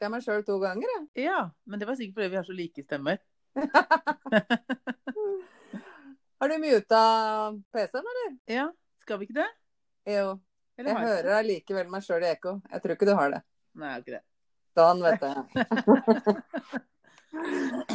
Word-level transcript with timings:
hørte 0.00 0.08
jeg 0.08 0.14
meg 0.14 0.22
sjøl 0.24 0.44
to 0.48 0.54
ganger, 0.62 0.88
jeg. 0.88 1.26
Ja, 1.26 1.40
men 1.68 1.80
det 1.80 1.84
var 1.84 1.96
sikkert 1.98 2.16
fordi 2.16 2.32
vi 2.32 2.38
har 2.38 2.46
så 2.46 2.54
like 2.56 2.82
stemmer. 2.86 3.18
Har 6.40 6.48
du 6.48 6.54
muta 6.56 7.00
PC-en, 7.68 8.06
eller? 8.08 8.30
Ja, 8.48 8.70
skal 9.02 9.18
vi 9.20 9.26
ikke 9.28 9.36
det? 9.42 9.50
Jo. 10.08 10.38
Eller 10.80 10.90
Jeg 10.94 11.04
hører 11.04 11.36
allikevel 11.42 11.90
meg 11.92 12.06
sjøl 12.06 12.24
i 12.24 12.30
ekko. 12.30 12.54
Jeg 12.64 12.80
tror 12.80 12.94
ikke 12.96 13.08
du 13.10 13.12
har 13.18 13.34
det. 13.34 13.42
Nei, 13.76 13.90
jeg 13.90 13.92
har 13.92 14.00
ikke 14.00 14.16
det. 14.16 14.24
Sånn, 14.78 15.04
vet 15.04 15.20
du. 15.20 15.28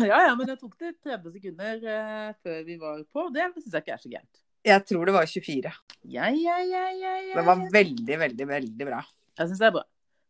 Ja, 0.06 0.22
ja, 0.23 0.31
men 0.38 0.48
det 0.48 0.56
tok 0.62 0.78
det 0.80 0.94
30 1.03 1.34
sekunder 1.34 1.81
eh, 1.92 2.30
før 2.45 2.62
vi 2.64 2.78
var 2.80 3.02
på. 3.12 3.26
Det 3.36 3.50
syns 3.58 3.73
jeg 3.73 3.84
ikke 3.84 3.95
er 3.98 4.03
så 4.03 4.12
gærent. 4.14 4.40
Jeg 4.64 4.86
tror 4.88 5.09
det 5.09 5.16
var 5.17 5.26
24. 5.28 5.73
Ja, 6.14 6.30
ja, 6.31 6.56
ja, 6.62 6.86
ja, 6.94 7.16
ja. 7.20 7.36
Det 7.36 7.44
var 7.50 7.66
veldig, 7.73 8.16
veldig, 8.22 8.48
veldig 8.53 8.88
bra. 8.88 9.02
Jeg 9.36 9.50
syns 9.50 9.59
det 9.59 9.67
er 9.67 9.76
bra. 9.76 9.84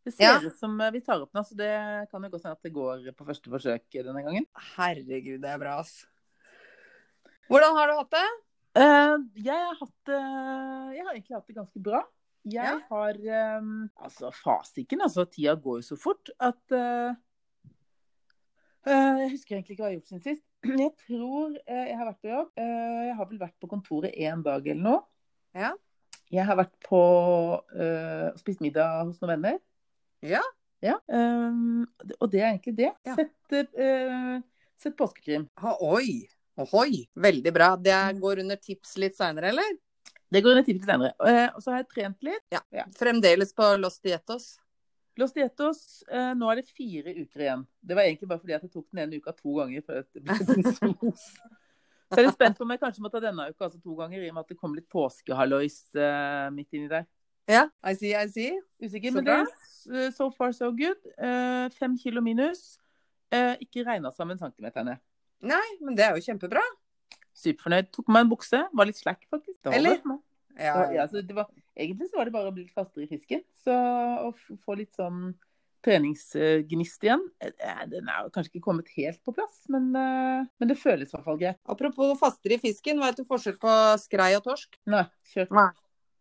Det 0.06 0.12
ser 0.14 0.22
Ja. 0.28 0.38
ut 0.38 0.54
som 0.58 0.76
eh, 0.80 0.90
vi 0.94 1.00
tar 1.02 1.18
opp 1.24 1.32
nå, 1.34 1.42
så 1.42 1.56
det 1.58 1.70
kan 2.12 2.22
jo 2.22 2.28
godt 2.30 2.44
hende 2.46 2.54
at 2.54 2.62
det 2.62 2.72
går 2.76 3.06
på 3.18 3.26
første 3.26 3.50
forsøk 3.50 3.88
denne 3.90 4.22
gangen. 4.22 4.46
Herregud, 4.76 5.40
det 5.42 5.50
er 5.50 5.58
bra, 5.58 5.80
ass. 5.82 6.04
Hvordan 7.50 7.74
har 7.74 7.90
du 7.90 7.96
hatt 7.98 8.14
det? 8.14 8.26
Uh, 8.76 9.16
jeg 9.40 9.56
har 9.56 9.76
hatt 9.80 10.10
uh, 10.12 10.92
Jeg 10.92 11.02
har 11.06 11.14
egentlig 11.14 11.34
hatt 11.36 11.46
det 11.48 11.56
ganske 11.56 11.82
bra. 11.82 12.02
Jeg 12.46 12.62
Ja. 12.62 12.78
har 12.90 13.18
um, 13.58 13.90
Altså, 13.98 14.30
fasiken, 14.30 15.00
altså. 15.02 15.24
Tida 15.26 15.54
går 15.58 15.78
jo 15.80 15.86
så 15.88 15.96
fort 15.98 16.30
at 16.38 16.76
uh, 16.76 17.14
Jeg 18.86 19.30
husker 19.32 19.56
egentlig 19.56 19.74
ikke 19.74 19.82
hva 19.82 19.90
jeg 19.90 19.96
har 19.96 20.00
gjort 20.00 20.12
siden 20.12 20.22
sist. 20.26 20.44
Jeg 20.84 20.92
tror 21.06 21.56
jeg 21.66 21.96
har 21.98 22.06
vært 22.12 22.20
på 22.22 22.30
jobb. 22.30 22.50
Jeg 22.58 23.14
har 23.18 23.26
vel 23.30 23.38
vært 23.42 23.56
på 23.62 23.68
kontoret 23.70 24.14
én 24.14 24.42
dag 24.46 24.66
eller 24.66 24.82
noe. 24.82 25.02
Ja. 25.54 25.72
Jeg 26.30 26.46
har 26.46 26.56
vært 26.58 26.74
på 26.86 26.98
og 26.98 28.38
spist 28.38 28.60
middag 28.62 29.04
hos 29.06 29.18
noen 29.22 29.34
venner. 29.36 29.58
Ja. 30.26 30.42
Ja. 30.84 30.98
um, 31.08 31.86
og 32.20 32.30
det 32.30 32.42
er 32.42 32.50
egentlig 32.50 32.76
det. 32.78 32.92
Ja. 33.06 33.16
Sett, 33.16 33.56
uh, 33.80 34.36
sett 34.82 34.96
påskekrim. 34.98 35.48
Ha, 35.62 35.76
oi. 35.80 36.26
Ohoi. 36.60 37.06
Veldig 37.14 37.52
bra. 37.52 37.74
Det 37.80 37.96
går 38.20 38.44
under 38.44 38.60
tips 38.60 38.96
litt 39.00 39.16
seinere, 39.16 39.52
eller? 39.52 39.74
Det 40.32 40.42
går 40.42 40.56
under 40.56 40.66
tips 40.66 40.82
litt 40.82 40.90
senere. 40.90 41.12
Uh, 41.20 41.48
og 41.56 41.64
så 41.64 41.74
har 41.74 41.82
jeg 41.82 41.90
trent 41.94 42.30
litt. 42.30 42.60
Fremdeles 42.98 43.52
på 43.56 43.72
Los 43.80 44.00
Dietos. 44.04 44.54
Los 45.16 45.32
Dietos, 45.32 46.02
uh, 46.12 46.34
nå 46.36 46.48
er 46.52 46.60
det 46.60 46.66
fire 46.68 47.14
uker 47.16 47.44
igjen. 47.46 47.62
Det 47.80 47.96
var 47.96 48.04
egentlig 48.04 48.28
bare 48.28 48.42
fordi 48.42 48.56
at 48.56 48.66
jeg 48.66 48.72
tok 48.74 48.84
den 48.90 49.06
ene 49.06 49.20
uka 49.20 49.32
to 49.32 49.54
ganger. 49.56 49.84
før 49.86 50.04
det 50.12 50.24
ble. 50.24 51.12
Så 52.06 52.20
jeg 52.20 52.22
er 52.22 52.28
litt 52.28 52.36
spent 52.36 52.58
på 52.58 52.62
om 52.62 52.70
jeg 52.70 52.78
kanskje 52.78 53.02
må 53.02 53.10
ta 53.10 53.18
denne 53.18 53.48
uka 53.50 53.66
altså 53.66 53.80
to 53.82 53.96
ganger, 53.98 54.20
i 54.22 54.28
og 54.30 54.36
med 54.36 54.44
at 54.44 54.50
det 54.52 54.58
kom 54.60 54.76
litt 54.76 54.86
påskehallois 54.92 55.78
uh, 55.98 56.52
midt 56.54 56.76
inni 56.76 56.90
der. 56.92 57.08
Ja, 57.46 57.68
I 57.86 57.94
see, 57.94 58.10
I 58.10 58.26
see. 58.28 58.56
Usikker, 58.82 59.12
Så 59.12 59.20
men 59.20 59.26
det 59.26 59.34
er 59.38 60.06
eh, 60.06 60.10
so 60.14 60.30
far 60.34 60.52
so 60.52 60.72
good. 60.74 60.98
Uh, 61.14 61.70
fem 61.78 61.94
kilo 61.98 62.22
minus. 62.24 62.76
Uh, 63.30 63.54
ikke 63.62 63.86
regna 63.86 64.10
sammen 64.14 64.38
centimeterne. 64.40 64.98
Nei, 65.46 65.66
men 65.80 65.96
det 65.98 66.08
er 66.08 66.16
jo 66.16 66.24
kjempebra. 66.26 66.62
Superfornøyd. 67.36 67.92
Tok 67.94 68.10
meg 68.10 68.26
en 68.26 68.32
bukse. 68.32 68.62
Var 68.72 68.90
litt 68.90 68.98
slack, 68.98 69.22
faktisk. 69.30 69.60
Det 69.62 69.76
Eller? 69.78 70.02
Ja, 70.56 70.72
Så, 70.72 70.84
ja, 70.96 71.06
så 71.12 71.22
det 71.22 71.36
var, 71.36 71.50
egentlig 71.76 72.08
så 72.10 72.18
var 72.18 72.26
det 72.26 72.34
bare 72.34 72.50
å 72.50 72.54
bli 72.56 72.64
litt 72.64 72.74
fastere 72.74 73.06
i 73.06 73.10
fisken. 73.10 73.44
Så 73.62 73.74
å 74.26 74.32
få 74.64 74.78
litt 74.80 74.96
sånn 74.96 75.34
treningsgnist 75.86 77.04
igjen. 77.06 77.22
Den 77.92 78.08
er 78.10 78.24
jo 78.24 78.32
kanskje 78.34 78.56
ikke 78.56 78.64
kommet 78.64 78.88
helt 78.96 79.20
på 79.22 79.36
plass, 79.36 79.60
men, 79.70 79.92
men 79.92 80.70
det 80.72 80.80
føles 80.80 81.12
i 81.12 81.14
hvert 81.14 81.28
fall 81.28 81.38
greit. 81.38 81.60
Apropos 81.70 82.16
fastere 82.18 82.56
i 82.56 82.62
fisken, 82.64 82.98
vet 83.04 83.20
du 83.20 83.28
forskjell 83.28 83.60
på 83.62 83.74
skrei 84.02 84.32
og 84.40 84.48
torsk? 84.48 84.80
Nei, 84.90 85.04
kjør. 85.30 85.52
Nei. 85.54 85.68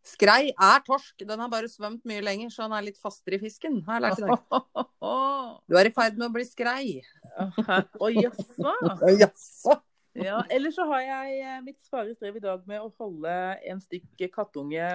Skrei 0.05 0.51
er 0.51 0.83
torsk, 0.85 1.23
den 1.25 1.41
har 1.41 1.49
bare 1.49 1.69
svømt 1.71 2.03
mye 2.05 2.21
lenger, 2.21 2.51
så 2.53 2.67
han 2.67 2.75
er 2.77 2.85
litt 2.85 2.99
fastere 3.01 3.39
i 3.39 3.41
fisken, 3.41 3.79
har 3.87 3.97
jeg 3.97 4.03
lært 4.05 4.21
i 4.21 4.27
dag. 4.29 4.85
Du 5.69 5.77
er 5.77 5.89
i 5.89 5.93
ferd 5.93 6.17
med 6.19 6.27
å 6.27 6.33
bli 6.33 6.45
skrei. 6.45 7.01
Å 7.35 8.11
jaså. 8.13 9.75
Ja, 10.15 10.37
ellers 10.47 10.77
så 10.77 10.85
har 10.87 11.01
jeg 11.03 11.39
eh, 11.43 11.57
mitt 11.59 11.81
svare 11.83 12.13
strev 12.15 12.37
i 12.39 12.43
dag 12.43 12.61
med 12.69 12.79
å 12.79 12.87
holde 13.01 13.31
en 13.67 13.81
stykk 13.83 14.29
kattunge 14.31 14.93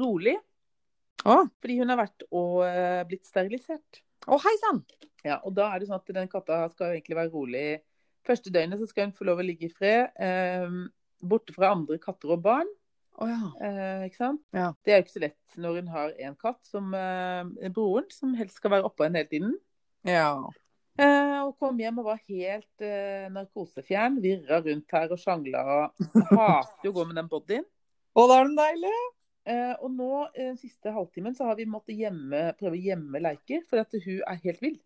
rolig. 0.00 0.38
Fordi 1.60 1.76
hun 1.76 1.92
har 1.92 1.98
vært 2.00 2.24
og 2.30 2.62
eh, 2.64 3.02
blitt 3.10 3.28
sterilisert. 3.28 4.00
Å, 4.24 4.38
hei 4.40 4.54
sann! 4.62 4.80
Ja, 5.24 5.42
og 5.44 5.52
da 5.58 5.68
er 5.68 5.82
det 5.82 5.90
sånn 5.90 6.00
at 6.00 6.14
den 6.16 6.30
katta 6.32 6.62
skal 6.72 6.94
egentlig 6.94 7.18
være 7.20 7.32
rolig. 7.34 7.66
Første 8.24 8.52
døgnet 8.52 8.80
så 8.80 8.88
skal 8.88 9.10
hun 9.10 9.14
få 9.18 9.28
lov 9.28 9.42
å 9.42 9.44
ligge 9.44 9.68
i 9.68 9.74
fred. 9.76 10.08
Eh, 10.16 10.72
borte 11.20 11.52
fra 11.56 11.74
andre 11.76 12.00
katter 12.00 12.32
og 12.32 12.40
barn. 12.48 12.70
Å 13.14 13.28
ja. 13.30 13.40
Eh, 13.62 14.04
ikke 14.08 14.18
sant? 14.18 14.42
Ja. 14.54 14.72
Det 14.82 14.92
er 14.92 14.98
jo 14.98 15.04
ikke 15.06 15.14
så 15.14 15.22
lett 15.22 15.58
når 15.60 15.78
hun 15.78 15.90
har 15.94 16.14
en 16.26 16.36
katt 16.38 16.60
som 16.66 16.94
eh, 16.98 17.70
broren, 17.74 18.08
som 18.10 18.34
helst 18.38 18.58
skal 18.58 18.74
være 18.74 18.88
oppå 18.88 19.06
henne 19.06 19.22
hele 19.22 19.30
tiden. 19.30 19.56
Ja. 20.08 20.32
Eh, 20.94 21.38
og 21.42 21.56
kom 21.58 21.78
hjem 21.78 22.00
og 22.02 22.08
var 22.10 22.22
helt 22.30 22.84
eh, 22.84 23.26
narkosefjern. 23.34 24.20
Virra 24.22 24.60
rundt 24.64 24.94
her 24.94 25.14
og 25.14 25.20
sjangla. 25.22 25.62
og 25.64 26.08
Hater 26.38 26.88
jo 26.88 26.94
å 26.94 26.96
gå 26.98 27.06
med 27.10 27.20
den 27.20 27.30
bodyen. 27.30 27.68
Å, 28.14 28.26
da 28.30 28.40
er 28.40 28.50
den 28.50 28.58
deilig. 28.58 28.96
Eh, 29.44 29.72
og 29.84 29.90
nå, 29.92 30.10
eh, 30.32 30.50
den 30.52 30.58
siste 30.60 30.92
halvtimen, 30.94 31.34
så 31.36 31.50
har 31.50 31.58
vi 31.58 31.68
måttet 31.68 31.98
gjemme, 31.98 32.46
prøve 32.58 32.78
å 32.78 32.84
gjemme 32.86 33.22
leker, 33.22 33.64
for 33.68 33.82
at 33.82 33.94
hun 33.94 34.22
er 34.22 34.42
helt 34.46 34.62
vill. 34.62 34.78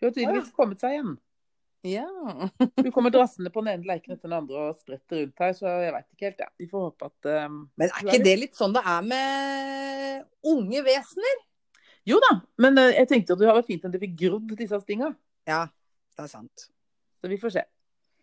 Hun 0.00 0.08
har 0.08 0.16
tydeligvis 0.16 0.52
kommet 0.56 0.84
seg 0.84 0.98
hjem. 0.98 1.14
Ja. 1.84 2.08
Hun 2.76 2.92
kommer 2.92 3.12
drassende 3.12 3.50
på 3.52 3.60
den 3.60 3.74
ene 3.74 3.88
leiken 3.88 4.14
etter 4.14 4.24
den 4.24 4.36
andre 4.38 4.68
og 4.70 4.78
spretter 4.80 5.20
rundt 5.20 5.42
her, 5.42 5.52
så 5.56 5.68
jeg 5.82 5.92
veit 5.92 6.06
ikke 6.14 6.28
helt. 6.30 6.40
Ja. 6.40 6.50
Vi 6.62 6.68
får 6.70 6.86
håpe 6.86 7.10
at 7.10 7.28
um, 7.44 7.58
Men 7.76 7.90
er 7.90 8.06
ikke 8.08 8.24
det 8.24 8.36
litt 8.40 8.56
sånn 8.56 8.76
det 8.76 8.80
er 8.88 9.04
med 9.04 10.22
unge 10.54 10.84
vesener? 10.86 11.42
Jo 12.08 12.20
da, 12.24 12.30
men 12.64 12.80
uh, 12.80 12.88
jeg 12.88 13.10
tenkte 13.10 13.36
at 13.36 13.40
det 13.40 13.48
hadde 13.50 13.60
vært 13.60 13.68
fint 13.68 13.84
om 13.84 13.92
de 13.92 14.00
fikk 14.00 14.16
grodd 14.24 14.54
disse 14.56 14.80
stinga. 14.80 15.12
Ja, 15.48 15.66
det 16.16 16.24
er 16.24 16.32
sant. 16.32 16.68
Så 17.20 17.32
vi 17.32 17.40
får 17.40 17.58
se. 17.58 17.66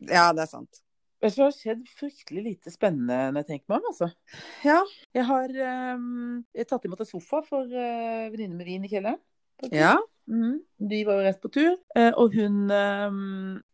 Ja, 0.09 0.31
det 0.33 0.47
er 0.47 0.49
sant. 0.49 0.81
Det 1.22 1.29
har 1.38 1.53
skjedd 1.53 1.85
fryktelig 1.99 2.41
lite 2.47 2.73
spennende 2.73 3.28
når 3.29 3.43
jeg 3.43 3.49
tenker 3.51 3.69
meg 3.69 3.83
om, 3.83 3.91
altså. 3.91 4.07
Ja. 4.66 4.79
Jeg 5.13 5.28
har 5.29 5.53
um, 5.93 6.39
jeg 6.57 6.69
tatt 6.69 6.88
imot 6.89 7.03
en 7.05 7.09
sofa 7.09 7.43
for 7.45 7.69
uh, 7.69 8.31
venninne 8.33 8.57
med 8.57 8.66
vin 8.66 8.88
i 8.88 8.89
kjelleren. 8.89 9.22
Ja. 9.69 9.95
Mm. 10.31 10.61
De 10.89 11.01
var 11.05 11.19
jo 11.19 11.25
reist 11.25 11.41
på 11.44 11.51
tur, 11.51 11.73
eh, 11.97 12.11
og 12.16 12.33
hun 12.38 12.72
eh, 12.72 13.17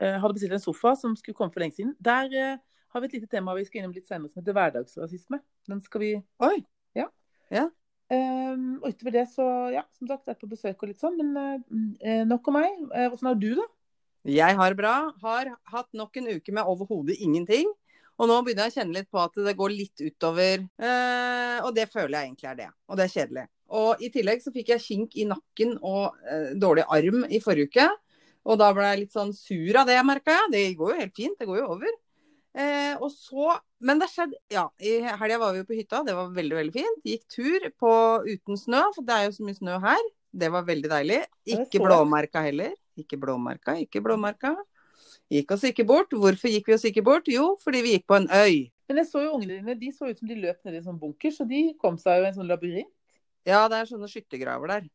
eh, 0.01 0.15
hadde 0.19 0.35
bestilt 0.35 0.57
en 0.57 0.63
sofa 0.63 0.95
som 0.97 1.15
skulle 1.15 1.37
komme 1.37 1.53
for 1.53 1.63
lenge 1.63 1.77
siden. 1.77 1.93
Der 2.03 2.59
har 2.93 3.01
vi 3.03 3.09
et 3.09 3.17
lite 3.19 3.29
tema 3.31 3.55
vi 3.55 3.65
skal 3.67 3.81
innom 3.81 3.95
litt 3.95 4.07
senere 4.09 4.31
som 4.31 4.41
heter 4.41 4.55
hverdagsrasisme. 4.57 5.39
Den 5.69 5.81
skal 5.83 6.01
vi 6.01 6.11
Oi. 6.43 6.55
eh, 8.11 8.53
Og 8.81 8.93
utover 8.93 9.17
det 9.19 9.25
så, 9.33 9.47
ja, 9.75 9.83
som 9.97 10.09
sagt, 10.09 10.27
er 10.27 10.39
på 10.39 10.49
besøk 10.49 10.79
og 10.81 10.91
litt 10.91 11.01
sånn. 11.01 11.17
Men 11.19 11.59
uh, 11.67 12.23
nok 12.27 12.47
om 12.51 12.57
meg. 12.59 12.71
Eh, 12.93 13.09
Hvordan 13.11 13.31
har 13.31 13.41
du 13.41 13.49
det? 13.59 13.67
Jeg 14.37 14.57
har 14.59 14.77
bra. 14.79 14.95
Har 15.23 15.51
hatt 15.73 15.91
nok 15.95 16.17
en 16.19 16.31
uke 16.35 16.55
med 16.55 16.67
overhodet 16.67 17.19
ingenting. 17.23 17.69
Og 18.17 18.31
nå 18.31 18.39
begynner 18.41 18.65
jeg 18.65 18.73
å 18.73 18.77
kjenne 18.79 18.97
litt 18.97 19.11
på 19.13 19.21
at 19.21 19.35
det 19.45 19.53
går 19.59 19.75
litt 19.75 20.01
utover. 20.01 20.65
Uh, 20.81 21.59
og 21.67 21.71
det 21.77 21.85
føler 21.91 22.17
jeg 22.17 22.31
egentlig 22.31 22.49
er 22.51 22.59
det. 22.63 22.71
Og 22.89 22.97
det 22.99 23.05
er 23.05 23.13
kjedelig. 23.13 23.45
Og 23.75 24.03
i 24.03 24.09
tillegg 24.13 24.43
så 24.43 24.53
fikk 24.55 24.71
jeg 24.73 24.83
kink 24.83 25.15
i 25.19 25.25
nakken 25.27 25.75
og 25.81 26.15
eh, 26.29 26.53
dårlig 26.59 26.85
arm 26.87 27.25
i 27.27 27.41
forrige 27.43 27.71
uke. 27.71 27.87
Og 28.47 28.59
da 28.61 28.69
ble 28.75 28.85
jeg 28.87 29.01
litt 29.01 29.15
sånn 29.15 29.33
sur 29.35 29.79
av 29.81 29.89
det, 29.89 29.97
merka 30.07 30.35
jeg. 30.35 30.51
Det 30.53 30.65
går 30.79 30.93
jo 30.93 30.99
helt 31.01 31.17
fint, 31.17 31.39
det 31.39 31.47
går 31.49 31.59
jo 31.59 31.71
over. 31.75 31.97
Eh, 32.57 32.93
og 33.03 33.11
så 33.13 33.59
Men 33.77 33.99
det 34.01 34.07
skjedde 34.09 34.39
Ja, 34.49 34.63
i 34.81 34.95
helga 35.05 35.37
var 35.37 35.51
vi 35.53 35.59
jo 35.59 35.67
på 35.67 35.75
hytta, 35.77 35.99
det 36.01 36.15
var 36.17 36.31
veldig, 36.33 36.55
veldig 36.57 36.73
fint. 36.73 37.03
Gikk 37.05 37.27
tur 37.29 37.67
på 37.77 37.91
uten 38.25 38.57
snø, 38.57 38.87
for 38.95 39.05
det 39.05 39.13
er 39.17 39.27
jo 39.27 39.35
så 39.35 39.45
mye 39.45 39.59
snø 39.59 39.75
her. 39.83 40.07
Det 40.37 40.49
var 40.53 40.65
veldig 40.65 40.89
deilig. 40.89 41.19
Ikke 41.45 41.83
blåmerka 41.83 42.41
heller. 42.45 42.73
Ikke 42.97 43.19
blåmerka, 43.21 43.77
ikke 43.83 44.01
blåmerka. 44.01 44.55
Gikk 45.29 45.51
oss 45.53 45.67
ikke 45.67 45.85
bort. 45.85 46.13
Hvorfor 46.15 46.49
gikk 46.49 46.71
vi 46.71 46.75
oss 46.77 46.87
ikke 46.87 47.03
bort? 47.05 47.27
Jo, 47.29 47.51
fordi 47.61 47.83
vi 47.83 47.93
gikk 47.97 48.07
på 48.09 48.17
en 48.21 48.29
øy. 48.31 48.71
Men 48.87 49.01
jeg 49.01 49.09
så 49.09 49.21
jo 49.25 49.33
ungene 49.35 49.59
dine, 49.59 49.75
de 49.75 49.91
så 49.91 50.07
ut 50.07 50.19
som 50.19 50.29
de 50.29 50.37
løp 50.39 50.59
ned 50.63 50.77
i 50.77 50.79
en 50.79 50.85
sånn 50.87 50.99
bunker, 51.01 51.33
så 51.35 51.43
de 51.47 51.73
kom 51.81 51.97
seg 51.99 52.21
jo 52.21 52.25
i 52.25 52.29
en 52.29 52.37
sånn 52.37 52.47
labyrint. 52.47 52.91
Ja, 53.47 53.65
det 53.71 53.79
er 53.79 53.89
sånne 53.89 54.09
skyttergraver 54.11 54.73
der. 54.73 54.87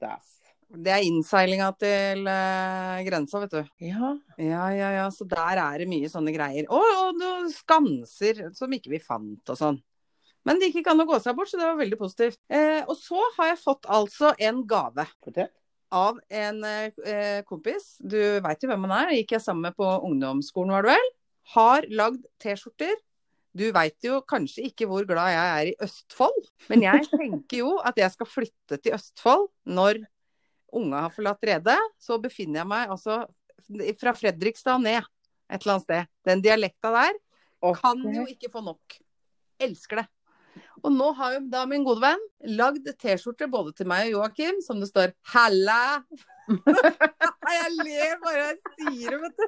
Das. 0.00 0.36
Det 0.70 0.92
er 0.94 1.02
innseilinga 1.02 1.72
til 1.80 2.22
uh, 2.30 3.00
grensa, 3.02 3.40
vet 3.42 3.56
du. 3.56 3.70
Ja. 3.82 4.12
Ja, 4.38 4.68
ja, 4.70 4.90
ja. 5.00 5.06
Så 5.10 5.26
der 5.28 5.58
er 5.58 5.82
det 5.82 5.88
mye 5.90 6.10
sånne 6.12 6.30
greier. 6.34 6.68
Og, 6.70 6.84
og 7.00 7.18
noen 7.18 7.48
skanser 7.50 8.44
som 8.54 8.70
ikke 8.76 8.92
vi 8.94 9.02
fant 9.02 9.50
og 9.50 9.58
sånn. 9.58 9.80
Men 10.46 10.60
det 10.60 10.70
gikk 10.70 10.80
ikke 10.80 10.94
an 10.94 11.02
å 11.02 11.08
gå 11.08 11.18
seg 11.20 11.34
bort, 11.36 11.50
så 11.50 11.58
det 11.58 11.66
var 11.66 11.80
veldig 11.82 11.98
positivt. 12.00 12.38
Eh, 12.48 12.80
og 12.86 12.94
så 12.96 13.20
har 13.36 13.50
jeg 13.50 13.60
fått 13.60 13.90
altså 13.92 14.30
en 14.40 14.62
gave 14.70 15.04
Fortell. 15.18 15.50
av 15.92 16.22
en 16.30 16.62
eh, 16.64 17.42
kompis. 17.48 17.92
Du 18.00 18.16
veit 18.40 18.62
jo 18.62 18.70
hvem 18.70 18.86
han 18.88 18.96
er, 19.02 19.16
gikk 19.18 19.34
jeg 19.36 19.44
sammen 19.44 19.68
med 19.68 19.76
på 19.76 19.90
ungdomsskolen, 20.06 20.72
var 20.78 20.86
det 20.86 20.94
vel. 20.94 21.12
Har 21.58 21.90
lagd 21.92 22.24
T-skjorter. 22.40 22.94
Du 23.56 23.64
veit 23.74 24.06
jo 24.06 24.20
kanskje 24.30 24.68
ikke 24.68 24.86
hvor 24.86 25.06
glad 25.08 25.32
jeg 25.32 25.46
er 25.50 25.70
i 25.72 25.76
Østfold, 25.82 26.48
men 26.70 26.84
jeg 26.86 27.06
tenker 27.10 27.62
jo 27.64 27.74
at 27.82 27.98
jeg 27.98 28.14
skal 28.14 28.28
flytte 28.30 28.78
til 28.78 28.94
Østfold 28.94 29.48
når 29.66 30.04
unga 30.76 31.06
har 31.08 31.14
forlatt 31.14 31.42
redet. 31.48 31.78
Så 31.98 32.20
befinner 32.22 32.62
jeg 32.62 32.70
meg 32.70 32.94
altså 32.94 33.24
fra 34.00 34.14
Fredrikstad 34.16 34.82
ned 34.82 35.02
et 35.50 35.60
eller 35.60 35.76
annet 35.76 35.86
sted. 35.86 36.10
Den 36.26 36.42
dialekta 36.44 36.94
der 36.94 37.18
kan 37.80 38.02
jo 38.14 38.24
ikke 38.30 38.50
få 38.52 38.62
nok. 38.64 38.98
Elsker 39.60 40.02
det. 40.02 40.06
Og 40.82 40.92
nå 40.94 41.10
har 41.18 41.36
jo 41.36 41.40
da 41.52 41.64
min 41.68 41.84
gode 41.86 42.02
venn 42.02 42.22
lagd 42.56 42.86
T-skjorte 42.98 43.46
både 43.50 43.74
til 43.76 43.88
meg 43.90 44.08
og 44.08 44.14
Joakim 44.16 44.60
som 44.64 44.80
det 44.80 44.88
står 44.90 45.12
'Halla'. 45.32 46.02
jeg 47.58 47.74
ler 47.82 48.14
bare 48.22 48.46
jeg 48.46 48.58
sier 48.78 49.10
det, 49.14 49.20
vet 49.26 49.42
du. 49.42 49.46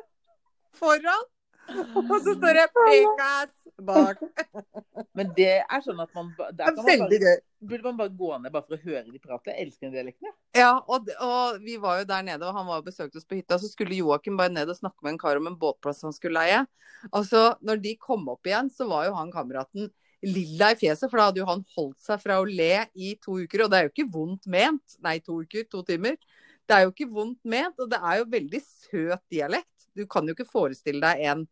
Foran. 0.78 1.24
Og 2.10 2.18
så 2.24 2.34
står 2.36 2.58
det 2.58 2.66
'Prekas' 2.74 3.62
bak. 3.86 4.20
Men 5.16 5.32
det 5.36 5.62
er 5.62 5.80
sånn 5.84 6.00
at 6.02 6.12
man 6.16 6.30
der 6.38 6.74
kan 6.74 6.82
er 6.82 6.98
man 7.02 7.08
bare. 7.08 7.34
Burde 7.62 7.86
man 7.86 7.98
bare 8.00 8.12
gå 8.18 8.30
ned 8.42 8.52
bare 8.54 8.66
for 8.66 8.76
å 8.76 8.82
høre 8.82 9.04
de 9.06 9.20
prate? 9.22 9.52
Jeg 9.52 9.66
elsker 9.66 9.86
den 9.86 9.94
dialekten. 9.94 10.34
Ja, 10.58 10.72
og, 10.90 11.08
og 11.22 11.60
vi 11.62 11.76
var 11.82 12.00
jo 12.00 12.08
der 12.10 12.24
nede, 12.26 12.48
og 12.48 12.56
han 12.58 12.66
var 12.66 12.82
og 12.82 12.88
besøkte 12.88 13.20
oss 13.20 13.28
på 13.28 13.38
hytta. 13.38 13.58
Så 13.60 13.70
skulle 13.70 13.98
Joakim 13.98 14.38
bare 14.40 14.52
ned 14.52 14.72
og 14.72 14.78
snakke 14.78 15.04
med 15.04 15.14
en 15.14 15.22
kar 15.22 15.38
om 15.38 15.50
en 15.50 15.58
båtplass 15.58 16.02
han 16.06 16.16
skulle 16.16 16.42
leie. 16.42 16.64
Altså, 17.10 17.52
når 17.62 17.82
de 17.84 17.96
kom 18.02 18.26
opp 18.32 18.50
igjen, 18.50 18.70
så 18.72 18.88
var 18.90 19.06
jo 19.06 19.14
han 19.18 19.30
kameraten 19.34 19.90
lilla 20.22 20.70
i 20.72 20.78
fjeset, 20.78 21.08
for 21.10 21.18
da 21.18 21.28
hadde 21.30 21.42
jo 21.42 21.48
han 21.48 21.64
holdt 21.76 22.02
seg 22.02 22.20
fra 22.22 22.38
å 22.40 22.46
le 22.46 22.86
i 22.94 23.14
to 23.22 23.40
uker. 23.42 23.64
Og 23.64 23.72
det 23.72 23.78
er 23.78 23.88
jo 23.88 23.94
ikke 23.94 24.10
vondt 24.14 24.50
ment. 24.50 24.98
Nei, 25.02 25.18
to 25.22 25.40
uker, 25.42 25.66
to 25.70 25.82
timer. 25.86 26.18
Det 26.66 26.76
er 26.76 26.86
jo 26.86 26.92
ikke 26.94 27.10
vondt 27.10 27.40
ment, 27.48 27.78
og 27.82 27.90
det 27.90 27.98
er 27.98 28.20
jo 28.20 28.30
veldig 28.32 28.62
søt 28.62 29.22
dialekt. 29.32 29.71
Du 29.96 30.06
kan 30.10 30.28
jo 30.28 30.36
ikke 30.36 30.48
forestille 30.48 31.02
deg 31.02 31.24
en 31.32 31.44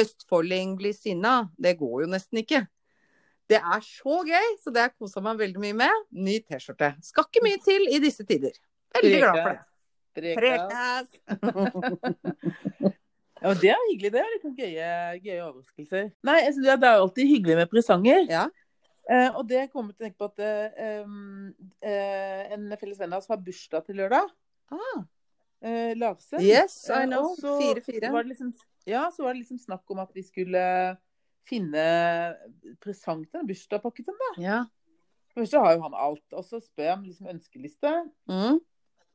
østfolding 0.00 0.76
blir 0.78 0.94
sinna. 0.94 1.50
Det 1.58 1.76
går 1.80 2.04
jo 2.04 2.10
nesten 2.12 2.42
ikke. 2.44 2.64
Det 3.50 3.58
er 3.58 3.80
så 3.82 4.20
gøy, 4.22 4.52
så 4.62 4.70
det 4.70 4.84
har 4.84 4.92
jeg 4.92 4.98
kosa 5.02 5.22
meg 5.24 5.40
veldig 5.40 5.62
mye 5.62 5.76
med. 5.80 6.04
Ny 6.14 6.36
T-skjorte. 6.46 6.92
Skal 7.02 7.26
ikke 7.26 7.42
mye 7.48 7.58
til 7.64 7.88
i 7.90 7.98
disse 8.02 8.26
tider. 8.26 8.54
Veldig 8.94 9.18
glad 9.18 9.42
for 9.42 9.50
det. 9.50 10.36
Prekas. 10.38 11.08
Ja, 13.40 13.54
det 13.56 13.70
er 13.72 13.84
hyggelig. 13.88 14.10
Det 14.12 14.20
er 14.20 14.32
litt 14.34 14.42
sånn 14.44 14.56
gøye, 14.58 14.88
gøye 15.24 15.44
overraskelser. 15.46 16.10
Nei, 16.28 16.40
altså, 16.44 16.60
det 16.60 16.74
er 16.76 16.98
jo 16.98 17.04
alltid 17.06 17.30
hyggelig 17.30 17.54
med 17.56 17.70
presanger. 17.72 18.26
Ja. 18.28 18.42
Eh, 19.08 19.30
og 19.32 19.46
det 19.48 19.70
kommer 19.72 19.94
til 19.94 20.04
å 20.04 20.06
tenke 20.06 20.20
på 20.20 20.28
at 20.28 20.42
eh, 20.44 20.98
eh, 21.88 22.42
en 22.52 22.68
felles 22.76 23.00
venn 23.00 23.14
av 23.16 23.22
oss 23.22 23.30
har 23.32 23.40
bursdag 23.40 23.86
til 23.88 23.96
lørdag. 24.02 24.28
Ah, 24.76 25.00
Eh, 25.62 25.92
Larsen. 25.96 26.40
yes, 26.40 26.88
I 26.88 27.02
Eh, 27.02 27.06
know. 27.06 27.30
og 27.32 27.36
så 27.38 27.58
4-4. 27.60 28.24
liksom, 28.28 28.52
ja, 28.86 29.10
så 29.12 29.22
var 29.24 29.34
det 29.34 29.42
liksom 29.42 29.58
snakk 29.60 29.90
om 29.90 29.98
at 29.98 30.10
vi 30.14 30.22
skulle 30.24 30.96
finne 31.48 31.82
presang 32.80 33.24
til 33.30 33.40
en 33.42 33.46
bursdagspakke 33.48 34.04
til 34.04 34.14
ham. 34.14 34.42
Ja. 34.42 34.64
Først 35.36 35.54
har 35.54 35.76
jo 35.76 35.82
han 35.82 35.94
alt. 35.94 36.24
Og 36.32 36.44
så 36.44 36.60
spør 36.62 36.84
jeg 36.88 36.96
om 36.98 37.04
liksom 37.04 37.28
ønskeliste. 37.34 37.92
Mm. 38.28 38.60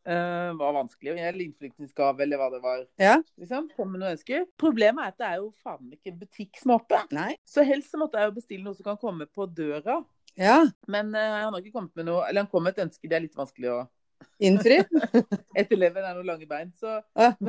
Uh, 0.05 0.51
var 0.59 0.75
vanskelig. 0.77 1.15
Eller 1.17 1.41
innflyttingsgave, 1.47 2.21
eller 2.21 2.37
hva 2.37 2.49
det 2.53 2.61
var. 2.61 2.85
Ja. 3.01 3.15
Liksom, 3.41 3.69
Kom 3.75 3.91
med 3.91 4.01
noen 4.03 4.13
ønsker. 4.13 4.45
Problemet 4.61 5.01
er 5.01 5.07
at 5.13 5.17
det 5.17 5.27
er 5.31 5.39
jo 5.41 5.49
faen 5.63 5.91
ikke 5.95 6.11
en 6.13 6.19
butikk 6.19 6.59
som 6.61 6.71
er 6.75 6.75
oppe. 6.75 6.99
Nei. 7.11 7.31
Så 7.45 7.65
helst 7.65 7.91
så 7.91 7.97
måtte 7.97 8.21
jeg 8.21 8.29
jo 8.29 8.35
bestille 8.37 8.63
noe 8.67 8.77
som 8.77 8.85
kan 8.85 8.97
komme 9.01 9.25
på 9.25 9.47
døra. 9.49 10.03
Ja. 10.37 10.59
Men 10.87 11.09
uh, 11.15 11.19
han 11.47 11.53
har 11.53 11.61
ikke 11.61 11.73
kommet 11.79 11.95
med 11.95 12.05
noe 12.09 12.25
Eller 12.27 12.43
han 12.43 12.49
kom 12.51 12.63
med 12.67 12.75
et 12.77 12.83
ønske, 12.85 13.07
det 13.07 13.15
er 13.15 13.23
litt 13.23 13.37
vanskelig 13.37 13.69
å 13.71 13.77
Innfri. 14.43 14.81
Etter 15.59 15.79
leveren 15.79 16.09
er 16.09 16.17
noen 16.17 16.33
lange 16.33 16.49
bein, 16.49 16.73
så 16.79 16.99
Ah. 17.15 17.35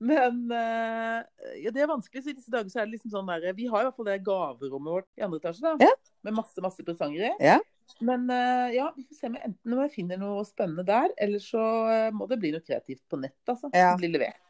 Men 0.00 0.46
eh, 0.56 1.18
ja, 1.60 1.70
det 1.74 1.82
er 1.84 1.90
vanskelig. 1.90 2.22
Så 2.24 2.32
i 2.32 2.36
disse 2.36 2.52
dager 2.52 2.72
så 2.72 2.80
er 2.80 2.88
det 2.88 2.94
liksom 2.94 3.12
sånn 3.12 3.28
der 3.28 3.52
Vi 3.56 3.66
har 3.68 3.82
i 3.82 3.88
hvert 3.88 3.98
fall 3.98 4.08
det 4.08 4.22
gaverommet 4.24 4.94
vårt 4.96 5.08
i 5.20 5.24
andre 5.26 5.40
etasje, 5.42 5.60
da. 5.66 5.74
Ja. 5.84 5.92
Med 6.24 6.38
masse, 6.38 6.64
masse 6.64 6.84
presanger 6.86 7.26
i. 7.28 7.32
Ja. 7.44 7.58
Men 8.06 8.24
eh, 8.32 8.78
ja, 8.78 8.88
vi 8.96 9.04
får 9.04 9.18
se 9.18 9.28
om 9.28 9.36
jeg 9.36 9.50
enten 9.50 9.74
om 9.76 9.82
jeg 9.84 9.92
finner 9.92 10.20
noe 10.22 10.46
spennende 10.48 10.86
der, 10.88 11.12
eller 11.20 11.42
så 11.44 11.64
eh, 11.92 12.06
må 12.16 12.30
det 12.30 12.40
bli 12.40 12.54
noe 12.54 12.64
kreativt 12.64 13.02
på 13.12 13.20
nett, 13.20 13.36
altså. 13.44 13.68
Ja. 13.76 13.92
Blir 14.00 14.14
levert. 14.14 14.40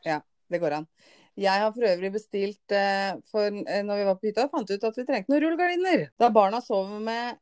Det 0.50 0.62
går 0.62 0.78
an. 0.80 0.86
Jeg 1.38 1.62
har 1.62 1.70
for 1.72 1.86
øvrig 1.86 2.10
bestilt 2.12 2.72
for 3.30 3.54
når 3.54 4.00
vi 4.00 4.06
var 4.06 4.16
på 4.18 4.26
hytta, 4.28 4.48
fant 4.50 4.70
ut 4.70 4.86
at 4.86 4.96
vi 4.98 5.04
trengte 5.08 5.30
noen 5.30 5.44
rullegardiner. 5.44 6.08
Da 6.20 6.28
barna 6.34 6.58
sover 6.62 6.98
med 7.06 7.38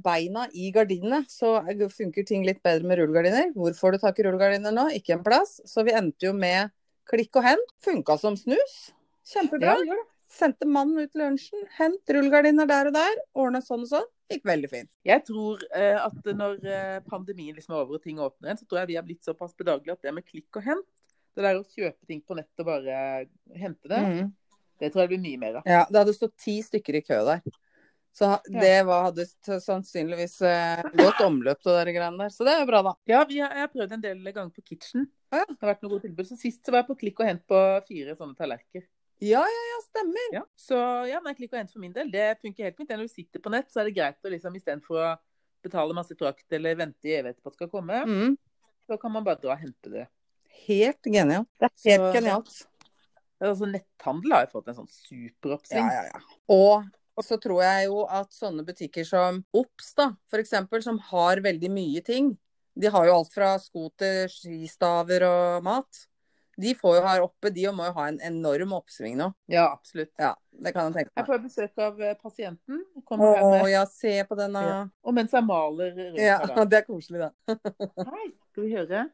beina 0.00 0.46
i 0.56 0.70
gardinene, 0.72 1.24
så 1.28 1.58
er- 1.60 1.88
funker 1.92 2.26
ting 2.26 2.46
litt 2.46 2.62
bedre 2.62 2.86
med 2.88 2.98
rullegardiner. 2.98 3.50
Hvor 3.52 3.74
får 3.76 3.92
du 3.92 3.98
tak 3.98 4.18
i 4.18 4.24
rullegardiner 4.24 4.72
nå? 4.72 4.86
Ikke 4.96 5.14
en 5.18 5.24
plass. 5.24 5.60
Så 5.68 5.84
vi 5.84 5.92
endte 5.92 6.26
jo 6.26 6.32
med 6.32 6.70
klikk 7.10 7.36
og 7.36 7.44
hent. 7.44 7.74
Funka 7.84 8.18
som 8.18 8.38
snus. 8.38 8.78
Kjempebra. 9.26 9.76
Ja. 9.86 9.98
Sendte 10.30 10.66
mannen 10.66 11.02
ut 11.02 11.18
lunsjen. 11.18 11.66
Hent 11.76 12.06
rullegardiner 12.08 12.68
der 12.70 12.90
og 12.90 12.94
der. 12.94 13.20
Ordna 13.34 13.60
sånn 13.64 13.84
og 13.84 13.90
sånn. 13.90 14.08
Gikk 14.30 14.44
veldig 14.46 14.70
fint. 14.70 14.90
Jeg 15.06 15.24
tror 15.26 15.62
uh, 15.74 16.04
at 16.06 16.28
når 16.38 16.60
eh, 16.62 16.98
pandemien 17.10 17.56
liksom 17.56 17.74
er 17.74 17.80
over 17.80 17.98
og 17.98 18.04
ting 18.04 18.20
åpner 18.22 18.52
igjen, 18.52 18.60
så 18.60 18.68
tror 18.68 18.78
jeg 18.82 18.90
vi 18.92 18.98
har 19.00 19.06
blitt 19.08 19.26
såpass 19.26 19.56
bedagelige 19.58 19.96
at 19.96 20.06
det 20.06 20.12
med 20.14 20.26
klikk 20.28 20.60
og 20.60 20.68
hent, 20.68 20.86
det 21.34 21.46
der 21.46 21.58
å 21.58 21.64
kjøpe 21.66 22.06
ting 22.06 22.20
på 22.22 22.36
nett 22.38 22.62
og 22.62 22.68
bare 22.68 23.00
hente 23.58 23.90
det, 23.90 23.98
mm. 23.98 24.30
det 24.82 24.92
tror 24.92 25.02
jeg 25.02 25.12
blir 25.16 25.22
mye 25.24 25.40
mer 25.42 25.58
av. 25.58 25.66
Ja, 25.66 25.82
det 25.90 25.98
hadde 25.98 26.14
stått 26.14 26.36
ti 26.38 26.56
stykker 26.62 27.00
i 27.00 27.02
kø 27.06 27.18
der. 27.26 27.42
Så 28.12 28.26
det 28.50 28.84
var, 28.88 29.04
hadde 29.06 29.24
sannsynligvis 29.62 30.40
eh, 30.42 30.82
gått 30.98 31.20
omløp, 31.24 31.60
til 31.62 31.76
de 31.86 31.92
greiene 31.94 32.18
der. 32.18 32.32
Så 32.34 32.44
det 32.44 32.52
er 32.56 32.64
jo 32.64 32.68
bra, 32.72 32.80
da. 32.82 32.92
Ja, 33.08 33.20
vi 33.28 33.38
har, 33.38 33.52
jeg 33.54 33.64
har 33.64 33.70
prøvd 33.72 33.92
en 33.96 34.02
del 34.02 34.18
ganger 34.32 34.50
på 34.56 34.64
Kitchen. 34.66 35.06
Ja. 35.30 35.44
Det 35.46 35.58
har 35.62 35.70
vært 35.74 35.84
noen 35.84 35.92
gode 35.94 36.08
tilbud. 36.08 36.26
Så 36.26 36.36
sist 36.40 36.64
så 36.66 36.74
var 36.74 36.82
jeg 36.82 36.88
på 36.90 36.96
klikk 37.04 37.22
og 37.22 37.28
hent 37.30 37.44
på 37.48 37.60
fire 37.86 38.16
sånne 38.18 38.34
tallerkener. 38.38 38.88
Ja, 39.22 39.42
ja, 39.44 39.62
ja, 39.70 39.78
stemmer. 39.84 40.28
Ja. 40.34 40.42
Så 40.58 40.76
ja, 41.10 41.20
men 41.22 41.36
klikk 41.38 41.52
og 41.54 41.60
hent 41.60 41.72
for 41.72 41.82
min 41.84 41.92
del, 41.94 42.10
det 42.10 42.38
funker 42.42 42.66
helt 42.66 42.76
fint. 42.80 42.90
Når 42.96 43.06
du 43.06 43.12
sitter 43.14 43.42
på 43.44 43.52
nett, 43.54 43.70
så 43.70 43.82
er 43.82 43.90
det 43.90 43.96
greit 44.00 44.26
å 44.26 44.32
liksom 44.32 44.56
istedenfor 44.58 45.00
å 45.04 45.10
betale 45.62 45.94
masse 45.94 46.16
frakt 46.16 46.56
eller 46.56 46.74
vente 46.80 47.04
i 47.06 47.14
evigheter 47.18 47.44
på 47.44 47.50
at 47.52 47.54
det 47.54 47.60
skal 47.60 47.68
komme, 47.74 47.98
Mm. 48.08 48.36
så 48.88 48.96
kan 48.98 49.12
man 49.12 49.24
bare 49.26 49.36
dra 49.42 49.52
og 49.52 49.60
hente 49.60 49.92
det. 49.92 50.06
Helt 50.66 51.04
genialt. 51.04 51.48
Det 51.60 51.68
er 51.68 51.90
Helt 51.90 52.06
Så- 52.08 52.14
genialt. 52.16 52.54
Altså, 53.40 53.66
netthandel 53.70 54.32
har 54.34 54.46
jo 54.46 54.50
fått 54.58 54.68
en 54.68 54.74
sånn 54.80 54.88
superoppsving. 54.90 55.86
Ja, 55.86 56.02
ja, 56.02 56.10
ja. 56.14 56.20
Og 56.48 56.84
så 57.26 57.38
tror 57.40 57.62
jeg 57.64 57.88
jo 57.88 58.04
at 58.08 58.30
sånne 58.34 58.64
butikker 58.66 59.06
som 59.06 59.42
Ops, 59.56 59.94
da, 59.98 60.10
eksempel, 60.38 60.82
som 60.84 60.98
har 61.10 61.42
veldig 61.44 61.70
mye 61.72 62.02
ting. 62.06 62.32
De 62.80 62.86
har 62.92 63.08
jo 63.08 63.16
alt 63.18 63.32
fra 63.34 63.54
sko 63.60 63.88
til 63.98 64.28
skistaver 64.30 65.24
og 65.26 65.64
mat. 65.66 66.06
De 66.60 66.74
får 66.76 66.98
jo 66.98 67.02
her 67.06 67.22
oppe, 67.24 67.50
de 67.54 67.64
må 67.72 67.86
jo 67.88 67.94
ha 67.96 68.06
en 68.10 68.18
enorm 68.26 68.74
oppsving 68.76 69.14
nå. 69.16 69.30
Ja, 69.48 69.68
absolutt. 69.72 70.10
Ja, 70.20 70.34
det 70.52 70.74
kan 70.76 70.90
jeg 70.90 70.96
tenke 70.98 71.10
Jeg 71.14 71.22
meg. 71.22 71.28
får 71.30 71.38
besøk 71.46 71.78
av 71.86 72.02
eh, 72.04 72.16
pasienten. 72.20 72.82
Å 72.96 73.02
Kommer 73.08 73.36
her 73.38 73.62
med, 73.62 73.70
ja, 73.72 73.84
se 73.88 74.12
på 74.28 74.36
denne. 74.38 74.64
Ja. 74.66 74.80
og 75.02 75.16
mens 75.16 75.32
jeg 75.32 75.46
maler 75.46 75.94
rundt 75.96 76.20
Ja, 76.20 76.36
her, 76.42 76.52
da. 76.56 76.64
det 76.74 76.82
er 76.82 76.86
koselig, 76.88 77.20
da. 77.22 77.56
Hei, 78.10 78.26
skal 78.50 78.66
vi 78.66 78.74
høre? 78.76 79.06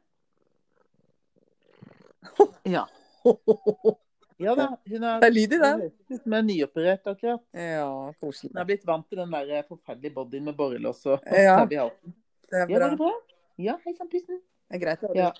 Ja. 2.76 2.86
Ja 4.38 4.52
da. 4.54 4.66
Hun 4.84 5.04
er, 5.06 5.20
Det 5.22 5.28
er 5.30 5.32
lyd 5.32 5.52
i 5.56 5.58
den. 5.62 5.82
hun 6.24 6.34
er 6.36 6.42
nyoperert 6.44 7.06
akkurat. 7.08 7.42
Ja, 7.56 7.86
koselig. 8.20 8.50
Hun 8.52 8.58
har 8.60 8.66
blitt 8.68 8.84
vant 8.86 9.06
til 9.08 9.18
den 9.22 9.30
der 9.32 9.54
eh, 9.58 9.64
forferdelige 9.68 10.12
bodyen 10.14 10.44
med 10.44 10.56
borrelås 10.58 11.00
og 11.06 11.22
Ja. 11.32 11.62
i 11.64 11.78
halsen. 11.80 12.12
Det 12.50 12.58
er 12.60 12.66
Ja, 12.66 12.66
bra. 12.66 12.78
var 12.84 12.90
det 12.90 12.98
bra? 13.00 13.12
Ja, 13.58 13.78
hei 13.86 13.94
sann, 13.96 14.10
pussen. 14.12 14.42
Det 14.68 14.76
er 14.76 14.82
greit 14.84 15.02
å 15.02 15.08
ha 15.08 15.14
Ja. 15.16 15.30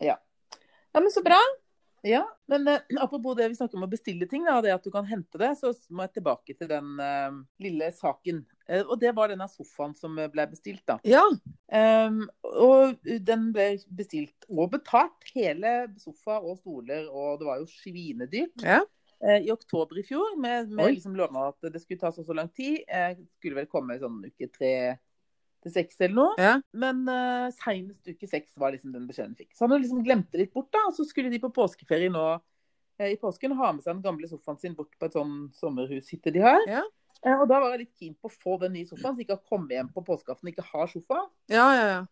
Ja. 0.00 0.16
Ja, 0.94 1.00
men 1.04 1.10
så 1.12 1.20
bra. 1.22 1.36
Ja, 2.06 2.22
men 2.48 2.68
eh, 2.68 2.80
apropos 3.02 3.34
det 3.36 3.48
vi 3.50 3.58
snakker 3.58 3.76
om 3.76 3.84
å 3.84 3.90
bestille 3.90 4.28
ting, 4.30 4.44
da, 4.46 4.60
det 4.64 4.72
at 4.72 4.84
du 4.84 4.90
kan 4.94 5.04
hente 5.04 5.36
det, 5.42 5.52
så 5.58 5.74
må 5.90 6.06
jeg 6.06 6.14
tilbake 6.20 6.54
til 6.56 6.68
den 6.70 6.96
eh, 7.02 7.36
lille 7.60 7.92
saken. 7.92 8.44
Eh, 8.68 8.82
og 8.82 8.98
det 9.00 9.12
var 9.16 9.30
denne 9.30 9.46
sofaen 9.50 9.94
som 9.98 10.16
ble 10.16 10.46
bestilt, 10.50 10.82
da. 10.88 10.98
Ja. 11.06 11.22
Um, 11.70 12.24
og 12.46 12.98
den 13.04 13.48
ble 13.54 13.72
bestilt 13.98 14.46
og 14.50 14.72
betalt, 14.74 15.30
hele 15.34 15.78
sofa 16.02 16.40
og 16.40 16.60
stoler, 16.60 17.08
og 17.10 17.40
det 17.40 17.48
var 17.48 17.62
jo 17.62 17.70
svinedyrt. 17.70 18.66
Ja. 18.66 18.82
Eh, 19.24 19.46
I 19.46 19.52
oktober 19.54 19.98
i 20.00 20.04
fjor, 20.06 20.34
med, 20.40 20.70
med 20.74 20.96
liksom 20.96 21.16
lovnad 21.16 21.54
at 21.54 21.72
det 21.72 21.82
skulle 21.82 22.02
ta 22.02 22.12
så 22.12 22.24
så 22.26 22.36
lang 22.36 22.50
tid. 22.52 22.82
Jeg 22.84 23.20
skulle 23.38 23.62
vel 23.62 23.70
komme 23.70 23.98
sånn 24.02 24.20
uke 24.26 24.50
tre 24.52 24.74
til 25.64 25.72
seks 25.72 26.02
eller 26.02 26.16
noe. 26.18 26.34
Ja. 26.40 26.56
Men 26.76 27.06
uh, 27.08 27.46
seinest 27.56 28.06
uke 28.06 28.28
seks 28.30 28.58
var 28.60 28.74
liksom 28.74 28.92
den 28.94 29.06
beskjeden 29.08 29.34
fikk. 29.38 29.54
Så 29.56 29.66
han 29.66 29.80
liksom 29.80 30.04
glemte 30.06 30.38
litt 30.40 30.52
bort, 30.54 30.68
da. 30.74 30.84
Og 30.90 30.98
så 30.98 31.06
skulle 31.08 31.32
de 31.32 31.40
på 31.42 31.52
påskeferie 31.54 32.12
nå 32.12 32.26
uh, 32.36 33.08
i 33.08 33.16
påsken 33.20 33.56
ha 33.58 33.72
med 33.72 33.86
seg 33.86 33.96
den 33.96 34.04
gamle 34.04 34.30
sofaen 34.30 34.60
sin 34.60 34.76
bort 34.76 34.92
på 35.00 35.08
et 35.08 35.16
sånn 35.16 35.48
sommerhushytte 35.56 36.34
de 36.34 36.44
har. 36.44 36.62
Ja. 36.70 36.84
Eh, 37.24 37.34
og 37.34 37.46
da 37.50 37.60
var 37.62 37.74
jeg 37.74 37.84
litt 37.84 37.96
keen 37.96 38.14
på 38.20 38.30
å 38.30 38.36
få 38.36 38.58
den 38.62 38.76
nye 38.76 38.88
sofaen, 38.88 39.16
så 39.16 39.24
ikke 39.24 39.38
har 39.38 39.48
kommet 39.48 39.76
hjem 39.76 39.90
på 39.94 40.04
påskeaften 40.06 40.48
og 40.48 40.52
ikke 40.52 40.68
har 40.68 40.92
sofa. 40.92 41.22
Ja, 41.52 41.66
ja, 41.76 41.88
ja. 41.94 42.02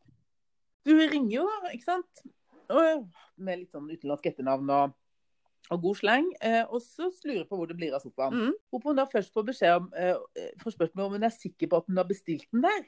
Du 0.85 0.93
ringer 0.97 1.33
jo, 1.39 1.47
da, 1.49 1.73
ikke 1.73 1.89
sant? 1.89 2.25
Og, 2.73 3.07
med 3.41 3.61
litt 3.61 3.75
sånn 3.75 3.89
utenlandsk 3.91 4.31
etternavn 4.31 4.73
og, 4.73 4.97
og 5.75 5.85
god 5.85 6.01
slang. 6.01 6.27
Eh, 6.45 6.63
og 6.65 6.83
så 6.85 7.11
lurer 7.25 7.43
jeg 7.43 7.49
på 7.51 7.61
hvor 7.61 7.71
det 7.71 7.79
blir 7.79 7.97
av 7.97 8.05
sofaen. 8.05 8.37
Mm. 8.37 8.59
Hvorpå 8.73 8.93
hun 8.93 9.01
da 9.01 9.07
først 9.11 9.33
får 9.37 9.49
beskjed 9.53 9.79
om 9.79 9.89
eh, 9.99 10.51
får 10.63 10.77
spørsmål 10.77 11.09
om 11.09 11.17
hun 11.19 11.29
er 11.29 11.35
sikker 11.35 11.71
på 11.71 11.81
at 11.81 11.89
hun 11.91 12.01
har 12.01 12.09
bestilt 12.09 12.49
den 12.53 12.65
der. 12.67 12.85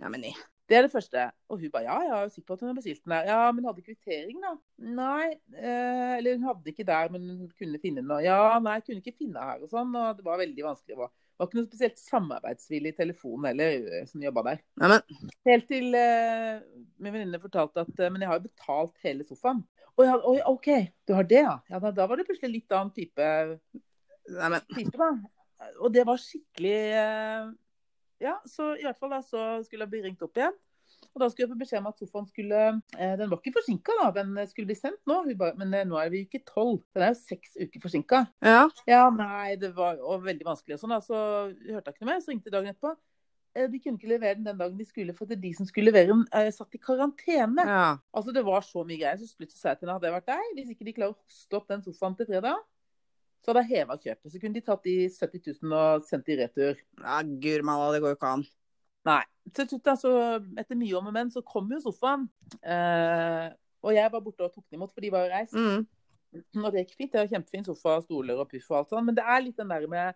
Ja, 0.00 0.10
men 0.10 0.26
i. 0.26 0.34
Det 0.70 0.78
er 0.78 0.86
det 0.86 0.92
første. 0.92 1.24
Og 1.52 1.60
hun 1.60 1.72
bare 1.72 1.84
ja, 1.84 1.96
ja, 2.06 2.18
jeg 2.22 2.30
er 2.30 2.34
sikker 2.34 2.48
på 2.48 2.56
at 2.56 2.62
hun 2.64 2.70
har 2.70 2.76
bestilt 2.78 3.02
den 3.04 3.14
der. 3.14 3.26
Ja, 3.28 3.40
men 3.52 3.66
hadde 3.68 3.84
kvittering, 3.84 4.38
da? 4.42 4.52
Nei. 4.98 5.32
Eh, 5.58 6.12
eller 6.18 6.38
hun 6.38 6.46
hadde 6.48 6.72
ikke 6.72 6.86
der, 6.88 7.10
men 7.12 7.26
hun 7.28 7.50
kunne 7.58 7.80
finne 7.82 8.00
den. 8.00 8.14
Og 8.14 8.22
ja, 8.24 8.38
nei, 8.62 8.78
jeg 8.78 8.86
kunne 8.86 9.02
ikke 9.04 9.18
finne 9.18 9.50
her 9.50 9.62
og 9.62 9.70
sånn. 9.70 9.92
Og 9.92 10.16
det 10.18 10.26
var 10.26 10.40
veldig 10.40 10.66
vanskelig. 10.70 10.96
Det 10.96 11.02
var, 11.42 11.50
ikke 11.50 11.60
noe 11.60 11.68
spesielt 11.68 12.00
samarbeidsvillig 12.00 12.94
telefon 12.96 13.46
heller, 13.50 13.86
eh, 13.98 14.06
som 14.08 14.22
jobba 14.22 14.44
der. 14.48 14.62
Amen. 14.82 15.30
Helt 15.48 15.68
til 15.70 15.92
uh, 15.92 16.62
min 17.02 17.14
venninne 17.14 17.42
fortalte 17.42 17.84
at 17.84 17.92
uh, 17.98 18.08
men 18.08 18.24
jeg 18.24 18.30
har 18.30 18.40
jo 18.40 18.48
betalt 18.48 19.06
hele 19.06 19.26
sofaen. 19.28 19.62
Å 19.92 20.06
ja, 20.06 20.16
oi, 20.24 20.38
OK, 20.48 20.70
du 21.08 21.14
har 21.18 21.26
det, 21.28 21.42
ja. 21.44 21.56
ja 21.68 21.80
da, 21.82 21.92
da 21.92 22.06
var 22.08 22.20
det 22.20 22.24
plutselig 22.28 22.62
litt 22.62 22.72
annen 22.72 22.94
type, 22.96 23.26
type 24.72 25.00
da. 25.02 25.10
Og 25.84 25.92
det 25.92 26.06
var 26.08 26.18
skikkelig 26.22 26.78
uh, 26.96 27.50
ja, 28.22 28.36
så 28.46 28.72
i 28.78 28.86
hvert 28.86 29.00
fall 29.02 29.12
da, 29.12 29.20
så 29.26 29.42
skulle 29.66 29.84
jeg 29.84 29.92
bli 29.92 30.04
ringt 30.06 30.22
opp 30.24 30.38
igjen. 30.38 30.54
Og 31.14 31.20
da 31.20 31.28
skulle 31.28 31.44
jeg 31.44 31.52
få 31.52 31.58
beskjed 31.60 31.78
om 31.82 31.86
at 31.90 31.98
sofaen 32.00 32.26
skulle 32.30 32.58
eh, 32.96 33.14
Den 33.20 33.28
var 33.28 33.36
ikke 33.42 33.52
forsinka, 33.58 33.92
da. 34.00 34.10
Den 34.22 34.32
skulle 34.48 34.70
bli 34.70 34.76
sendt 34.78 35.00
nå. 35.06 35.18
Ba, 35.36 35.50
men 35.60 35.74
eh, 35.76 35.84
nå 35.84 35.98
er 36.00 36.08
vi 36.14 36.22
uke 36.24 36.40
tolv. 36.48 36.80
Den 36.96 37.02
er 37.04 37.12
jo 37.12 37.18
seks 37.20 37.56
uker 37.60 37.82
forsinka. 37.84 38.22
Ja. 38.40 38.62
Ja, 38.88 39.02
nei, 39.12 39.56
det 39.60 39.74
var 39.76 39.98
jo 40.00 40.16
veldig 40.24 40.46
vanskelig 40.48 40.78
og 40.78 40.84
sånn. 40.86 40.94
da, 40.96 41.00
Så 41.04 41.16
hørte 41.68 41.90
jeg 41.90 41.98
ikke 41.98 42.06
noe 42.06 42.12
mer. 42.14 42.22
Så 42.24 42.32
ringte 42.32 42.54
dagen 42.54 42.72
etterpå. 42.72 42.94
Eh, 43.54 43.66
De 43.68 43.78
kunne 43.84 44.00
ikke 44.00 44.08
levere 44.14 44.38
den 44.40 44.48
den 44.48 44.56
dagen 44.62 44.78
de 44.80 44.86
skulle, 44.88 45.12
for 45.12 45.26
de 45.28 45.52
som 45.52 45.68
skulle 45.68 45.92
levere 45.92 46.08
den, 46.14 46.24
satt 46.56 46.72
i 46.72 46.80
karantene. 46.80 47.66
ja. 47.68 47.98
Altså, 48.16 48.32
Det 48.32 48.44
var 48.48 48.64
så 48.64 48.80
mye 48.88 48.96
greier. 49.02 49.20
Så 49.20 49.36
plutselig 49.36 49.60
sa 49.60 49.68
jeg 49.74 49.82
til 49.82 49.88
henne 49.90 49.98
hadde 50.00 50.08
det 50.08 50.14
vært 50.16 50.32
deg, 50.32 50.54
hvis 50.56 50.70
ikke 50.72 50.88
de 50.88 50.94
klarer 50.96 51.12
å 51.12 51.18
hoste 51.20 51.60
opp 51.60 51.68
den 51.68 51.82
sofaen 51.84 52.16
til 52.16 52.26
fredag, 52.32 52.56
så 53.44 53.52
hadde 53.52 53.66
jeg 53.68 53.82
heva 53.82 53.96
kjøpet. 54.00 54.32
Så 54.32 54.40
kunne 54.40 54.54
de 54.56 54.60
tatt 54.64 54.82
de 54.88 54.96
70 55.10 55.60
000 55.60 55.76
og 55.76 56.02
sendt 56.08 56.24
de 56.24 56.32
i 56.32 56.40
retur. 56.40 56.76
ja 57.02 57.20
Gurmalla, 57.22 57.92
det 57.92 58.00
går 58.00 58.14
jo 58.14 58.16
ikke 58.16 58.32
an. 58.38 58.44
Nei. 59.04 59.22
Til 59.52 59.66
slutt, 59.66 59.88
altså, 59.90 60.10
etter 60.58 60.78
mye 60.78 60.94
om 60.98 61.08
og 61.10 61.12
men, 61.16 61.30
så 61.34 61.42
kom 61.44 61.70
jo 61.74 61.80
sofaen. 61.82 62.28
Eh, 62.62 63.48
og 63.82 63.94
jeg 63.96 64.12
var 64.12 64.20
borte 64.22 64.44
og 64.46 64.52
tok 64.54 64.64
den 64.70 64.78
imot, 64.78 64.92
for 64.94 65.00
de 65.02 65.10
var 65.10 65.24
jo 65.26 65.32
reist. 65.32 65.56
Mm. 65.58 65.86
Og 66.64 66.68
det 66.72 66.84
gikk 66.86 66.94
fint. 66.96 67.12
Det 67.12 67.20
var 67.20 67.32
kjempefin 67.32 67.66
sofa, 67.66 67.96
stoler 68.06 68.38
og 68.40 68.48
puff 68.48 68.70
og 68.70 68.78
alt 68.78 68.92
sånn. 68.94 69.04
Men 69.08 69.18
det 69.18 69.24
er 69.26 69.42
litt 69.42 69.56
den 69.58 69.68
der 69.68 69.88
med 69.90 70.14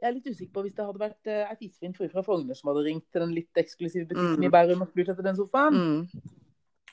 Jeg 0.00 0.06
er 0.08 0.14
litt 0.14 0.28
usikker 0.30 0.52
på 0.54 0.62
hvis 0.62 0.74
det 0.78 0.84
hadde 0.86 1.00
vært 1.02 1.26
eh, 1.26 1.48
ei 1.50 1.66
isfin 1.66 1.92
frue 1.96 2.06
fra 2.12 2.22
Frogner 2.22 2.54
som 2.54 2.68
hadde 2.70 2.84
ringt 2.86 3.08
til 3.10 3.20
den 3.24 3.32
litt 3.34 3.58
eksklusive 3.58 4.06
butikken 4.06 4.36
Mm. 4.38 4.44
i 4.46 4.50
Bærum 4.54 4.82
og 4.84 4.88
spurt 4.92 5.08
etter 5.10 5.26
den 5.26 5.34
sofaen. 5.34 5.74
Mm. 5.74 6.36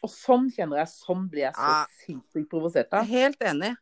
Og 0.02 0.10
sånn 0.10 0.48
kjenner 0.50 0.82
jeg. 0.82 0.88
Sånn 0.90 1.28
blir 1.30 1.44
jeg 1.46 1.54
så 1.54 1.70
Ja. 1.70 1.86
sinnssykt 2.02 2.50
provosert 2.50 2.92
av. 2.98 3.06
Helt 3.06 3.38
enig. 3.46 3.76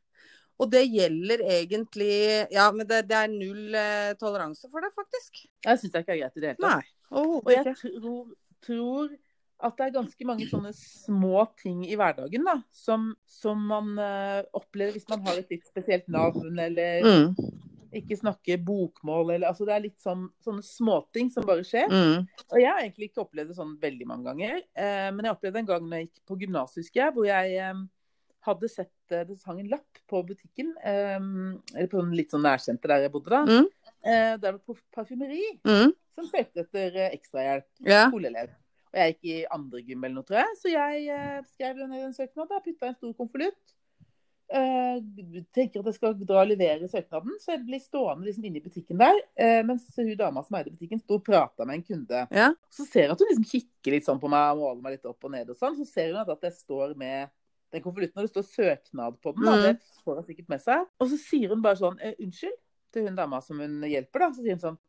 Og 0.64 0.72
det 0.72 0.86
gjelder 0.88 1.44
egentlig 1.58 2.16
Ja, 2.54 2.70
men 2.72 2.88
det, 2.88 3.04
det 3.10 3.20
er 3.20 3.32
null 3.32 3.76
eh, 3.76 4.14
toleranse 4.20 4.70
for 4.72 4.86
det, 4.86 4.94
faktisk. 4.96 5.44
Jeg 5.66 5.82
syns 5.82 6.00
ikke 6.00 6.16
er 6.16 6.24
greit 6.24 6.40
i 6.40 6.44
det 6.44 6.54
hele 6.54 6.62
tatt. 6.62 6.80
Nei. 6.80 7.20
Og 7.20 7.52
jeg 7.52 7.76
tror, 7.78 8.32
tror 8.64 9.12
at 9.64 9.78
det 9.80 9.86
er 9.86 9.96
ganske 9.96 10.28
mange 10.28 10.48
sånne 10.50 10.72
små 10.76 11.44
ting 11.60 11.84
i 11.88 11.96
hverdagen 12.00 12.44
da, 12.48 12.58
som, 12.76 13.12
som 13.30 13.62
man 13.70 13.94
eh, 14.02 14.42
opplever 14.58 14.98
hvis 14.98 15.08
man 15.12 15.24
har 15.28 15.40
et 15.40 15.54
litt 15.54 15.68
spesielt 15.70 16.10
navn, 16.12 16.58
eller 16.60 17.06
Mm. 17.08 17.30
ikke 17.94 18.18
snakker 18.18 18.58
bokmål, 18.66 19.36
eller 19.36 19.52
altså 19.52 19.68
Det 19.70 19.74
er 19.76 19.84
litt 19.86 20.00
sånn, 20.02 20.26
sånne 20.44 20.64
småting 20.66 21.30
som 21.32 21.46
bare 21.46 21.64
skjer. 21.68 21.92
Mm. 21.92 22.26
Og 22.50 22.56
jeg 22.58 22.70
har 22.72 22.82
egentlig 22.82 23.12
ikke 23.12 23.22
opplevd 23.22 23.52
det 23.54 23.58
sånn 23.60 23.76
veldig 23.80 24.08
mange 24.10 24.32
ganger. 24.32 24.64
Eh, 24.74 25.10
men 25.14 25.28
jeg 25.28 25.36
opplevde 25.38 25.62
en 25.62 25.70
gang 25.70 25.86
når 25.86 26.02
jeg 26.02 26.10
gikk 26.10 26.24
på 26.26 26.40
jeg, 26.98 27.14
hvor 27.14 27.28
jeg 27.30 27.56
eh, 27.62 27.84
hadde 28.46 28.70
sett 28.72 29.12
eh, 29.12 29.26
det 29.28 29.38
hang 29.48 29.60
en 29.62 29.70
lapp 29.72 30.02
på 30.10 30.24
butikken, 30.28 30.74
eh, 30.84 31.20
eller 31.76 31.92
på 31.92 32.02
en 32.02 32.16
litt 32.18 32.34
sånn 32.34 32.46
nærsenter 32.46 32.94
der 32.94 33.06
jeg 33.06 33.14
bodde 33.14 33.34
da. 33.34 33.44
Mm. 33.48 33.70
Eh, 34.04 34.34
der 34.38 34.50
var 34.52 34.60
det 34.60 34.80
parfymeri 34.96 35.46
Mm. 35.64 35.94
som 36.16 36.28
søkte 36.28 36.66
etter 36.66 37.00
ekstrahjelp. 37.12 37.70
Yeah. 37.82 38.10
Skoleelev. 38.12 38.52
Og 38.94 39.00
jeg 39.00 39.14
gikk 39.16 39.30
i 39.32 39.38
andre 39.56 39.80
gym 39.82 40.04
eller 40.04 40.20
noe, 40.20 40.28
tror 40.28 40.44
jeg. 40.44 40.58
Så 40.60 40.70
jeg 40.70 41.46
skrev 41.56 41.80
ned 41.88 42.04
en 42.04 42.14
søknad, 42.14 42.52
og 42.52 42.68
putta 42.68 42.92
en 42.92 43.00
stor 43.00 43.16
konvolutt. 43.18 43.74
Uh, 44.54 45.00
tenker 45.56 45.82
at 45.82 45.88
jeg 45.90 45.96
skal 45.96 46.12
dra 46.20 46.44
og 46.44 46.50
levere 46.52 46.86
søknaden, 46.92 47.40
så 47.42 47.56
jeg 47.56 47.64
blir 47.66 47.82
stående 47.82 48.28
liksom 48.28 48.44
inne 48.46 48.60
i 48.60 48.62
butikken 48.62 49.00
der. 49.00 49.16
Uh, 49.40 49.62
mens 49.66 49.88
hun 49.98 50.12
dama 50.20 50.44
som 50.46 50.60
eide 50.60 50.70
butikken, 50.70 51.02
sto 51.02 51.18
og 51.18 51.24
prata 51.26 51.66
med 51.66 51.80
en 51.80 51.86
kunde. 51.88 52.20
Ja. 52.30 52.52
Så 52.70 52.86
ser 52.86 53.08
jeg 53.08 53.16
at 53.16 53.24
hun 53.24 53.32
liksom 53.32 53.48
kikker 53.50 53.96
litt 53.96 54.06
sånn 54.06 54.22
på 54.22 54.30
meg 54.30 54.52
og 54.54 54.62
måler 54.62 54.84
meg 54.84 54.98
litt 55.00 55.10
opp 55.10 55.26
og 55.26 55.34
ned 55.34 55.50
og 55.50 55.58
sånn. 55.58 55.80
Så 55.80 55.88
ser 55.90 56.12
hun 56.12 56.22
at 56.22 56.46
jeg 56.46 56.54
står 56.60 56.94
med 57.00 57.32
den 57.74 57.84
konvolutten, 57.84 58.16
når 58.18 58.28
det 58.28 58.34
står 58.34 58.48
søknad 58.50 59.20
på 59.24 59.34
den. 59.36 59.46
Da. 59.48 59.54
Mm. 59.58 59.64
Det 59.68 60.02
får 60.06 60.20
hun 60.20 60.28
sikkert 60.30 60.50
med 60.54 60.64
seg. 60.64 60.88
Og 61.02 61.12
så 61.12 61.20
sier 61.22 61.54
hun 61.54 61.64
bare 61.66 61.80
sånn 61.82 62.00
eh, 62.02 62.18
unnskyld 62.22 62.58
til 62.94 63.08
hun 63.08 63.18
dama 63.18 63.40
som 63.42 63.62
hun 63.64 63.80
hjelper, 63.90 64.26
da. 64.26 64.34
Så 64.34 64.46
sier 64.46 64.58
hun 64.58 64.66
sånn 64.66 64.82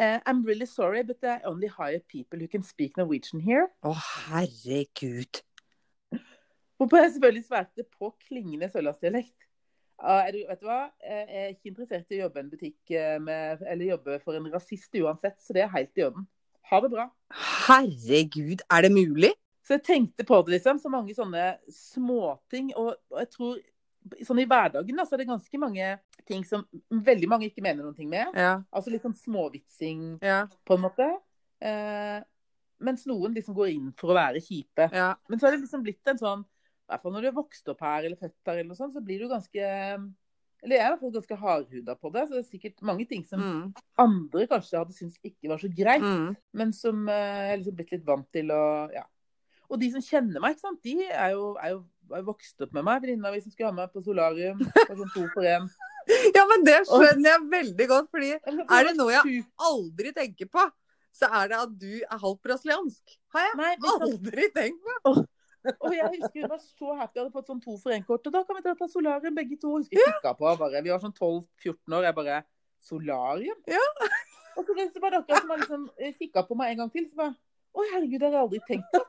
eh, 0.00 0.20
I'm 0.24 0.44
really 0.46 0.68
sorry, 0.68 1.02
but 1.06 1.24
I 1.24 1.38
only 1.48 1.68
hire 1.72 2.00
people 2.08 2.40
who 2.40 2.48
can 2.48 2.64
speak 2.66 2.96
Norwegian 3.00 3.44
here. 3.44 3.68
Å, 3.84 3.92
herregud. 4.28 5.42
Hvorpå 6.76 7.00
jeg 7.00 7.12
selvfølgelig 7.14 7.46
svarte 7.46 7.84
på 7.88 8.12
klingende 8.26 8.68
sørlandsdialekt. 8.72 9.36
Du, 9.96 10.40
vet 10.44 10.60
du 10.60 10.66
hva? 10.68 10.82
Jeg 11.00 11.24
er 11.24 11.52
ikke 11.54 11.70
interessert 11.70 12.10
i 12.12 12.18
å 12.18 12.26
jobbe 12.26 12.42
eh, 12.44 13.14
med, 13.24 13.62
eller 13.64 13.94
jobbe 13.94 14.18
for 14.24 14.36
en 14.36 14.50
rasist 14.52 14.92
uansett, 15.00 15.38
så 15.40 15.56
det 15.56 15.64
er 15.64 15.72
helt 15.72 15.96
i 15.96 16.04
orden. 16.04 16.26
Ha 16.68 16.80
det 16.84 16.90
bra. 16.92 17.06
Herregud, 17.66 18.60
er 18.68 18.84
det 18.84 18.92
mulig? 18.92 19.32
Så 19.66 19.74
jeg 19.74 19.82
tenkte 19.82 20.22
på 20.28 20.38
det, 20.46 20.52
liksom. 20.60 20.78
Så 20.78 20.90
mange 20.92 21.14
sånne 21.16 21.56
småting. 21.74 22.68
Og, 22.78 22.92
og 23.10 23.18
jeg 23.18 23.30
tror 23.34 23.56
sånn 24.22 24.38
i 24.38 24.46
hverdagen 24.46 24.94
da, 25.00 25.02
så 25.04 25.16
er 25.16 25.24
det 25.24 25.28
ganske 25.32 25.58
mange 25.58 25.88
ting 26.28 26.44
som 26.46 26.62
veldig 26.94 27.26
mange 27.32 27.48
ikke 27.50 27.64
mener 27.64 27.82
noen 27.82 27.96
ting 27.96 28.08
med. 28.12 28.30
Ja. 28.38 28.60
Altså 28.70 28.92
litt 28.94 29.02
sånn 29.02 29.16
småvitsing 29.18 30.20
Ja. 30.22 30.44
på 30.66 30.76
en 30.76 30.84
måte. 30.86 31.08
Eh, 31.60 32.20
mens 32.86 33.06
noen 33.08 33.34
liksom 33.34 33.56
går 33.56 33.72
inn 33.72 33.88
for 33.98 34.12
å 34.12 34.18
være 34.18 34.42
kjipe. 34.44 34.90
ja. 34.92 35.14
Men 35.28 35.40
så 35.40 35.48
er 35.48 35.56
det 35.56 35.64
liksom 35.64 35.82
blitt 35.82 36.06
en 36.12 36.18
sånn 36.20 36.44
I 36.86 36.92
hvert 36.92 37.02
fall 37.02 37.12
når 37.16 37.22
du 37.24 37.26
er 37.32 37.32
vokst 37.34 37.68
opp 37.72 37.80
her 37.82 38.04
eller 38.06 38.16
født 38.20 38.46
her, 38.46 38.58
eller 38.60 38.68
noe 38.70 38.76
sånt, 38.78 38.94
så 38.94 39.00
blir 39.02 39.18
du 39.18 39.28
ganske 39.28 39.58
Eller 40.62 40.76
jeg 40.76 40.84
er 40.84 40.86
i 40.86 40.92
hvert 40.94 41.00
fall 41.00 41.12
ganske 41.16 41.36
hardhuda 41.40 41.94
på 42.00 42.12
det. 42.14 42.22
Så 42.28 42.34
det 42.36 42.38
er 42.44 42.58
sikkert 42.58 42.82
mange 42.82 43.04
ting 43.08 43.24
som 43.24 43.40
Mm. 43.40 43.74
andre 43.98 44.46
kanskje 44.46 44.78
hadde 44.78 44.94
syntes 44.94 45.18
ikke 45.24 45.48
var 45.48 45.58
så 45.58 45.68
greit, 45.74 46.00
Mm. 46.02 46.36
men 46.54 46.72
som 46.72 47.08
eh, 47.08 47.12
jeg 47.12 47.52
er 47.52 47.58
liksom 47.58 47.76
blitt 47.76 47.90
litt 47.92 48.04
vant 48.06 48.30
til 48.32 48.46
å 48.54 48.92
Ja. 48.92 49.02
Og 49.70 49.80
de 49.80 49.90
som 49.94 50.02
kjenner 50.04 50.42
meg, 50.42 50.54
ikke 50.56 50.66
sant, 50.68 50.80
de 50.86 50.94
er 51.08 51.34
jo, 51.34 51.50
er 51.62 51.74
jo, 51.74 51.80
er 52.14 52.24
vokst 52.26 52.62
opp 52.64 52.72
med 52.76 52.86
meg. 52.86 53.02
Venninna 53.02 53.32
mi 53.34 53.42
som 53.42 53.52
skulle 53.52 53.70
ha 53.72 53.76
meg 53.76 53.92
på 53.94 54.02
solarium. 54.06 54.60
På 54.76 54.96
sånn 54.98 55.12
to 55.14 55.26
for 55.34 55.46
én. 55.46 55.68
Ja, 56.36 56.44
men 56.46 56.62
det 56.62 56.76
skjønner 56.86 57.32
jeg 57.32 57.46
veldig 57.50 57.86
godt, 57.90 58.10
fordi 58.14 58.28
Er 58.38 58.84
det 58.86 58.92
noe 58.94 59.10
jeg 59.10 59.40
aldri 59.66 60.12
tenker 60.14 60.46
på, 60.46 60.62
så 61.10 61.26
er 61.34 61.48
det 61.50 61.56
at 61.58 61.72
du 61.80 61.88
er 61.96 62.20
halvt 62.22 62.44
brasiliansk. 62.46 63.16
Har 63.34 63.48
jeg 63.48 63.56
Nei, 63.58 63.72
aldri 63.90 64.46
tenkt 64.54 64.86
på. 65.02 65.14
og 65.74 65.96
jeg 65.96 66.06
husker 66.12 66.44
hun 66.44 66.52
var 66.52 66.60
så 66.62 66.94
happy. 67.00 67.18
Jeg 67.18 67.24
hadde 67.24 67.34
fått 67.34 67.50
sånn 67.50 67.62
to 67.64 67.74
for 67.82 67.96
én-kort. 67.96 68.28
Og 68.30 68.36
da 68.36 68.44
kan 68.46 68.58
vi 68.58 68.62
dra 68.68 68.76
på 68.78 68.86
solarium, 68.92 69.34
begge 69.34 69.58
to. 69.58 69.72
Husker 69.80 69.98
jeg 69.98 70.14
kikka 70.20 70.36
på 70.38 70.54
bare. 70.62 70.84
Vi 70.86 70.94
var 70.94 71.02
sånn 71.02 71.16
12-14 71.16 71.98
år. 71.98 72.06
Jeg 72.06 72.18
bare 72.20 72.38
Solarium? 72.86 73.58
Ja. 73.66 73.82
Og 74.56 74.64
så 74.64 74.76
var 75.02 75.10
det 75.10 75.24
akkurat 75.24 75.42
som 75.42 75.50
jeg 75.50 75.62
liksom 75.64 75.88
kikka 76.20 76.46
på 76.46 76.56
meg 76.58 76.72
en 76.76 76.84
gang 76.84 76.92
til. 76.94 77.08
Så 77.10 77.18
bare 77.18 77.34
Å, 77.76 77.84
herregud, 77.92 78.20
det 78.22 78.28
har 78.28 78.34
jeg 78.34 78.44
aldri 78.46 78.60
tenkt 78.64 78.88
på. 78.92 79.00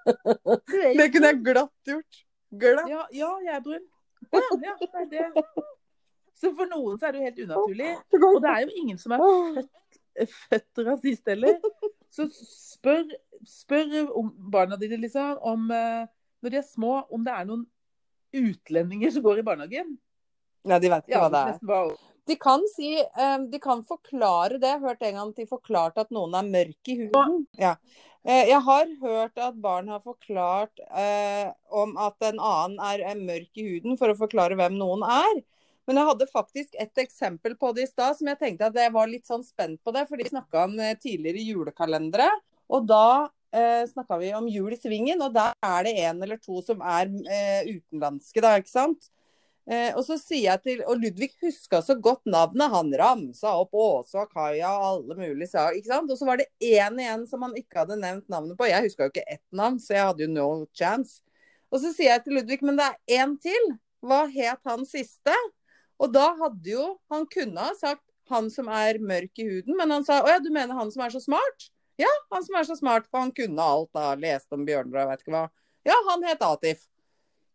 Det 0.98 1.06
kunne 1.14 1.30
jeg 1.30 1.42
glatt 1.46 1.90
gjort. 1.92 2.22
Glatt. 2.60 2.88
Ja, 2.90 3.04
ja, 3.14 3.28
jeg 3.44 3.54
er 3.54 3.62
brun. 3.62 3.84
Ja, 4.34 4.40
ja, 4.64 4.74
det 4.80 4.88
er 5.00 5.06
det 5.12 5.44
Så 6.40 6.50
for 6.56 6.68
noen 6.70 6.98
så 6.98 7.08
er 7.08 7.14
det 7.14 7.20
jo 7.20 7.28
helt 7.28 7.40
unaturlig. 7.46 7.92
Og 8.18 8.40
det 8.42 8.50
er 8.50 8.64
jo 8.64 8.82
ingen 8.82 8.98
som 9.00 9.14
er 9.14 9.22
født, 9.22 10.00
født 10.50 10.82
rasist 10.88 11.30
heller. 11.30 11.58
Så 12.10 12.26
spør, 12.34 13.06
spør 13.46 14.10
barna 14.52 14.78
dine 14.80 14.98
liksom 14.98 15.38
om 15.46 15.68
eh, 15.70 16.08
Når 16.42 16.54
de 16.54 16.58
er 16.58 16.66
små, 16.66 16.94
om 17.12 17.22
det 17.24 17.34
er 17.36 17.46
noen 17.46 17.66
utlendinger 18.34 19.12
som 19.14 19.22
går 19.22 19.42
i 19.42 19.46
barnehagen. 19.46 19.94
Ja, 20.66 20.78
de 20.82 20.90
vet 20.92 21.06
ikke 21.06 21.14
Ja, 21.14 21.26
hva 21.28 21.30
det 21.34 21.42
er. 21.54 21.92
De 22.30 22.36
kan 22.38 22.62
si 22.70 22.92
eh, 22.94 23.38
De 23.50 23.58
kan 23.62 23.82
forklare 23.86 24.60
det. 24.60 24.68
Jeg 24.68 24.78
har 24.78 24.92
hørt 24.92 25.02
en 25.02 25.18
gang 25.18 25.32
at 25.32 25.42
de 25.42 25.50
forklarte 25.50 26.04
at 26.04 26.14
noen 26.14 26.36
er 26.38 26.46
mørk 26.46 26.92
i 26.92 26.96
huden. 27.02 27.44
Ja. 27.58 27.74
Eh, 28.22 28.50
jeg 28.50 28.60
har 28.66 28.90
hørt 29.00 29.40
at 29.40 29.56
barn 29.60 29.88
har 29.90 30.02
forklart 30.04 30.82
eh, 30.90 31.48
om 31.72 31.96
at 31.98 32.28
en 32.28 32.38
annen 32.38 32.76
er, 32.92 33.02
er 33.12 33.22
mørk 33.22 33.58
i 33.58 33.66
huden, 33.66 33.96
for 33.98 34.12
å 34.12 34.18
forklare 34.18 34.58
hvem 34.60 34.76
noen 34.78 35.02
er. 35.06 35.42
Men 35.88 35.98
jeg 35.98 36.06
hadde 36.10 36.30
faktisk 36.30 36.76
et 36.78 37.02
eksempel 37.02 37.56
på 37.58 37.72
det 37.74 37.88
i 37.88 37.90
stad 37.90 38.14
som 38.18 38.28
jeg 38.30 38.38
tenkte 38.38 38.68
at 38.68 38.76
jeg 38.78 38.92
var 38.94 39.08
litt 39.10 39.26
sånn 39.26 39.42
spent 39.42 39.80
på 39.82 39.94
det. 39.96 40.04
For 40.06 40.20
de 40.20 40.28
snakka 40.28 40.66
om 40.68 40.76
eh, 40.78 40.94
tidligere 41.00 41.42
julekalendere. 41.48 42.28
Og 42.70 42.84
da 42.86 43.30
eh, 43.50 43.82
snakka 43.90 44.20
vi 44.20 44.34
om 44.38 44.46
Jul 44.46 44.76
i 44.76 44.78
Svingen, 44.78 45.24
og 45.24 45.34
der 45.34 45.56
er 45.66 45.88
det 45.88 45.96
en 46.04 46.20
eller 46.22 46.38
to 46.38 46.60
som 46.62 46.84
er 46.84 47.10
eh, 47.26 47.72
utenlandske, 47.72 48.44
da, 48.44 48.54
ikke 48.60 48.70
sant? 48.70 49.10
Eh, 49.70 49.92
og 49.94 50.02
så 50.02 50.16
sier 50.18 50.48
jeg 50.48 50.62
til 50.64 50.80
Og 50.82 50.98
Ludvig 50.98 51.28
huska 51.44 51.78
så 51.86 51.94
godt 51.94 52.24
navnet. 52.26 52.72
Han 52.72 52.90
ramsa 52.98 53.52
opp 53.60 53.76
Åse 53.78 54.18
og 54.18 54.32
Kaja 54.34 54.72
og 54.74 54.86
alle 54.88 55.18
mulige 55.20 55.52
sa, 55.52 55.68
ikke 55.70 55.92
sant? 55.92 56.10
Og 56.10 56.18
så 56.18 56.26
var 56.26 56.40
det 56.40 56.48
én 56.58 56.98
igjen 56.98 57.22
som 57.30 57.46
han 57.46 57.54
ikke 57.58 57.84
hadde 57.84 58.00
nevnt 58.00 58.26
navnet 58.32 58.58
på. 58.58 58.66
Jeg 58.66 58.88
huska 58.88 59.06
jo 59.06 59.14
ikke 59.14 59.28
ett 59.30 59.46
navn, 59.54 59.78
så 59.78 59.94
jeg 59.94 60.08
hadde 60.08 60.26
jo 60.26 60.32
no 60.32 60.48
chance. 60.74 61.22
Og 61.70 61.84
så 61.84 61.94
sier 61.94 62.16
jeg 62.16 62.24
til 62.24 62.40
Ludvig, 62.40 62.58
men 62.66 62.80
det 62.80 62.88
er 62.90 63.22
én 63.22 63.36
til. 63.38 63.72
Hva 64.02 64.24
het 64.32 64.62
han 64.66 64.82
siste? 64.88 65.34
Og 66.00 66.08
da 66.14 66.30
hadde 66.38 66.72
jo 66.72 66.84
Han 67.12 67.26
kunne 67.28 67.60
ha 67.60 67.74
sagt 67.76 68.06
han 68.30 68.46
som 68.50 68.68
er 68.70 69.00
mørk 69.02 69.40
i 69.42 69.46
huden, 69.48 69.74
men 69.74 69.90
han 69.90 70.04
sa 70.06 70.20
å 70.22 70.28
ja, 70.30 70.38
du 70.38 70.52
mener 70.54 70.78
han 70.78 70.90
som 70.94 71.02
er 71.02 71.10
så 71.10 71.18
smart? 71.22 71.64
Ja, 71.98 72.10
han 72.30 72.44
som 72.46 72.56
er 72.56 72.66
så 72.68 72.76
smart, 72.78 73.08
for 73.10 73.24
han 73.24 73.32
kunne 73.34 73.64
alt 73.64 73.90
da. 73.96 74.12
Leste 74.14 74.54
om 74.54 74.62
jeg 74.68 74.86
vet 74.86 75.24
ikke 75.24 75.34
hva. 75.34 75.48
Ja, 75.86 75.96
han 76.08 76.22
het 76.28 76.44
Atif. 76.46 76.86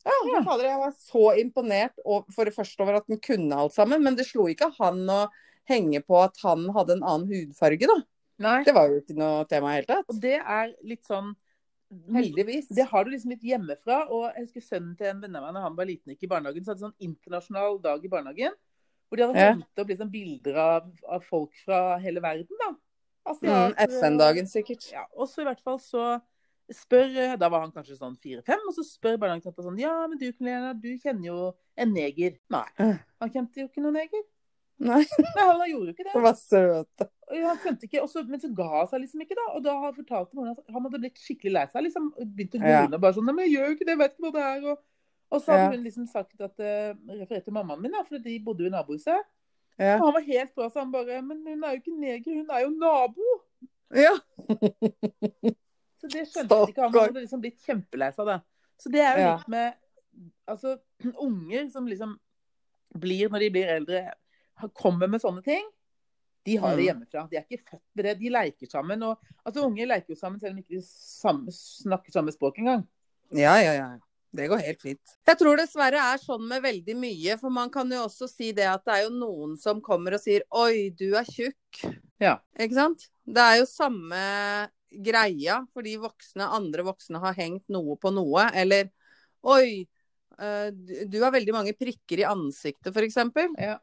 Ja, 0.05 0.11
Ja. 0.31 0.41
fader, 0.45 0.63
jeg 0.69 0.77
var 0.79 0.91
så 0.91 1.23
imponert 1.41 1.93
for 2.31 2.45
det 2.45 2.53
første 2.55 2.79
over 2.83 2.95
at 2.99 3.05
han 3.09 3.17
kunne 3.19 3.55
alt 3.57 3.73
sammen, 3.73 4.03
men 4.03 4.15
det 4.15 4.25
slo 4.27 4.45
ikke 4.47 4.71
han 4.77 5.05
å 5.09 5.29
henge 5.67 6.03
på 6.05 6.19
at 6.23 6.37
han 6.43 6.67
hadde 6.75 6.93
en 6.99 7.03
annen 7.03 7.27
hudfarge, 7.27 7.87
da. 7.89 7.97
Nei. 8.37 8.63
Det 8.63 8.73
var 8.75 8.89
jo 8.89 8.99
ikke 9.01 9.15
noe 9.17 9.45
tema 9.49 9.71
i 9.73 9.81
det 9.81 9.87
hele 9.87 9.95
tatt. 10.03 10.09
Og 10.09 10.21
det 10.21 10.39
er 10.41 10.75
litt 10.83 11.03
sånn 11.07 11.35
Heldigvis. 12.11 12.67
Det 12.75 12.83
har 12.89 13.05
du 13.05 13.11
liksom 13.11 13.29
litt 13.31 13.43
hjemmefra. 13.45 14.09
Og 14.11 14.25
jeg 14.33 14.47
husker 14.47 14.61
sønnen 14.65 14.97
til 14.97 15.07
en 15.07 15.21
venn 15.21 15.35
av 15.37 15.43
meg 15.45 15.53
da 15.53 15.61
han 15.61 15.75
var 15.77 15.85
liten 15.85 16.11
ikke 16.11 16.25
i 16.27 16.31
barnehagen, 16.31 16.65
så 16.65 16.73
hadde 16.73 16.81
de 16.81 16.87
sånn 16.87 17.05
internasjonal 17.07 17.77
dag 17.81 18.03
i 18.03 18.09
barnehagen. 18.11 18.55
Hvor 19.07 19.17
de 19.17 19.23
hadde 19.27 19.37
Ja. 19.39 19.51
hentet 19.53 19.79
opp 19.83 19.87
liksom 19.87 20.09
bilder 20.11 20.55
av, 20.57 20.89
av 21.07 21.23
folk 21.23 21.51
fra 21.63 21.97
hele 22.01 22.19
verden. 22.19 22.57
da. 22.59 22.75
Altså, 23.25 23.45
Mm, 23.45 23.73
FN-dagen 23.77 24.45
sikkert. 24.47 24.91
Ja, 24.91 25.05
og 25.15 25.27
så 25.29 25.41
i 25.41 25.45
hvert 25.45 25.61
fall 25.63 25.77
så 25.79 26.21
spør 26.73 27.11
eh, 27.21 27.33
Da 27.37 27.49
var 27.51 27.61
han 27.65 27.71
kanskje 27.75 27.97
sånn 27.99 28.15
fire-fem, 28.21 28.61
og 28.69 28.73
så 28.77 28.83
spør 28.87 29.17
barnehagetanta 29.21 29.65
sånn 29.65 29.77
Ja, 29.81 29.95
men 30.09 30.17
du 30.21 30.25
Lena, 30.39 30.71
du 30.73 30.87
kjenner 31.01 31.27
jo 31.29 31.41
en 31.77 31.91
neger. 31.93 32.37
Nei, 32.49 32.65
han 33.21 33.29
kjente 33.33 33.61
jo 33.61 33.67
ikke 33.69 33.83
noen 33.83 33.99
neger. 33.99 34.23
Nei, 34.85 35.01
Nei, 35.07 35.43
han 35.45 35.61
gjorde 35.69 35.85
jo 35.87 35.93
ikke 35.93 36.03
det. 36.03 36.13
det 36.17 36.23
var 36.25 36.35
søte. 36.35 37.05
Og 37.31 37.43
han 37.47 37.59
kjente 37.63 37.87
ikke, 37.87 38.01
også, 38.03 38.23
Men 38.27 38.41
så 38.43 38.49
ga 38.57 38.65
han 38.73 38.89
seg 38.91 39.01
liksom 39.05 39.21
ikke, 39.23 39.37
da. 39.39 39.45
Og 39.55 39.61
da 39.63 39.75
har 39.79 39.93
fortalte 39.95 40.35
moren 40.35 40.51
at 40.51 40.73
han 40.75 40.83
hadde 40.87 40.99
blitt 41.05 41.21
skikkelig 41.21 41.53
lei 41.55 41.63
seg. 41.71 41.85
liksom, 41.87 42.09
Begynte 42.35 42.59
å 42.59 42.63
grine. 42.65 42.97
og 42.97 43.01
bare 43.05 43.15
sånn, 43.15 43.25
Nei, 43.29 43.35
men 43.37 43.45
jeg 43.47 43.53
gjør 43.55 43.69
jo 43.69 43.77
ikke 43.77 43.85
det, 43.87 43.93
jeg 43.95 44.01
vet 44.03 44.17
ikke 44.17 44.25
hva 44.27 44.33
det 44.35 44.43
er. 44.49 44.67
Og, 44.73 44.83
og 45.31 45.41
så 45.41 45.51
hadde 45.55 45.63
Ja. 45.63 45.71
hun 45.77 45.85
liksom 45.87 46.09
sagt 46.11 46.43
at 46.49 46.59
uh, 46.59 46.91
Refererte 47.21 47.45
til 47.47 47.55
mammaen 47.55 47.81
min, 47.85 47.95
da, 47.95 48.03
for 48.09 48.19
de 48.27 48.35
bodde 48.43 48.65
jo 48.67 48.71
i 48.71 48.75
nabohuset. 48.75 49.23
Ja. 49.79 49.95
Og 49.99 50.05
han 50.09 50.13
var 50.19 50.27
helt 50.27 50.53
bra, 50.55 50.67
så 50.71 50.83
han 50.83 50.91
bare 50.91 51.21
Men 51.23 51.39
hun 51.47 51.63
er 51.63 51.75
jo 51.77 51.81
ikke 51.81 51.95
neger, 51.99 52.35
hun 52.41 52.51
er 52.51 52.65
jo 52.67 52.73
nabo. 52.75 53.31
ja. 53.95 54.15
Så 56.05 56.11
det 56.13 56.25
skjønte 56.29 56.59
ikke 56.69 56.81
han. 56.85 56.93
Hadde 56.93 57.23
liksom 57.25 57.41
blitt 57.43 57.65
kjempelei 57.65 58.11
seg 58.15 58.29
det. 58.29 58.37
Så 58.81 58.91
det 58.93 59.01
er 59.01 59.17
jo 59.21 59.31
litt 59.37 59.47
med 59.55 59.73
Altså, 60.47 60.77
unger 61.27 61.65
som 61.73 61.87
liksom 61.89 62.13
blir, 62.95 63.27
når 63.33 63.39
de 63.43 63.49
blir 63.51 63.67
eldre, 63.73 64.03
har- 64.61 64.69
kommer 64.79 65.09
med 65.11 65.19
sånne 65.19 65.41
ting. 65.43 65.65
De 66.45 66.55
har 66.61 66.75
det 66.77 66.85
Mm. 66.85 66.87
hjemmefra. 66.87 67.23
De 67.29 67.35
er 67.37 67.43
ikke 67.49 67.63
født 67.71 67.81
med 67.95 68.05
det. 68.05 68.13
De 68.19 68.29
leker 68.29 68.69
sammen. 68.69 69.01
Og, 69.03 69.17
altså, 69.43 69.65
Unger 69.65 69.87
leker 69.89 70.13
jo 70.13 70.15
sammen 70.19 70.39
selv 70.39 70.53
om 70.53 70.59
ikke 70.61 70.77
de 70.77 70.81
samme, 70.85 71.51
snakker 71.51 72.13
samme 72.13 72.31
språk 72.31 72.59
engang. 72.61 72.85
Ja, 73.33 73.57
ja, 73.59 73.73
ja. 73.73 73.89
Det 74.35 74.47
går 74.51 74.61
helt 74.63 74.81
fint. 74.81 75.13
Jeg 75.27 75.37
tror 75.39 75.57
dessverre 75.57 75.99
er 76.13 76.17
sånn 76.21 76.47
med 76.47 76.61
veldig 76.63 76.95
mye, 76.95 77.37
for 77.39 77.49
man 77.49 77.69
kan 77.71 77.89
jo 77.89 78.03
også 78.05 78.27
si 78.29 78.51
det 78.51 78.65
at 78.67 78.83
det 78.85 78.93
er 78.93 79.03
jo 79.09 79.13
noen 79.15 79.57
som 79.57 79.81
kommer 79.81 80.13
og 80.13 80.19
sier 80.21 80.43
'oi, 80.51 80.89
du 80.91 81.15
er 81.15 81.23
tjukk'. 81.23 81.99
Ja. 82.19 82.37
Ikke 82.59 82.73
sant? 82.75 83.09
Det 83.25 83.37
er 83.41 83.57
jo 83.59 83.65
samme 83.65 84.69
greia, 85.03 85.59
fordi 85.73 85.95
voksne, 86.01 86.47
andre 86.57 86.85
voksne 86.87 87.21
har 87.23 87.35
hengt 87.37 87.67
noe 87.73 87.97
på 87.99 88.11
noe. 88.13 88.47
Eller 88.53 88.89
'oi, 89.43 89.85
eh, 90.39 90.69
du 91.05 91.19
har 91.23 91.31
veldig 91.35 91.53
mange 91.53 91.73
prikker 91.77 92.21
i 92.23 92.29
ansiktet', 92.29 92.93
f.eks. 92.95 93.17
Ja. 93.59 93.79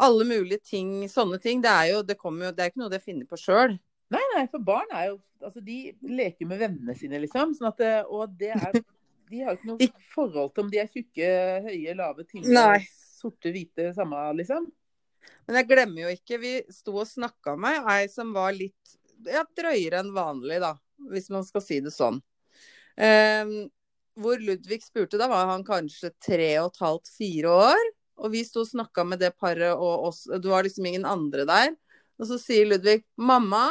Alle 0.00 0.24
mulige 0.24 0.62
ting, 0.64 1.08
sånne 1.08 1.40
ting. 1.40 1.60
Det 1.60 1.70
er 1.70 1.90
jo, 1.92 2.02
det 2.02 2.16
jo, 2.16 2.52
det 2.52 2.64
er 2.64 2.70
ikke 2.72 2.80
noe 2.80 2.92
det 2.92 3.02
finner 3.04 3.26
på 3.28 3.36
sjøl. 3.36 3.76
Nei, 4.10 4.22
nei, 4.34 4.46
for 4.50 4.58
barn 4.58 4.88
er 4.92 5.12
jo 5.12 5.20
Altså, 5.40 5.62
de 5.64 5.94
leker 6.04 6.44
med 6.44 6.58
vennene 6.60 6.92
sine, 6.92 7.16
liksom. 7.22 7.54
Sånn 7.56 7.70
at, 7.70 7.78
det- 7.80 8.04
og 8.12 8.28
det 8.36 8.50
er 8.50 8.74
De 9.30 9.38
har 9.40 9.54
jo 9.54 9.56
ikke 9.56 9.68
noe 9.70 9.86
forhold 10.14 10.50
til 10.52 10.64
om 10.64 10.70
de 10.70 10.80
er 10.82 10.88
tjukke, 10.90 11.28
høye, 11.64 11.94
lave, 11.96 12.24
tynne, 12.28 12.64
sorte, 13.16 13.48
hvite, 13.54 13.86
samme, 13.94 14.18
liksom. 14.36 14.66
Men 15.46 15.60
jeg 15.60 15.68
glemmer 15.70 16.02
jo 16.02 16.10
ikke, 16.12 16.38
vi 16.42 16.52
sto 16.74 16.96
og 16.98 17.08
snakka 17.08 17.56
med 17.56 17.88
ei 17.88 18.08
som 18.12 18.34
var 18.34 18.52
litt 18.52 18.96
ja, 19.28 19.44
drøyere 19.56 20.02
enn 20.02 20.14
vanlig, 20.14 20.60
da. 20.62 20.74
Hvis 21.10 21.30
man 21.32 21.44
skal 21.46 21.64
si 21.64 21.80
det 21.84 21.92
sånn. 21.94 22.20
Ehm, 23.00 23.70
hvor 24.20 24.40
Ludvig 24.42 24.82
spurte, 24.84 25.18
da 25.20 25.30
var 25.30 25.48
han 25.48 25.64
kanskje 25.64 26.12
tre 26.22 26.52
og 26.60 26.72
et 26.72 26.82
halvt, 26.84 27.12
fire 27.16 27.54
år. 27.70 27.84
Og 28.20 28.34
vi 28.34 28.42
sto 28.44 28.64
og 28.64 28.68
snakka 28.68 29.06
med 29.08 29.22
det 29.22 29.32
paret 29.40 29.72
og 29.72 30.10
oss, 30.10 30.26
det 30.28 30.50
var 30.50 30.66
liksom 30.66 30.90
ingen 30.90 31.06
andre 31.08 31.46
der. 31.48 31.72
Og 32.20 32.28
så 32.28 32.36
sier 32.40 32.68
Ludvig 32.68 33.00
'mamma, 33.16 33.70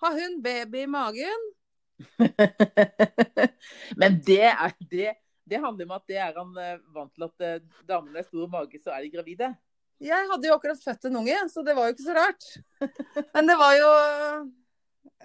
har 0.00 0.12
hun 0.16 0.40
baby 0.42 0.84
i 0.84 0.86
magen?' 0.86 1.48
Men 4.00 4.22
det 4.24 4.48
er 4.48 4.72
det 4.88 5.12
det 5.50 5.58
handler 5.58 5.88
om 5.88 5.96
at 5.96 6.06
det 6.06 6.20
er 6.22 6.36
han 6.36 6.54
eh, 6.62 6.78
vant 6.94 7.10
til 7.16 7.26
at 7.26 7.42
eh, 7.42 7.58
damene 7.88 8.22
er 8.22 8.28
stor 8.28 8.46
mage, 8.52 8.78
så 8.82 8.94
er 8.94 9.02
de 9.02 9.10
gravide. 9.10 9.50
Jeg 10.00 10.28
hadde 10.30 10.48
jo 10.48 10.56
akkurat 10.56 10.80
født 10.80 11.10
en 11.10 11.18
unge, 11.20 11.36
så 11.52 11.64
det 11.66 11.74
var 11.76 11.88
jo 11.88 11.96
ikke 11.96 12.06
så 12.06 12.16
rart. 12.16 12.46
Men 13.34 13.50
det 13.50 13.56
var 13.60 13.74
jo 13.76 13.90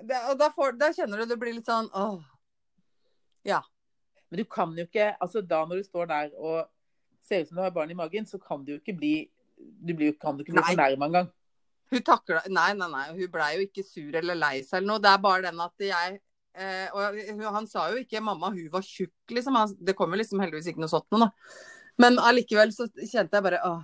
det, 0.01 0.19
Og 0.29 0.37
da, 0.39 0.49
får, 0.53 0.75
da 0.79 0.91
kjenner 0.93 1.21
du 1.21 1.29
det 1.29 1.37
blir 1.39 1.55
litt 1.55 1.69
sånn 1.69 1.87
åh. 1.93 2.19
Ja. 3.47 3.61
Men 4.29 4.41
du 4.41 4.45
kan 4.49 4.73
jo 4.77 4.85
ikke 4.87 5.11
altså 5.21 5.43
Da 5.45 5.63
når 5.67 5.81
du 5.81 5.87
står 5.87 6.09
der 6.11 6.35
og 6.35 6.65
ser 7.25 7.41
ut 7.41 7.49
som 7.49 7.57
du 7.57 7.63
har 7.63 7.73
barn 7.73 7.91
i 7.91 7.97
magen, 7.97 8.27
så 8.29 8.39
kan 8.41 8.65
du 8.65 8.75
jo 8.75 8.81
ikke 8.81 8.97
bli 8.97 9.15
Du 9.55 9.93
blir, 9.93 10.13
kan 10.21 10.37
du 10.37 10.43
ikke 10.43 10.57
bli 10.57 10.65
fornærma 10.65 11.09
engang. 11.09 11.27
Hun 11.93 12.05
takla 12.05 12.41
Nei, 12.49 12.71
nei, 12.77 12.89
nei. 12.91 13.07
Hun 13.15 13.33
blei 13.33 13.51
jo 13.55 13.67
ikke 13.67 13.83
sur 13.85 14.21
eller 14.21 14.37
lei 14.37 14.55
seg 14.63 14.81
eller 14.81 14.91
noe. 14.93 15.03
Det 15.03 15.11
er 15.11 15.23
bare 15.23 15.45
den 15.47 15.63
at 15.63 15.87
jeg 15.87 16.19
eh, 16.57 16.87
Og 16.93 17.53
han 17.59 17.67
sa 17.69 17.89
jo 17.93 18.01
ikke 18.01 18.21
'mamma, 18.21 18.51
hun 18.51 18.69
var 18.73 18.81
tjukk', 18.81 19.31
liksom. 19.31 19.55
Han, 19.55 19.75
det 19.79 19.95
kom 19.95 20.11
jo 20.11 20.21
liksom 20.21 20.39
heldigvis 20.43 20.67
ikke 20.73 20.83
noe 20.83 20.91
sånt 20.91 21.11
noe, 21.11 21.27
da. 21.27 21.31
Men 22.01 22.19
allikevel 22.19 22.71
så 22.75 22.83
kjente 22.91 23.37
jeg 23.37 23.43
bare 23.43 23.63
åh. 23.63 23.81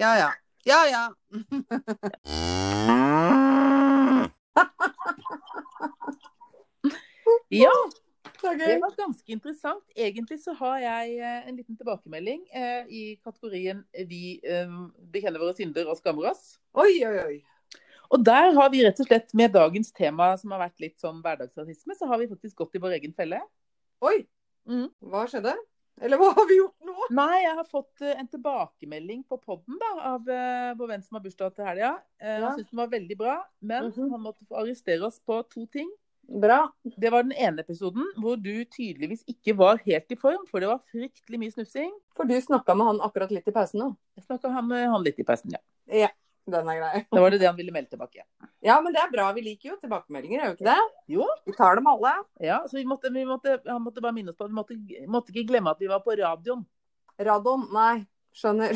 Ja 0.00 0.16
ja. 0.16 0.30
Ja 0.64 0.86
ja. 0.86 1.08
Ja, 7.52 7.72
det 8.42 8.80
var 8.82 8.96
ganske 8.96 9.32
interessant. 9.32 9.84
Egentlig 9.96 10.40
så 10.42 10.54
har 10.58 10.78
jeg 10.82 11.16
eh, 11.20 11.48
en 11.48 11.56
liten 11.56 11.76
tilbakemelding 11.78 12.42
eh, 12.50 12.88
i 12.88 13.02
kategorien 13.24 13.84
'Vi 13.94 14.40
eh, 14.42 14.76
bekjenner 15.12 15.42
våre 15.42 15.54
synder 15.54 15.88
og 15.88 15.98
skammer 16.00 16.32
oss'. 16.32 16.58
Oi, 16.74 17.04
oi, 17.06 17.18
oi. 17.22 17.36
Og 18.12 18.24
der 18.24 18.52
har 18.52 18.70
vi 18.72 18.82
rett 18.84 18.98
og 19.00 19.08
slett, 19.08 19.30
med 19.34 19.54
dagens 19.54 19.92
tema 19.92 20.34
som 20.36 20.52
har 20.52 20.66
vært 20.66 20.82
litt 20.84 20.98
sånn 21.00 21.22
hverdagsrasisme, 21.24 21.96
så 21.96 22.08
har 22.10 22.20
vi 22.20 22.28
faktisk 22.28 22.58
gått 22.60 22.76
i 22.76 22.82
vår 22.82 22.98
egen 22.98 23.14
felle. 23.16 23.40
Oi. 24.04 24.26
Mm. 24.68 24.90
Hva 25.00 25.24
skjedde? 25.30 25.54
Eller 26.00 26.16
hva 26.18 26.30
har 26.34 26.46
vi 26.48 26.56
gjort 26.56 26.86
nå? 26.88 26.94
Nei, 27.14 27.42
jeg 27.44 27.54
har 27.58 27.66
fått 27.68 28.00
eh, 28.02 28.14
en 28.18 28.28
tilbakemelding 28.28 29.24
på 29.28 29.36
podden 29.42 29.76
av 30.00 30.28
eh, 30.28 30.72
vår 30.78 30.88
venn 30.94 31.02
som 31.04 31.18
har 31.18 31.24
bursdag 31.26 31.54
til 31.56 31.64
helga. 31.68 31.90
Han 32.22 32.46
Ja. 32.46 32.52
Syntes 32.56 32.70
den 32.70 32.80
var 32.80 32.88
veldig 32.88 33.18
bra, 33.18 33.34
men 33.60 33.90
Mhm. 33.92 34.10
han 34.10 34.20
måtte 34.24 34.46
arrestere 34.50 35.02
oss 35.06 35.20
på 35.20 35.42
to 35.50 35.66
ting. 35.66 35.90
Bra. 36.28 36.70
Det 36.98 37.10
var 37.10 37.22
den 37.24 37.32
ene 37.36 37.60
episoden 37.60 38.06
hvor 38.16 38.36
du 38.40 38.64
tydeligvis 38.64 39.24
ikke 39.28 39.56
var 39.58 39.76
helt 39.84 40.10
i 40.10 40.16
form, 40.16 40.46
for 40.48 40.60
det 40.60 40.68
var 40.70 40.80
fryktelig 40.90 41.38
mye 41.38 41.50
snufsing. 41.52 41.90
For 42.16 42.24
du 42.24 42.34
snakka 42.40 42.74
med 42.76 42.86
han 42.86 43.00
akkurat 43.00 43.30
litt 43.30 43.48
i 43.48 43.52
pausen 43.52 43.80
nå? 43.82 43.96
Jeg 44.16 44.24
snakka 44.24 44.62
med 44.64 44.88
han 44.88 45.02
litt 45.04 45.18
i 45.18 45.24
pausen, 45.24 45.50
ja. 45.52 45.58
Ja. 45.92 46.08
Den 46.50 46.68
er 46.68 46.78
grei. 46.80 47.00
Da 47.06 47.20
var 47.22 47.30
det 47.30 47.38
det 47.38 47.46
han 47.46 47.56
ville 47.56 47.72
melde 47.74 47.92
tilbake. 47.92 48.24
Ja, 48.66 48.80
men 48.82 48.94
det 48.94 48.98
er 49.02 49.10
bra. 49.12 49.28
Vi 49.36 49.44
liker 49.44 49.72
jo 49.72 49.76
tilbakemeldinger, 49.78 50.40
gjør 50.40 50.54
vi 50.54 50.58
ikke 50.58 50.70
det? 50.72 51.04
Jo. 51.14 51.26
Vi 51.46 51.54
tar 51.54 51.78
dem 51.78 51.86
alle. 51.86 52.14
Ja, 52.42 52.62
så 52.66 52.80
vi 52.80 52.84
måtte, 52.88 53.12
vi 53.14 53.22
måtte, 53.28 53.60
Han 53.68 53.84
måtte 53.84 54.02
bare 54.02 54.16
minne 54.16 54.34
oss 54.34 54.38
på 54.40 54.48
Vi 54.50 54.56
måtte, 54.56 54.78
måtte 55.06 55.34
ikke 55.34 55.52
glemme 55.52 55.70
at 55.70 55.82
vi 55.82 55.90
var 55.90 56.02
på 56.02 56.16
radioen. 56.18 56.64
Radon? 57.20 57.68
Nei. 57.74 58.02
Skjønner. 58.34 58.74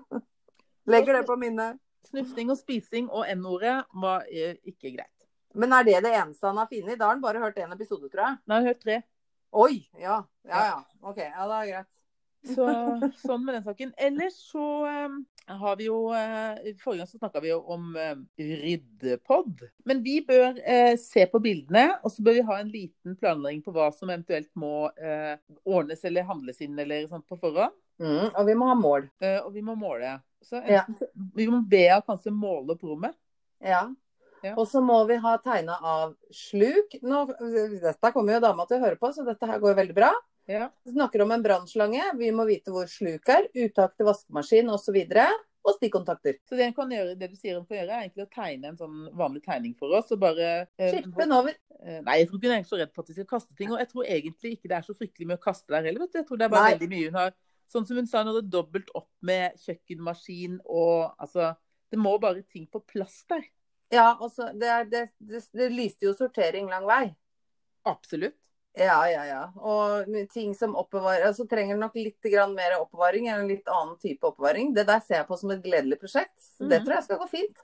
Legger 0.90 1.20
det 1.20 1.24
på 1.28 1.38
minnet. 1.38 1.78
Snufsing 2.10 2.50
og 2.50 2.58
spising 2.58 3.10
og 3.12 3.28
N-ordet 3.36 3.76
var 4.02 4.26
eh, 4.26 4.56
ikke 4.66 4.96
greit. 4.96 5.26
Men 5.54 5.74
er 5.76 5.86
det 5.86 6.00
det 6.06 6.14
eneste 6.14 6.48
han 6.48 6.58
har 6.58 6.70
funnet? 6.70 6.98
Da 6.98 7.06
har 7.06 7.14
han 7.14 7.22
bare 7.22 7.42
hørt 7.42 7.58
én 7.60 7.74
episode, 7.74 8.08
tror 8.10 8.24
jeg. 8.24 8.38
Nei, 8.46 8.56
jeg 8.56 8.64
har 8.64 8.72
hørt 8.72 8.82
tre. 8.82 9.00
Oi! 9.52 9.74
Ja. 9.98 10.22
Ja 10.48 10.66
ja. 10.72 10.78
OK. 11.02 11.18
Ja, 11.22 11.46
det 11.46 11.58
er 11.60 11.70
greit. 11.70 11.99
Så, 12.40 12.64
sånn 13.20 13.42
med 13.44 13.54
den 13.58 13.64
saken. 13.66 13.90
Ellers 14.00 14.36
så 14.48 14.66
eh, 14.88 15.16
har 15.60 15.76
vi 15.76 15.90
jo 15.90 15.98
eh, 16.16 16.70
Forrige 16.80 17.02
gang 17.02 17.08
så 17.10 17.18
snakka 17.20 17.42
vi 17.44 17.50
jo 17.50 17.58
om 17.74 17.90
eh, 18.00 18.14
ryddepod. 18.40 19.66
Men 19.84 20.00
vi 20.02 20.20
bør 20.24 20.56
se 21.00 21.26
på 21.28 21.40
bildene, 21.44 21.98
og 22.00 22.14
så 22.14 22.24
bør 22.24 22.38
vi 22.38 22.46
ha 22.48 22.58
en 22.62 22.72
liten 22.72 23.16
planlegging 23.20 23.60
på 23.66 23.74
hva 23.76 23.90
som 23.92 24.08
eventuelt 24.10 24.50
må 24.58 24.88
ordnes 25.68 26.04
eller 26.08 26.28
handles 26.28 26.60
inn 26.64 26.78
eller 26.80 27.06
sånt 27.10 27.26
på 27.28 27.38
forhånd. 27.40 27.76
Mm, 28.00 28.30
og 28.32 28.46
vi 28.48 28.54
må 28.56 28.70
ha 28.70 28.76
mål. 28.80 29.10
Og 29.44 29.50
vi 29.52 29.60
må 29.64 29.74
måle. 29.76 30.14
Så 30.40 30.56
Ja. 30.64 30.80
enten, 30.86 30.96
så- 30.96 31.10
Vi 31.36 31.46
må 31.46 31.60
be 31.68 31.84
henne 31.88 32.06
kanskje 32.06 32.32
måle 32.32 32.72
opp 32.72 32.80
rommet. 32.82 33.14
Ja. 33.60 33.90
Ja. 34.42 34.54
Og 34.56 34.66
så 34.66 34.80
må 34.80 35.06
vi 35.06 35.16
ha 35.20 35.36
tegna 35.36 35.76
av 35.82 36.14
sluk. 36.32 36.94
Nå, 37.02 37.26
dette 37.82 38.12
kommer 38.14 38.32
jo 38.32 38.40
dama 38.40 38.64
til 38.64 38.78
å 38.78 38.84
høre 38.86 38.96
på, 38.96 39.12
så 39.12 39.24
dette 39.26 39.46
her 39.46 39.58
går 39.60 39.74
veldig 39.76 39.94
bra. 39.94 40.10
Ja. 40.50 40.66
Snakker 40.88 41.22
om 41.22 41.30
en 41.34 41.44
brannslange. 41.44 42.02
Vi 42.18 42.32
må 42.34 42.46
vite 42.48 42.72
hvor 42.74 42.88
sluk 42.90 43.28
er. 43.30 43.46
Uttak 43.54 43.94
til 43.96 44.08
vaskemaskin 44.08 44.70
osv. 44.74 44.96
Og, 45.04 45.44
og 45.68 45.76
stikkontakter. 45.76 46.40
Så 46.48 46.58
det, 46.58 46.70
kan 46.76 46.90
gjøre, 46.90 47.14
det 47.20 47.28
du 47.30 47.36
sier 47.38 47.58
hun 47.60 47.66
kan 47.68 47.78
gjøre, 47.78 47.92
er 47.92 48.06
egentlig 48.08 48.26
å 48.26 48.32
tegne 48.34 48.72
en 48.72 48.80
sånn 48.80 48.96
vanlig 49.20 49.44
tegning 49.46 49.76
for 49.78 49.94
oss. 50.00 50.10
og 50.10 50.22
bare... 50.24 50.48
eh, 50.80 50.96
Skippe 50.96 51.22
den 51.22 51.36
over. 51.36 51.54
Eh, 51.78 52.00
Nei, 52.06 52.16
jeg 52.22 52.30
tror 52.30 52.40
ikke 52.40 52.50
hun 52.50 52.56
er 52.56 52.66
så 52.66 52.80
redd 52.80 52.94
for 52.96 53.04
at 53.04 53.12
de 53.12 53.18
skal 53.20 53.30
kaste 53.36 53.54
ting. 53.54 53.70
Og 53.70 53.78
jeg 53.82 53.92
tror 53.92 54.10
egentlig 54.16 54.56
ikke 54.56 54.72
det 54.72 54.80
er 54.80 54.88
så 54.88 54.96
fryktelig 54.98 55.30
med 55.30 55.38
å 55.38 55.44
kaste 55.44 55.70
der 55.76 55.86
heller. 55.86 56.02
vet 56.06 56.16
du. 56.16 56.20
Jeg 56.22 56.28
tror 56.32 56.40
det 56.42 56.48
er 56.48 56.54
bare 56.56 56.66
Nei. 56.66 56.74
veldig 56.78 56.90
mye 56.96 57.12
hun 57.12 57.22
har 57.22 57.38
Sånn 57.70 57.84
som 57.86 58.00
hun 58.00 58.08
sa, 58.10 58.24
hun 58.24 58.32
hadde 58.32 58.50
dobbelt 58.50 58.88
opp 58.98 59.12
med 59.22 59.54
kjøkkenmaskin 59.62 60.56
og 60.66 61.12
altså 61.22 61.52
Det 61.90 61.98
må 62.02 62.16
bare 62.18 62.42
ting 62.42 62.64
på 62.66 62.80
plass 62.82 63.20
der. 63.30 63.44
Ja, 63.94 64.16
altså, 64.16 64.48
det, 64.54 64.70
det, 64.90 65.04
det, 65.18 65.40
det 65.54 65.68
lyste 65.74 66.06
jo 66.08 66.12
sortering 66.18 66.68
lang 66.70 66.86
vei. 66.86 67.04
Absolutt. 67.90 68.36
Ja, 68.80 69.00
ja, 69.10 69.24
ja. 69.28 69.40
Og 69.60 70.08
ting 70.32 70.54
som 70.56 70.76
oppbevarer 70.80 71.26
altså 71.28 71.44
trenger 71.48 71.76
nok 71.76 71.98
litt 72.00 72.30
grann 72.32 72.54
mer 72.56 72.78
oppbevaring, 72.78 73.28
eller 73.28 73.44
en 73.44 73.50
litt 73.50 73.68
annen 73.68 73.98
type 74.00 74.24
oppbevaring. 74.30 74.72
Det 74.76 74.86
der 74.88 75.02
ser 75.04 75.20
jeg 75.20 75.28
på 75.28 75.36
som 75.40 75.52
et 75.52 75.60
gledelig 75.64 76.00
prosjekt. 76.00 76.36
Så 76.56 76.64
det 76.64 76.80
mm. 76.80 76.86
tror 76.86 76.96
jeg 76.96 77.08
skal 77.08 77.20
gå 77.20 77.28
fint. 77.34 77.62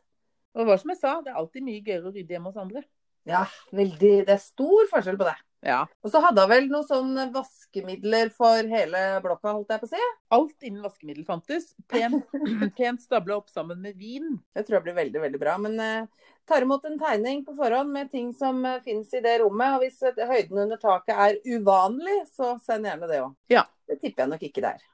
Og 0.57 0.69
var 0.69 0.81
som 0.83 0.93
jeg 0.93 1.01
sa, 1.01 1.17
det 1.25 1.33
er 1.33 1.41
alltid 1.41 1.65
mye 1.65 1.81
gøyere 1.81 2.11
å 2.11 2.13
rydde 2.13 2.37
hjemme 2.37 2.53
hos 2.53 2.61
andre. 2.61 2.85
Ja, 3.27 3.43
veldig. 3.75 4.15
Det 4.29 4.35
er 4.37 4.43
stor 4.43 4.89
forskjell 4.93 5.19
på 5.19 5.27
det. 5.27 5.37
Ja. 5.67 5.81
Og 6.05 6.13
så 6.13 6.21
hadde 6.23 6.45
hun 6.45 6.53
vel 6.53 6.69
noen 6.71 6.87
sånne 6.87 7.27
vaskemidler 7.35 8.31
for 8.35 8.69
hele 8.71 9.01
blokka, 9.25 9.57
holdt 9.57 9.73
jeg 9.73 9.83
på 9.83 9.89
å 9.89 9.93
si. 9.95 10.05
Alt 10.37 10.69
innen 10.69 10.85
vaskemiddel 10.85 11.27
fantes. 11.27 11.73
Pent, 11.91 12.29
pent 12.79 13.03
stabla 13.03 13.41
opp 13.41 13.51
sammen 13.51 13.81
med 13.83 13.99
vin. 13.99 14.37
Det 14.55 14.67
tror 14.67 14.79
jeg 14.79 14.87
blir 14.91 15.01
veldig, 15.01 15.23
veldig 15.27 15.43
bra. 15.43 15.57
Men 15.65 15.81
eh, 15.83 16.29
tar 16.49 16.65
imot 16.67 16.85
en 16.89 16.99
tegning 17.01 17.45
på 17.47 17.55
forhånd 17.59 17.93
med 17.93 18.11
ting 18.11 18.33
som 18.35 18.65
uh, 18.65 18.81
finnes 18.85 19.13
i 19.15 19.23
det 19.25 19.39
rommet. 19.43 19.77
Og 19.77 19.87
hvis 19.87 20.03
uh, 20.07 20.27
høyden 20.31 20.65
under 20.67 20.81
taket 20.83 21.15
er 21.29 21.41
uvanlig, 21.47 22.21
så 22.33 22.57
send 22.65 22.89
gjerne 22.89 23.11
det 23.11 23.23
òg. 23.25 23.33
Ja. 23.53 23.67
Det 23.87 24.01
tipper 24.03 24.25
jeg 24.25 24.33
nok 24.35 24.47
ikke 24.49 24.63
det 24.65 24.77
er. 24.77 24.85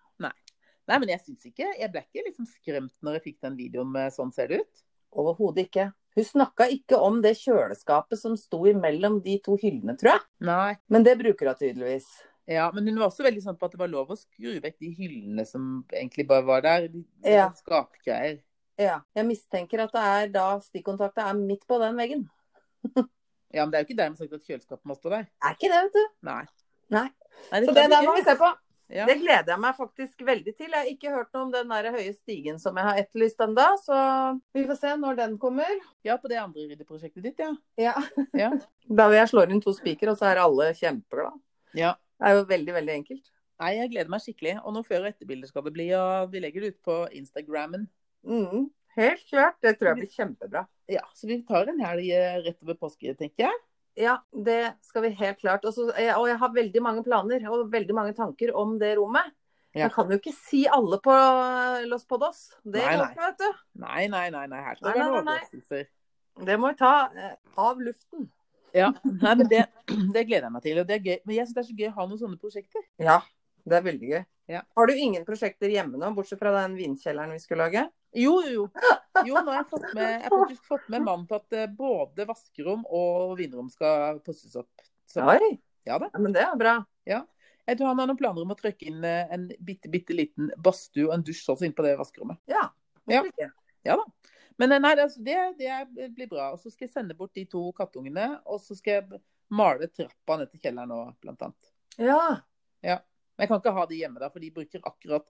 Nei, 0.91 0.99
men 0.99 1.13
jeg 1.13 1.23
syns 1.23 1.47
ikke 1.49 1.69
Jeg 1.79 1.91
ble 1.93 2.03
ikke 2.03 2.27
liksom 2.27 2.49
skremt 2.51 2.95
når 3.05 3.19
jeg 3.19 3.27
fikk 3.29 3.39
den 3.47 3.59
videoen 3.59 3.93
med 3.93 4.13
'sånn 4.13 4.33
ser 4.35 4.51
det 4.51 4.63
ut'. 4.63 4.83
Overhodet 5.13 5.69
ikke. 5.69 5.93
Hun 6.17 6.25
snakka 6.25 6.67
ikke 6.73 6.99
om 7.01 7.21
det 7.25 7.37
kjøleskapet 7.37 8.19
som 8.19 8.37
sto 8.37 8.65
imellom 8.69 9.21
de 9.25 9.39
to 9.45 9.57
hyllene, 9.61 9.97
tror 9.97 10.15
jeg. 10.15 10.23
Nei. 10.41 10.77
Men 10.89 11.05
det 11.05 11.19
bruker 11.21 11.49
hun 11.49 11.57
tydeligvis. 11.57 12.09
Ja, 12.49 12.71
men 12.75 12.89
hun 12.89 12.99
var 12.99 13.09
også 13.09 13.25
veldig 13.25 13.43
sånn 13.45 13.57
på 13.57 13.69
at 13.69 13.73
det 13.77 13.81
var 13.81 13.93
lov 13.93 14.11
å 14.11 14.19
skru 14.19 14.59
vekk 14.61 14.79
de 14.81 14.91
hyllene 14.97 15.45
som 15.47 15.85
egentlig 15.93 16.27
bare 16.29 16.45
var 16.49 16.65
der. 16.65 16.89
De, 16.89 17.05
Ja. 17.25 17.51
Skapgreier. 17.53 18.41
Ja. 18.83 18.99
Jeg 19.17 19.29
mistenker 19.29 19.85
at 19.87 19.95
det 19.95 20.03
er 20.13 20.33
da 20.35 20.47
stikkontakta 20.65 21.29
er 21.31 21.39
midt 21.39 21.65
på 21.71 21.79
den 21.83 21.97
veggen. 22.01 22.27
Ja, 23.53 23.63
men 23.65 23.73
det 23.73 23.79
er 23.79 23.83
jo 23.85 23.89
ikke 23.91 23.99
dermed 24.01 24.19
sagt 24.19 24.33
at 24.37 24.45
kjøleskapet 24.49 24.89
må 24.89 24.97
stå 24.97 25.11
der. 25.13 25.27
Er 25.45 25.57
ikke 25.57 25.69
det, 25.71 25.81
vet 25.87 25.97
du. 25.97 26.05
Nei. 26.29 26.43
Nei. 26.93 27.09
Nei 27.53 27.61
Så 27.67 27.75
det 27.77 27.89
der 27.93 28.07
må 28.07 28.15
vi 28.17 28.25
se 28.27 28.35
på. 28.41 28.49
Ja. 28.93 29.07
Det 29.09 29.15
gleder 29.23 29.55
jeg 29.55 29.61
meg 29.63 29.77
faktisk 29.79 30.25
veldig 30.29 30.53
til. 30.53 30.69
Jeg 30.69 30.77
har 30.77 30.89
ikke 30.91 31.13
hørt 31.15 31.31
noe 31.33 31.47
om 31.47 31.53
den 31.53 31.71
der 31.73 31.87
høye 31.95 32.11
stigen 32.13 32.59
som 32.61 32.77
jeg 32.77 32.85
har 32.85 32.99
etterlyst 33.01 33.41
ennå, 33.41 33.65
så 33.81 34.01
vi 34.53 34.65
får 34.69 34.81
se 34.83 34.91
når 35.01 35.17
den 35.21 35.39
kommer. 35.41 35.71
ja, 36.05 36.19
på 36.21 36.29
det 36.29 36.41
andre 36.43 36.67
ryddeprosjektet 36.69 37.25
ditt, 37.25 37.41
ja. 37.41 37.53
Ja. 37.81 37.95
Ja. 38.37 38.51
Da 38.99 39.07
vil 39.09 39.17
jeg 39.23 39.31
slå 39.31 39.47
inn 39.49 39.63
to 39.65 39.73
spiker, 39.73 40.11
og 40.13 40.19
så 40.21 40.29
er 40.29 40.43
alle 40.43 40.73
kjempeglade. 40.77 41.41
ja. 41.79 41.95
Det 42.23 42.29
er 42.29 42.37
jo 42.37 42.43
veldig, 42.47 42.75
veldig 42.77 42.93
enkelt. 43.01 43.31
Nei, 43.59 43.71
jeg 43.81 43.91
gleder 43.91 44.11
meg 44.13 44.21
skikkelig. 44.23 44.53
Og 44.63 44.75
nå 44.77 44.83
før- 44.87 45.01
og 45.03 45.09
etterbilder 45.09 45.49
skal 45.51 45.65
det 45.67 45.73
bli, 45.75 45.89
og 45.99 46.29
vi 46.31 46.39
legger 46.45 46.63
det 46.63 46.69
ut 46.75 46.83
på 46.87 46.99
Instagrammen. 47.19 47.89
Mm, 48.27 48.71
helt 48.97 49.27
klart. 49.29 49.59
Det 49.63 49.75
tror 49.79 49.93
jeg 49.93 50.01
blir 50.03 50.15
kjempebra. 50.15 50.65
Ja, 50.91 51.05
så 51.17 51.29
vi 51.31 51.41
tar 51.47 51.71
en 51.73 51.81
helg 51.83 52.09
eh, 52.15 52.41
rett 52.47 52.65
over 52.65 52.79
påske, 52.81 53.15
tenker 53.19 53.49
jeg. 53.49 53.61
Ja, 54.03 54.17
det 54.33 54.75
skal 54.87 55.07
vi 55.07 55.13
helt 55.19 55.41
klart. 55.41 55.65
Også, 55.69 55.91
eh, 56.01 56.13
og 56.17 56.29
jeg 56.31 56.39
har 56.41 56.53
veldig 56.55 56.83
mange 56.85 57.05
planer 57.07 57.45
og 57.51 57.73
veldig 57.73 57.97
mange 57.97 58.15
tanker 58.17 58.55
om 58.57 58.79
det 58.81 58.95
rommet. 58.99 59.33
Ja. 59.73 59.87
Jeg 59.87 59.95
kan 59.95 60.11
jo 60.13 60.19
ikke 60.21 60.35
si 60.37 60.67
alle 60.69 60.99
på 61.01 61.13
Los 61.89 62.05
Podos. 62.05 62.45
Det 62.61 62.83
Nei, 62.85 62.97
går 62.99 63.07
ikke, 63.09 63.27
vet 63.27 63.41
du. 63.41 63.61
Nei, 63.81 64.07
nei, 64.13 64.27
nei. 64.35 64.47
nei. 64.53 64.61
Her 64.67 64.77
skal 64.77 64.91
det 64.91 65.01
være 65.01 65.21
overraskelser. 65.23 65.91
Det 66.49 66.57
må 66.61 66.73
vi 66.73 66.79
ta 66.81 66.95
eh, 67.17 67.37
av 67.61 67.81
luften. 67.81 68.29
Ja, 68.73 68.89
nei, 69.05 69.33
men 69.37 69.49
det, 69.49 69.67
det 70.15 70.27
gleder 70.29 70.49
jeg 70.49 70.55
meg 70.57 70.67
til. 70.67 70.81
Og 70.83 70.89
det 70.89 70.99
er 70.99 71.07
gøy. 71.07 71.17
Men 71.25 71.39
jeg 71.39 71.49
syns 71.49 71.57
det 71.57 71.63
er 71.65 71.71
så 71.71 71.79
gøy 71.81 71.89
å 71.89 71.95
ha 71.97 72.07
noen 72.09 72.21
sånne 72.21 72.41
prosjekter. 72.41 72.85
Ja, 73.01 73.19
det 73.69 73.79
er 73.79 73.85
veldig 73.87 74.13
gøy. 74.13 74.23
Ja. 74.53 74.63
Har 74.77 74.89
du 74.91 74.95
ingen 74.99 75.25
prosjekter 75.27 75.71
hjemme 75.73 75.99
nå, 76.01 76.11
bortsett 76.17 76.41
fra 76.41 76.53
den 76.57 76.75
vinkjelleren 76.77 77.35
vi 77.35 77.43
skulle 77.43 77.67
lage? 77.69 77.85
Jo, 78.13 78.35
jo, 78.45 78.67
jo. 79.25 79.37
Nå 79.39 79.49
har 79.49 79.61
jeg 79.63 79.69
fått 79.71 79.87
med, 79.97 80.09
jeg 80.11 80.25
har 80.27 80.33
faktisk 80.35 80.67
fått 80.69 80.89
med 80.93 81.05
mannen 81.07 81.29
på 81.31 81.39
at 81.39 81.57
eh, 81.57 81.69
både 81.73 82.27
vaskerom 82.29 82.83
og 82.85 83.37
vinrom 83.39 83.71
skal 83.73 84.19
pusses 84.27 84.57
opp. 84.61 84.85
Så, 85.09 85.25
Oi, 85.25 85.55
ja 85.89 85.97
da. 86.03 86.11
ja, 86.13 86.21
men 86.21 86.35
det 86.35 86.43
er 86.45 86.59
bra. 86.61 86.75
Ja. 87.09 87.23
Jeg 87.69 87.79
tror 87.79 87.93
han 87.93 88.03
har 88.03 88.11
noen 88.11 88.19
planer 88.19 88.45
om 88.45 88.53
å 88.53 88.59
trykke 88.59 88.89
inn 88.91 89.05
eh, 89.07 89.31
en 89.33 89.47
bitte, 89.63 89.89
bitte 89.93 90.17
liten 90.19 90.51
badstue 90.61 91.07
og 91.07 91.15
en 91.17 91.25
dusj 91.25 91.47
også 91.55 91.69
inn 91.69 91.77
på 91.77 91.87
det 91.87 91.95
vaskerommet. 92.01 92.43
Ja. 92.51 92.67
Ja. 93.11 93.23
Ja 93.87 93.97
da. 93.99 94.05
Men 94.61 94.75
eh, 94.75 94.83
nei, 94.83 94.93
det, 94.99 95.07
altså, 95.09 95.23
det, 95.25 95.39
det 95.97 96.11
blir 96.17 96.29
bra. 96.31 96.51
Og 96.53 96.61
så 96.61 96.73
skal 96.73 96.89
jeg 96.89 96.95
sende 96.95 97.17
bort 97.19 97.33
de 97.39 97.47
to 97.51 97.69
kattungene, 97.79 98.35
og 98.45 98.61
så 98.63 98.77
skal 98.79 98.99
jeg 98.99 99.23
male 99.53 99.89
trappa 99.93 100.41
ned 100.41 100.53
til 100.53 100.63
kjelleren 100.65 100.93
nå, 100.93 101.01
blant 101.23 101.49
annet. 101.49 101.73
Ja. 102.01 102.21
Ja. 102.85 102.99
Men 103.37 103.45
jeg 103.45 103.53
kan 103.53 103.63
ikke 103.63 103.77
ha 103.77 103.87
de 103.91 104.01
hjemme, 104.01 104.21
da, 104.23 104.29
for 104.33 104.45
de 104.45 104.51
bruker 104.55 104.85
akkurat 104.89 105.29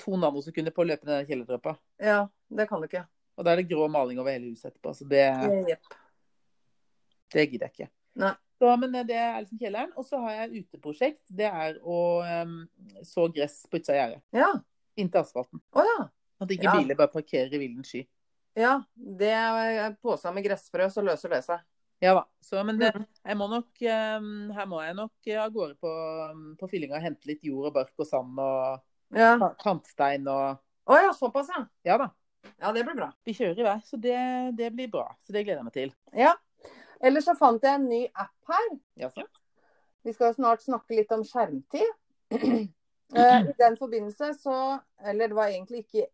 to 0.00 0.16
nanosekunder 0.18 0.74
på 0.74 0.82
å 0.82 0.88
løpe 0.88 1.06
ned 1.08 1.28
kjellertrappa. 1.28 1.76
ja, 2.02 2.24
det 2.48 2.68
kan 2.70 2.82
du 2.82 2.88
ikke. 2.88 3.04
Og 3.34 3.46
da 3.46 3.52
er 3.52 3.60
det 3.60 3.68
grå 3.70 3.86
maling 3.90 4.18
over 4.22 4.34
hele 4.34 4.52
huset 4.52 4.70
etterpå, 4.70 4.94
så 4.94 5.06
det, 5.10 5.26
yep. 5.70 5.94
det 7.34 7.46
gidder 7.50 7.68
jeg 7.68 7.74
ikke. 7.74 7.92
Nei. 8.22 8.34
Så, 8.58 8.70
men 8.78 8.94
eh, 8.94 9.06
det 9.06 9.16
er 9.18 9.40
liksom 9.42 9.58
kjelleren. 9.58 9.92
Og 9.98 10.06
så 10.06 10.20
har 10.22 10.36
jeg 10.36 10.44
et 10.44 10.64
uteprosjekt. 10.64 11.22
Det 11.26 11.48
er 11.48 11.78
å 11.82 11.98
um, 12.22 12.60
så 13.04 13.26
gress 13.34 13.64
på 13.66 13.80
utsida 13.80 13.96
av 13.96 13.98
gjerdet. 13.98 14.22
Ja. 14.38 14.50
Inntil 15.02 15.20
asfalten. 15.24 15.62
Oh, 15.74 15.82
ja. 15.88 16.06
At 16.44 16.54
ikke 16.54 16.68
Ja. 16.68 16.76
biler 16.78 16.98
bare 16.98 17.12
parkerer 17.12 17.54
i 17.54 17.60
villen 17.60 17.86
sky. 17.86 18.04
Ja. 18.54 18.76
Det 18.94 19.32
er 19.34 19.96
posa 19.98 20.30
med 20.32 20.46
gressfrø, 20.46 20.86
så 20.90 21.02
løser 21.02 21.34
det 21.34 21.42
seg. 21.48 21.66
Ja 22.02 22.14
da. 22.18 22.24
Så, 22.44 22.60
men 22.66 22.78
det, 22.80 22.90
jeg 23.24 23.36
må 23.40 23.46
nok, 23.48 23.70
um, 23.80 24.50
her 24.52 24.66
må 24.68 24.80
jeg 24.84 24.96
nok 24.98 25.28
eh, 25.30 25.38
av 25.40 25.52
gårde 25.54 25.76
på, 25.80 25.92
um, 26.32 26.42
på 26.60 26.68
fyllinga 26.68 26.98
og 26.98 27.04
hente 27.06 27.30
litt 27.30 27.44
jord 27.46 27.70
og 27.70 27.76
bark 27.78 27.92
og 28.02 28.08
sand 28.08 28.40
og 28.42 28.82
Ja. 29.14 29.36
kantstein 29.62 30.26
og 30.28 30.60
Å 30.90 30.98
ja, 31.00 31.12
såpass, 31.16 31.48
ja. 31.54 31.62
Ja 31.86 31.96
da. 32.02 32.10
Ja, 32.60 32.72
det 32.76 32.82
blir 32.84 32.98
bra. 32.98 33.06
Vi 33.24 33.32
kjører 33.32 33.60
i 33.62 33.64
vei, 33.64 33.78
så 33.86 33.96
det, 33.96 34.18
det 34.58 34.68
blir 34.74 34.90
bra. 34.92 35.06
Så 35.24 35.32
det 35.32 35.46
gleder 35.46 35.62
jeg 35.62 35.68
meg 35.70 35.76
til. 35.78 35.94
Ja. 36.12 36.34
Ellers 37.00 37.24
så 37.24 37.32
fant 37.38 37.64
jeg 37.64 37.78
en 37.78 37.86
ny 37.88 38.02
app 38.12 38.52
her. 38.52 38.66
Jaså? 39.00 39.24
Vi 40.04 40.12
skal 40.12 40.28
jo 40.28 40.36
snart 40.36 40.60
snakke 40.64 40.98
litt 40.98 41.12
om 41.16 41.24
skjermtid. 41.24 41.94
Eh, 43.14 43.40
I 43.46 43.52
den 43.60 43.76
forbindelse 43.76 44.30
så 44.40 44.54
Eller 45.06 45.28
det 45.28 45.36
var 45.36 45.50
egentlig 45.52 45.82
ikke 45.84 46.06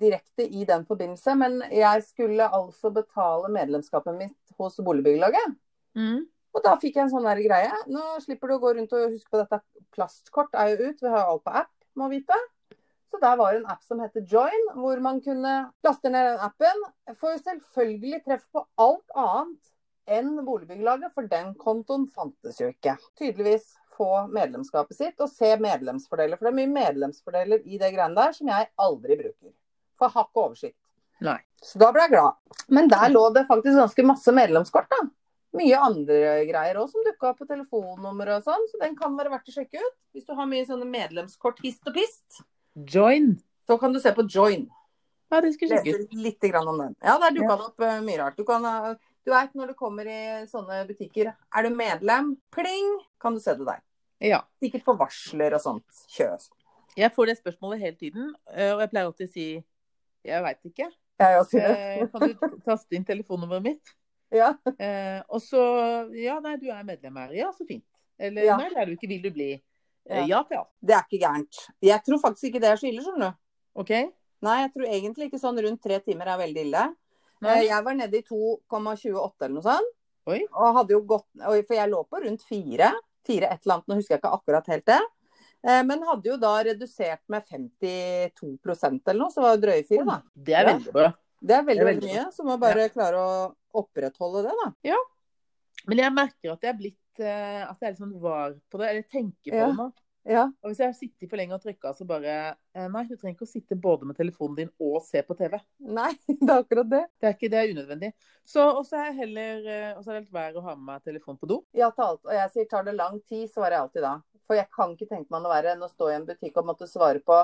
direkte 0.00 0.42
i 0.42 0.64
den 0.68 0.82
forbindelse, 0.84 1.34
men 1.38 1.62
jeg 1.70 2.02
skulle 2.04 2.48
altså 2.54 2.90
betale 2.92 3.48
medlemskapet 3.54 4.18
mitt 4.18 4.41
hos 4.58 4.80
Boligbyggelaget. 4.84 5.58
Mm. 5.98 6.24
Og 6.52 6.64
da 6.64 6.74
fikk 6.80 6.98
jeg 6.98 7.06
en 7.06 7.12
sånn 7.12 7.28
der 7.28 7.40
greie. 7.44 7.76
Nå 7.88 8.16
slipper 8.24 8.50
du 8.50 8.56
å 8.58 8.62
gå 8.62 8.74
rundt 8.76 8.92
og 8.96 9.14
huske 9.14 9.32
på 9.32 9.40
dette. 9.40 9.60
Plastkort 9.94 10.52
er 10.58 10.72
jo 10.72 10.90
ut. 10.90 11.00
Vi 11.00 11.12
har 11.12 11.24
jo 11.24 11.36
alt 11.36 11.46
på 11.46 11.54
app, 11.62 11.72
må 11.96 12.08
vite. 12.12 12.36
Så 13.12 13.20
der 13.20 13.36
var 13.36 13.56
en 13.56 13.68
app 13.68 13.82
som 13.84 14.00
heter 14.00 14.24
Join, 14.28 14.68
hvor 14.80 15.00
man 15.04 15.20
kunne 15.24 15.52
laste 15.84 16.12
ned 16.12 16.30
den 16.30 16.44
appen. 16.44 16.84
Får 17.20 17.42
selvfølgelig 17.44 18.22
treff 18.24 18.46
på 18.52 18.64
alt 18.80 19.16
annet 19.16 19.72
enn 20.12 20.34
Boligbyggelaget, 20.44 21.12
for 21.14 21.28
den 21.30 21.52
kontoen 21.60 22.08
fantes 22.10 22.60
jo 22.60 22.70
ikke. 22.72 22.96
Tydeligvis 23.20 23.74
få 23.92 24.26
medlemskapet 24.32 24.96
sitt 24.96 25.20
og 25.20 25.30
se 25.30 25.52
medlemsfordeler. 25.60 26.40
For 26.40 26.48
det 26.48 26.54
er 26.54 26.60
mye 26.62 26.72
medlemsfordeler 26.72 27.66
i 27.68 27.80
det 27.80 27.92
greiene 27.94 28.16
der 28.18 28.36
som 28.36 28.48
jeg 28.50 28.70
aldri 28.80 29.18
bruker. 29.20 29.52
For 29.98 30.08
jeg 30.08 30.16
har 30.16 30.28
ikke 30.28 30.46
oversikt. 30.46 30.81
Nei. 31.22 31.38
Så 31.62 31.78
da 31.78 31.90
ble 31.94 32.06
jeg 32.06 32.14
glad. 32.16 32.38
Men 32.74 32.90
der 32.90 33.10
lå 33.12 33.26
det 33.34 33.46
faktisk 33.48 33.78
ganske 33.78 34.04
masse 34.06 34.34
medlemskort, 34.34 34.88
da. 34.90 35.02
Mye 35.56 35.78
andre 35.84 36.18
greier 36.48 36.78
òg 36.80 36.88
som 36.88 37.04
dukka 37.04 37.30
opp 37.30 37.42
på 37.42 37.48
telefonnummer 37.48 38.30
og 38.38 38.46
sånn, 38.46 38.62
så 38.70 38.80
den 38.80 38.94
kan 38.98 39.14
være 39.18 39.34
verdt 39.34 39.50
å 39.52 39.56
sjekke 39.58 39.82
ut. 39.82 39.96
Hvis 40.16 40.26
du 40.28 40.32
har 40.38 40.48
mye 40.48 40.64
sånne 40.68 40.88
medlemskort 40.88 41.60
hist 41.64 41.86
og 41.90 41.98
pist, 41.98 42.42
Join. 42.88 43.34
så 43.68 43.76
kan 43.80 43.92
du 43.92 44.00
se 44.00 44.14
på 44.16 44.24
Join. 44.24 44.64
Ja, 45.32 45.40
det 45.44 45.52
skal 45.54 45.68
jeg 45.68 45.82
sjekke 45.82 46.06
ut. 46.06 46.08
Lese 46.12 46.24
litt 46.24 46.48
grann 46.52 46.70
om 46.72 46.80
den. 46.80 46.96
Ja, 47.04 47.18
der 47.20 47.36
dukka 47.36 47.56
det 47.60 47.68
opp 47.68 47.84
eh, 47.84 48.00
mye 48.04 48.20
rart. 48.20 48.40
Du 48.40 48.48
kan 48.48 48.64
du 49.22 49.30
vet 49.30 49.52
når 49.54 49.70
du 49.70 49.78
kommer 49.78 50.08
i 50.10 50.22
sånne 50.50 50.82
butikker, 50.88 51.30
er 51.30 51.66
du 51.66 51.76
medlem? 51.76 52.32
Pling! 52.54 52.96
Kan 53.22 53.36
du 53.36 53.42
se 53.42 53.54
det 53.54 53.66
der. 53.68 53.82
Ja. 54.22 54.40
Sikkert 54.62 54.84
for 54.86 54.98
varsler 54.98 55.54
og 55.54 55.62
sånt. 55.62 56.02
Kjøs. 56.10 56.48
Jeg 56.98 57.12
får 57.14 57.30
det 57.30 57.36
spørsmålet 57.38 57.84
hele 57.84 57.96
tiden, 57.96 58.32
eh, 58.52 58.72
og 58.74 58.82
jeg 58.82 58.90
pleier 58.90 59.08
alltid 59.08 59.28
å 59.28 59.32
si 59.32 59.46
jeg 60.26 60.42
veit 60.44 60.68
ikke. 60.68 60.88
Jeg 61.22 61.40
også. 61.40 61.58
det. 61.62 62.12
Kan 62.12 62.50
du 62.52 62.60
taste 62.66 62.96
inn 62.98 63.04
telefonnummeret 63.08 63.62
mitt? 63.66 63.92
Ja. 64.32 64.54
Eh, 64.78 65.20
og 65.28 65.40
så 65.44 65.62
Ja, 66.16 66.38
nei, 66.40 66.56
du 66.56 66.68
er 66.72 66.82
medlem 66.88 67.16
her. 67.20 67.32
Ja, 67.36 67.50
så 67.52 67.66
fint. 67.68 67.84
Eller 68.18 68.44
Ja. 68.46 68.56
nei, 68.56 68.68
det 68.70 68.78
er 68.78 68.86
du 68.86 68.92
ikke. 68.96 69.08
Vil 69.08 69.22
du 69.22 69.30
bli? 69.30 69.50
Eh, 70.08 70.22
Ja. 70.22 70.26
ja 70.26 70.42
til 70.48 70.58
alt. 70.58 70.70
Det 70.82 70.94
er 70.96 71.04
ikke 71.06 71.20
gærent. 71.26 71.60
Jeg 71.82 72.00
tror 72.06 72.18
faktisk 72.22 72.48
ikke 72.50 72.60
det 72.60 72.70
er 72.72 72.76
så 72.80 72.88
ille, 72.88 73.02
skjønner 73.04 73.32
du. 73.32 73.36
OK? 73.80 73.90
Nei, 74.42 74.56
jeg 74.64 74.72
tror 74.74 74.86
egentlig 74.88 75.28
ikke 75.30 75.40
sånn 75.40 75.60
rundt 75.62 75.82
tre 75.82 75.98
timer 76.00 76.26
er 76.32 76.38
veldig 76.38 76.64
ille. 76.66 76.84
Nei. 77.42 77.58
Eh, 77.60 77.68
Jeg 77.68 77.84
var 77.84 77.94
nede 77.94 78.18
i 78.18 78.22
2,28 78.22 79.46
eller 79.46 79.54
noe 79.54 79.62
sånt. 79.62 79.92
Oi. 80.26 80.40
Og 80.54 80.74
hadde 80.76 80.90
jo 80.94 81.00
gått, 81.02 81.26
for 81.66 81.74
jeg 81.74 81.90
lå 81.90 82.04
på 82.08 82.20
rundt 82.24 82.42
fire. 82.46 82.92
Fire 83.26 83.48
et 83.52 83.60
eller 83.66 83.74
annet, 83.74 83.86
nå 83.88 83.94
husker 83.98 84.14
jeg 84.16 84.20
ikke 84.22 84.32
akkurat 84.38 84.66
helt 84.70 84.84
det. 84.86 85.00
Eh, 85.62 85.82
Men 85.86 86.02
hadde 86.08 86.28
jo 86.32 86.36
da 86.42 86.56
redusert 86.66 87.22
med 87.30 87.44
52% 87.46 89.08
eller 89.08 89.20
noe, 89.20 89.30
så 89.34 89.44
var 89.44 89.56
det 89.56 89.66
drøye 89.68 89.86
fire, 89.88 90.04
da. 90.08 90.20
Det 90.34 90.56
er 90.58 90.68
veldig 90.72 90.94
bra. 90.94 91.12
Det 91.42 91.56
er 91.56 91.64
veldig, 91.66 91.82
Det 91.82 91.88
er 91.88 91.92
veldig 91.94 92.12
mye. 92.12 92.26
Så 92.34 92.44
må 92.46 92.58
bare 92.62 92.88
klare 92.94 93.18
å 93.22 93.32
opprettholde 93.82 94.44
det, 94.48 94.54
da. 94.62 94.68
Ja. 94.92 94.98
Men 95.88 95.98
jeg 96.04 96.14
merker 96.14 96.52
at 96.54 96.62
jeg 96.62 96.70
er 96.74 96.78
blitt 96.78 97.18
eh, 97.18 97.62
At 97.66 97.80
jeg 97.80 97.88
er 97.88 97.92
litt 97.94 97.98
sånn 98.02 98.20
var 98.22 98.52
på 98.70 98.78
det, 98.78 98.90
eller 98.92 99.02
tenker 99.10 99.50
på 99.50 99.56
Ja. 99.58 99.66
det 99.72 99.78
nå. 99.80 99.92
Ja. 100.24 100.44
Og 100.62 100.70
hvis 100.70 100.78
jeg 100.78 100.86
har 100.86 100.94
sittet 100.94 101.26
for 101.32 101.36
lenge 101.40 101.56
og 101.56 101.62
trykka, 101.64 101.90
så 101.98 102.04
bare 102.06 102.34
eh, 102.76 102.84
Nei, 102.86 103.02
du 103.08 103.16
trenger 103.16 103.34
ikke 103.34 103.48
å 103.48 103.50
sitte 103.50 103.74
både 103.74 104.06
med 104.06 104.14
telefonen 104.14 104.54
din 104.60 104.70
og 104.78 105.00
se 105.02 105.18
på 105.26 105.34
TV. 105.34 105.56
Nei, 105.82 106.12
det 106.28 106.46
er 106.46 106.60
akkurat 106.62 106.86
det. 106.92 107.00
Det 107.18 107.26
er 107.26 107.34
ikke 107.34 107.50
det 107.50 107.58
er 107.58 107.72
unødvendig. 107.74 108.12
Så 108.46 108.62
også 108.78 109.00
er 109.00 109.08
jeg 109.10 109.16
heller 109.24 109.66
Og 109.96 110.04
så 110.04 110.10
er 110.12 110.14
det 110.14 110.20
helt 110.22 110.36
vær 110.38 110.60
å 110.60 110.62
ha 110.68 110.76
med 110.76 110.86
meg 110.92 111.02
telefonen 111.10 111.40
på 111.42 111.48
do. 111.50 111.58
Ja 111.74 111.90
til 111.90 112.04
alt. 112.06 112.22
Og 112.28 112.34
jeg 112.38 112.52
sier 112.54 112.70
tar 112.70 112.86
det 112.86 112.94
lang 112.94 113.18
tid, 113.26 113.48
svarer 113.50 113.74
jeg 113.80 113.86
alltid 113.88 114.06
da. 114.06 114.14
For 114.46 114.58
jeg 114.58 114.68
kan 114.74 114.92
ikke 114.94 115.08
tenke 115.10 115.30
meg 115.30 115.42
noe 115.44 115.52
verre 115.52 115.74
enn 115.74 115.84
å 115.84 115.90
stå 115.90 116.10
i 116.10 116.16
en 116.18 116.26
butikk 116.28 116.56
og 116.60 116.68
måtte 116.72 116.88
svare 116.90 117.22
på 117.22 117.38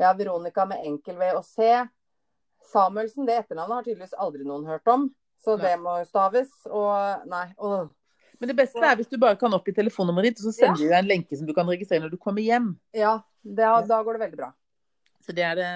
ja, 0.00 0.12
Veronica 0.18 0.64
med 0.66 0.84
enkel 0.88 1.18
V 1.20 1.30
og 1.38 1.44
C. 1.46 1.68
Samuelsen, 2.72 3.26
det 3.28 3.40
etternavnet 3.42 3.78
har 3.78 3.86
tydeligvis 3.86 4.16
aldri 4.18 4.46
noen 4.46 4.66
hørt 4.66 4.88
om. 4.90 5.08
Så 5.42 5.56
det 5.58 5.74
må 5.82 5.96
staves. 6.06 6.50
Og 6.70 7.26
nei. 7.30 7.48
Åh. 7.58 7.88
Men 8.42 8.50
det 8.50 8.56
beste 8.58 8.82
er 8.82 8.96
hvis 8.98 9.10
du 9.10 9.18
bare 9.22 9.38
kan 9.38 9.54
oppgi 9.54 9.74
telefonnummeret 9.76 10.32
ditt, 10.32 10.40
og 10.42 10.48
så 10.48 10.52
sender 10.56 10.80
de 10.80 10.90
deg 10.90 10.98
en 10.98 11.10
lenke 11.10 11.38
som 11.38 11.46
du 11.46 11.52
kan 11.54 11.68
registrere 11.70 12.02
når 12.02 12.14
du 12.14 12.20
kommer 12.22 12.42
hjem. 12.42 12.72
Ja, 12.96 13.20
det, 13.42 13.68
da 13.90 13.98
går 14.02 14.18
det 14.18 14.22
veldig 14.24 14.40
bra. 14.40 14.48
Så 15.22 15.34
det 15.36 15.44
er 15.46 15.58
det, 15.58 15.68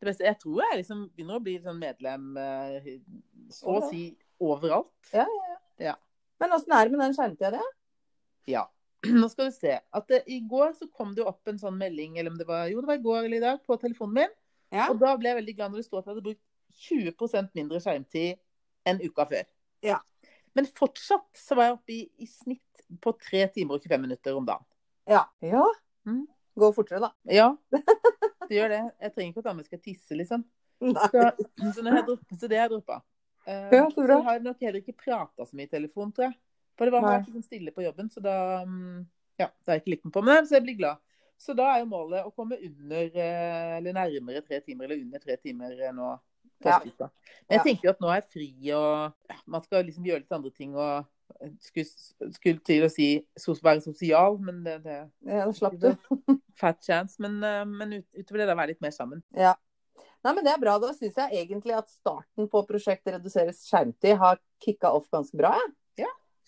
det 0.00 0.08
beste. 0.10 0.26
Jeg 0.28 0.36
tror 0.42 0.60
jeg 0.66 0.82
liksom 0.82 1.06
begynner 1.14 1.38
å 1.38 1.44
bli 1.44 1.54
sånn 1.64 1.80
medlem 1.80 2.26
eh, 2.42 2.90
så 3.52 3.72
å 3.72 3.78
Ja. 3.78 3.88
si 3.88 4.02
overalt. 4.44 4.92
Men 6.38 6.52
åssen 6.54 6.76
er 6.76 6.84
det 6.84 6.92
med 6.92 7.06
den 7.06 7.16
skjermtida 7.16 7.54
di? 7.56 7.62
Ja. 8.52 8.66
Nå 9.06 9.28
skal 9.30 9.48
vi 9.48 9.54
se. 9.54 9.78
At 9.94 10.08
det, 10.10 10.24
I 10.26 10.40
går 10.50 10.72
så 10.78 10.88
kom 10.90 11.14
det 11.14 11.22
jo 11.22 11.28
opp 11.30 11.50
en 11.50 11.60
sånn 11.60 11.78
melding, 11.78 12.18
eller 12.18 12.32
om 12.32 12.38
det 12.38 12.48
var 12.48 12.66
jo 12.70 12.82
det 12.82 12.90
var 12.90 12.98
i 12.98 13.04
går 13.04 13.20
eller 13.22 13.38
i 13.38 13.44
dag, 13.44 13.60
på 13.66 13.78
telefonen 13.80 14.16
min. 14.22 14.36
Ja. 14.74 14.88
Og 14.90 14.98
da 15.00 15.14
ble 15.16 15.30
jeg 15.30 15.38
veldig 15.40 15.54
glad 15.58 15.72
når 15.72 15.82
det 15.82 15.88
sto 15.88 16.00
at 16.00 16.08
jeg 16.08 16.16
hadde 16.16 16.26
brukt 16.26 16.44
20% 16.88 17.54
mindre 17.56 17.80
skjermtid 17.82 18.40
enn 18.88 19.02
uka 19.04 19.26
før. 19.30 19.46
Ja. 19.86 20.00
Men 20.56 20.66
fortsatt 20.76 21.28
så 21.38 21.56
var 21.58 21.68
jeg 21.68 21.76
oppe 21.78 21.94
i, 21.94 22.00
i 22.18 22.26
snitt 22.28 22.82
på 23.04 23.12
3 23.28 23.44
timer 23.54 23.78
og 23.78 23.84
25 23.86 24.04
minutter 24.04 24.36
om 24.36 24.46
dagen. 24.48 24.66
Ja. 25.08 25.24
ja. 25.44 25.64
Mm. 26.08 26.24
Gå 26.58 26.70
fortere, 26.74 27.00
da. 27.04 27.12
Ja, 27.30 27.52
det 28.48 28.56
gjør 28.56 28.72
det. 28.74 28.80
Jeg 29.04 29.14
trenger 29.14 29.30
ikke 29.30 29.44
at 29.44 29.50
damer 29.50 29.68
skal 29.68 29.82
tisse, 29.84 30.18
liksom. 30.18 30.44
Så, 30.78 31.22
så, 31.74 31.82
når 31.82 31.96
jeg 31.96 32.04
dropp, 32.06 32.34
så 32.34 32.50
det 32.50 32.58
har 32.58 32.68
jeg 32.68 32.74
droppa. 32.74 33.00
Uh, 33.48 33.70
Ja, 33.72 33.84
så 33.90 34.04
jeg 34.04 34.24
har 34.26 34.42
nok 34.44 34.60
heller 34.62 34.82
ikke 34.82 34.98
prata 34.98 35.46
så 35.46 35.56
mye 35.58 35.66
i 35.66 35.72
telefon, 35.72 36.12
tror 36.14 36.28
jeg. 36.28 36.36
For 36.78 36.86
det 36.86 36.94
var 36.94 37.02
ikke 37.18 37.32
liksom 37.32 37.42
stille 37.46 37.72
på 37.74 37.82
jobben, 37.84 38.08
så 38.12 38.22
da 38.22 38.36
mm, 38.64 39.06
Ja, 39.38 39.48
da 39.50 39.72
har 39.72 39.78
jeg 39.78 39.82
ikke 39.84 39.92
likt 39.96 40.06
meg 40.08 40.14
på. 40.14 40.22
Men 40.26 40.46
så 40.46 40.56
jeg 40.58 40.64
blir 40.66 40.78
glad. 40.78 41.02
Så 41.38 41.54
da 41.54 41.68
er 41.70 41.84
jo 41.84 41.90
målet 41.92 42.26
å 42.26 42.32
komme 42.34 42.56
under, 42.58 43.04
eh, 43.14 43.76
eller 43.76 43.94
nærmere 43.94 44.40
tre 44.42 44.58
timer, 44.64 44.88
eller 44.88 45.02
under 45.04 45.22
tre 45.22 45.36
timer 45.38 45.76
eh, 45.78 45.92
nå. 45.94 46.16
Ja. 46.66 46.80
Men 46.82 47.54
jeg 47.54 47.62
tenker 47.62 47.86
jo 47.86 47.92
at 47.92 48.00
nå 48.02 48.08
er 48.10 48.16
jeg 48.18 48.26
fri, 48.32 48.48
og 48.74 49.30
ja, 49.30 49.36
man 49.46 49.62
skal 49.62 49.84
liksom 49.86 50.08
gjøre 50.08 50.24
litt 50.24 50.34
andre 50.34 50.50
ting. 50.50 50.74
og 50.74 51.06
eh, 51.38 51.52
skulle, 51.62 52.32
skulle 52.34 52.58
til 52.66 52.82
å 52.86 52.90
si 52.90 53.08
sos- 53.38 53.62
være 53.62 53.84
sosial, 53.84 54.40
men 54.42 54.64
det, 54.66 54.80
det 54.82 54.96
Ja, 55.22 55.44
da 55.46 55.54
slapp 55.54 55.78
du. 55.78 55.92
fat 56.62 56.82
chance. 56.82 57.14
Men, 57.22 57.38
men 57.70 58.00
ut, 58.00 58.06
utover 58.18 58.42
det, 58.42 58.48
da 58.50 58.58
være 58.58 58.72
litt 58.74 58.82
mer 58.82 58.94
sammen. 58.96 59.22
Ja. 59.38 59.54
Nei, 60.26 60.32
men 60.34 60.42
det 60.42 60.50
er 60.56 60.58
bra. 60.62 60.74
Da 60.82 60.90
syns 60.96 61.14
jeg 61.14 61.44
egentlig 61.44 61.76
at 61.78 61.86
starten 61.92 62.48
på 62.50 62.64
prosjektet 62.66 63.14
Reduseres 63.14 63.62
skjermtid 63.68 64.18
har 64.18 64.40
kicka 64.62 64.90
off 64.90 65.06
ganske 65.14 65.38
bra. 65.38 65.54
Jeg. 65.54 65.70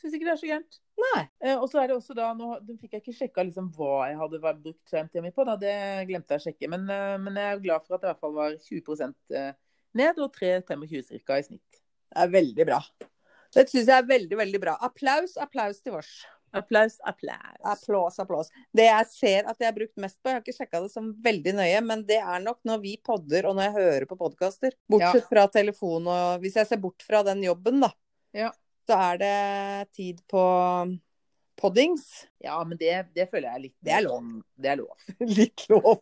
Syns 0.00 0.14
ikke 0.16 0.26
det 0.26 0.32
er 0.32 0.40
så 0.40 0.48
gærent. 0.48 0.78
Nei. 1.00 1.22
Eh, 1.44 1.56
og 1.56 1.66
så 1.68 1.82
er 1.82 1.90
det 1.90 1.96
også 1.98 2.16
da, 2.16 2.30
nå 2.36 2.54
nå 2.64 2.76
fikk 2.80 2.96
jeg 2.96 3.02
ikke 3.04 3.16
sjekka 3.18 3.44
liksom 3.48 3.68
hva 3.76 4.08
jeg 4.08 4.18
hadde 4.20 4.40
brukt 4.40 4.92
skjermtida 4.92 5.24
mi 5.24 5.32
på, 5.36 5.44
da. 5.48 5.56
det 5.60 5.74
glemte 6.08 6.36
jeg 6.36 6.40
å 6.40 6.46
sjekke. 6.46 6.70
Men, 6.72 6.88
eh, 6.94 7.16
men 7.20 7.36
jeg 7.36 7.52
er 7.52 7.62
glad 7.66 7.84
for 7.84 7.96
at 7.96 8.02
det 8.02 8.08
i 8.08 8.12
hvert 8.14 8.24
fall 8.24 8.36
var 8.38 8.56
20 8.64 9.06
eh, 9.36 9.52
ned 10.00 10.20
og 10.24 10.34
3,25 10.36 11.24
ca. 11.26 11.38
i 11.38 11.46
snitt. 11.46 11.80
Det 12.10 12.24
er 12.24 12.32
veldig 12.32 12.68
bra. 12.72 12.80
Det 13.50 13.66
syns 13.66 13.88
jeg 13.90 13.96
er 13.96 14.06
veldig, 14.06 14.36
veldig 14.38 14.60
bra. 14.62 14.76
Applaus, 14.86 15.36
applaus 15.40 15.82
til 15.82 15.96
vårs. 15.96 16.12
Applaus, 16.54 16.96
applaus. 17.06 17.58
Applaus, 17.62 18.18
applaus. 18.22 18.48
Det 18.74 18.86
jeg 18.86 19.06
ser 19.12 19.50
at 19.50 19.60
jeg 19.60 19.68
har 19.68 19.76
brukt 19.76 20.00
mest 20.02 20.16
på, 20.18 20.30
jeg 20.30 20.38
har 20.38 20.42
ikke 20.42 20.56
sjekka 20.56 20.80
det 20.82 20.90
som 20.92 21.12
veldig 21.22 21.54
nøye, 21.60 21.82
men 21.86 22.02
det 22.06 22.18
er 22.22 22.42
nok 22.42 22.58
når 22.66 22.82
vi 22.82 22.96
podder 23.06 23.46
og 23.50 23.58
når 23.58 23.68
jeg 23.68 23.76
hører 23.76 24.08
på 24.10 24.18
podkaster. 24.18 24.74
Bortsett 24.90 25.28
fra 25.30 25.46
telefon 25.52 26.08
og 26.10 26.42
Hvis 26.42 26.58
jeg 26.58 26.70
ser 26.70 26.82
bort 26.82 27.06
fra 27.06 27.22
den 27.26 27.44
jobben, 27.46 27.82
da, 27.84 27.92
Ja. 28.34 28.50
Så 28.90 28.98
er 28.98 29.20
det 29.22 29.92
tid 29.96 30.20
på 30.30 30.42
poddings. 31.60 32.26
Ja, 32.42 32.58
men 32.64 32.78
det, 32.80 32.94
det 33.14 33.28
føler 33.30 33.52
jeg 33.54 33.62
litt 33.68 33.76
Det 33.84 33.92
er 33.98 34.02
lov. 34.06 34.20
sånn- 34.20 34.42
Det 34.56 34.70
er 34.72 34.76
lov. 34.80 35.06
Litt 35.38 35.66
lov. 35.70 36.00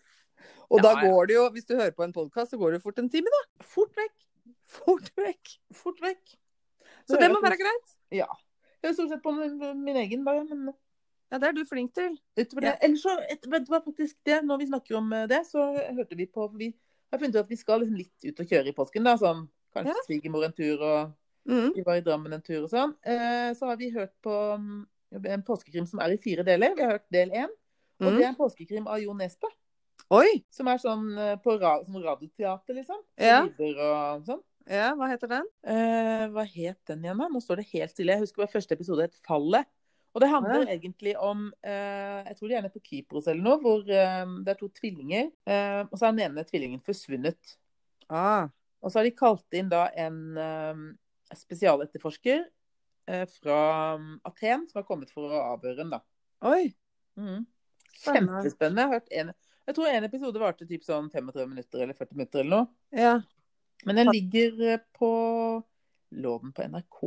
Og 0.68 0.78
Ja, 0.78 0.82
da 0.84 0.90
ja. 1.00 1.08
går 1.08 1.26
det 1.30 1.34
jo, 1.38 1.44
hvis 1.54 1.66
du 1.68 1.74
hører 1.76 1.94
på 1.96 2.04
en 2.04 2.12
podkast, 2.12 2.52
så 2.52 2.58
går 2.60 2.72
det 2.74 2.78
jo 2.80 2.84
fort 2.88 2.98
en 3.00 3.08
time, 3.10 3.30
da. 3.32 3.64
Fort 3.64 3.94
vekk. 3.96 4.14
Fort 4.68 5.08
vekk. 5.16 5.54
Fort 5.74 6.00
vekk. 6.04 6.34
Så 7.08 7.16
det 7.18 7.30
må 7.32 7.40
være 7.40 7.56
greit. 7.56 7.94
Ja. 8.12 8.28
Jeg 8.82 8.90
har 8.90 8.94
stort 8.94 9.10
sett 9.10 9.22
på 9.24 9.32
min, 9.34 9.96
egen, 9.96 10.24
bare. 10.26 10.44
Men 10.44 10.74
Ja, 11.32 11.36
det 11.38 11.48
er 11.48 11.52
du 11.56 11.64
flink 11.68 11.90
til. 11.96 12.14
utover 12.38 12.60
det 12.64 12.74
Ellers 12.84 13.02
så 13.04 13.14
et, 13.28 13.42
vet 13.52 13.64
du 13.66 13.72
hva, 13.72 13.82
faktisk 13.84 14.16
det, 14.24 14.38
Når 14.48 14.58
vi 14.62 14.66
snakker 14.70 14.96
om 14.96 15.10
eh, 15.12 15.26
det, 15.28 15.42
så 15.44 15.60
hørte 15.76 16.16
vi 16.16 16.24
på 16.26 16.46
for 16.46 16.56
Vi 16.56 16.70
har 17.12 17.18
funnet 17.20 17.34
ut 17.36 17.42
at 17.42 17.50
vi 17.50 17.56
skal 17.60 17.80
liksom 17.82 17.96
litt 17.98 18.24
ut 18.30 18.40
og 18.40 18.46
kjøre 18.48 18.68
i 18.70 18.76
påsken. 18.76 19.04
da, 19.04 19.16
sånn 19.20 19.42
Kanskje 19.74 19.92
Ja. 19.92 20.04
svigermor 20.06 20.44
en 20.46 20.52
tur, 20.56 20.80
og 20.80 21.12
Mm. 21.48 21.72
vi 21.74 21.82
var 21.86 21.96
i 21.96 22.00
Drammen 22.04 22.32
en 22.32 22.42
tur 22.42 22.64
og 22.64 22.70
sånn. 22.70 22.94
Eh, 23.02 23.52
så 23.54 23.66
har 23.70 23.76
vi 23.80 23.90
hørt 23.94 24.12
på 24.24 24.32
mm, 24.58 24.86
en 25.24 25.42
påskekrim 25.42 25.86
som 25.88 26.00
er 26.00 26.12
i 26.12 26.18
fire 26.20 26.44
deler. 26.44 26.74
Vi 26.76 26.82
har 26.82 26.98
hørt 26.98 27.08
del 27.12 27.30
én. 27.30 27.48
Og 28.00 28.06
Mm. 28.12 28.16
det 28.16 28.24
er 28.24 28.28
en 28.28 28.36
påskekrim 28.36 28.86
av 28.86 29.00
Jo 29.02 29.14
Nesbø. 29.14 29.48
Oi! 30.10 30.44
Som 30.50 30.68
er 30.68 30.78
sånn 30.78 31.18
eh, 31.18 31.36
på 31.36 31.58
ra 31.60 31.78
sånn 31.84 32.02
radioteater, 32.04 32.74
liksom. 32.74 33.00
Ja. 33.18 33.42
Og 33.44 34.24
sånn. 34.24 34.42
Ja, 34.68 34.94
hva 34.94 35.08
heter 35.08 35.28
den? 35.28 35.46
Eh, 35.64 36.28
hva 36.28 36.44
het 36.44 36.78
den 36.86 37.02
igjen, 37.02 37.18
da? 37.18 37.28
Nå 37.28 37.40
står 37.40 37.56
det 37.62 37.70
helt 37.72 37.90
stille. 37.90 38.12
Jeg 38.12 38.20
husker 38.20 38.44
bare 38.44 38.52
første 38.52 38.72
episode 38.76 39.02
het 39.02 39.16
'Fallet'. 39.26 39.66
Og 40.14 40.20
det 40.22 40.28
handler 40.30 40.66
egentlig 40.66 41.16
om 41.20 41.52
eh, 41.62 42.24
Jeg 42.26 42.36
tror 42.36 42.48
de 42.48 42.54
er 42.54 42.62
nede 42.62 42.72
på 42.72 42.82
Kypros 42.82 43.26
eller 43.28 43.42
noe, 43.42 43.58
hvor 43.60 43.80
eh, 43.88 44.24
det 44.44 44.48
er 44.48 44.58
to 44.58 44.68
tvillinger. 44.68 45.30
Eh, 45.46 45.84
og 45.90 45.98
så 45.98 46.06
er 46.06 46.12
den 46.12 46.20
ene 46.30 46.44
tvillingen 46.44 46.80
forsvunnet. 46.80 47.56
Ah. 48.08 48.48
Og 48.82 48.90
så 48.90 48.98
har 49.00 49.04
de 49.04 49.10
kalt 49.10 49.52
inn 49.52 49.68
da 49.68 49.88
en 49.96 50.36
spesialetterforsker 51.36 52.44
eh, 53.10 53.24
fra 53.40 53.60
um, 53.98 54.14
Aten 54.28 54.66
som 54.68 54.80
har 54.80 54.86
kommet 54.88 55.12
for 55.12 55.28
å 55.28 55.44
avhøre 55.54 55.80
den, 55.82 55.92
da. 55.92 56.02
Oi. 56.48 56.70
Mm. 57.18 57.42
Kjempespennende. 57.98 58.82
Jeg, 58.82 58.86
har 58.86 58.94
hørt 58.94 59.16
en, 59.20 59.32
jeg 59.68 59.76
tror 59.78 59.90
en 59.90 60.08
episode 60.08 60.42
varte 60.42 60.68
typ 60.68 60.86
sånn 60.86 61.10
35 61.12 61.50
minutter 61.50 61.82
eller 61.84 61.98
40 61.98 62.20
minutter 62.20 62.44
eller 62.44 62.54
noe. 62.54 62.70
Ja. 62.94 63.16
Men 63.86 64.00
den 64.00 64.12
ligger 64.14 64.62
eh, 64.74 64.84
på 64.98 65.10
Lå 66.08 66.38
den 66.40 66.54
på 66.56 66.64
NRK, 66.64 67.00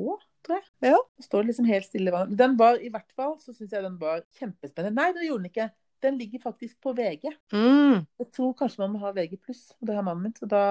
tror 0.46 0.60
jeg? 0.60 0.66
Ja. 0.92 0.98
Det 1.18 1.26
står 1.26 1.48
liksom 1.48 1.66
helt 1.66 1.88
stille. 1.88 2.26
Den 2.38 2.54
var 2.60 2.78
i 2.78 2.92
hvert 2.94 3.10
fall, 3.18 3.32
så 3.42 3.50
syns 3.50 3.72
jeg 3.74 3.82
den 3.82 3.96
var 3.98 4.22
kjempespennende. 4.38 4.94
Nei, 4.94 5.08
det 5.16 5.26
gjorde 5.26 5.42
den 5.42 5.50
ikke. 5.50 5.66
Den 6.02 6.18
ligger 6.18 6.42
faktisk 6.42 6.80
på 6.82 6.94
VG. 6.98 7.28
Mm. 7.54 8.06
Jeg 8.22 8.28
tror 8.34 8.54
kanskje 8.58 8.82
man 8.82 8.96
må 8.96 9.02
ha 9.04 9.12
VG+, 9.16 9.38
pluss. 9.38 9.68
det 9.80 9.96
har 9.96 10.06
mannen 10.06 10.24
min. 10.26 10.36
Så 10.38 10.50
da... 10.50 10.64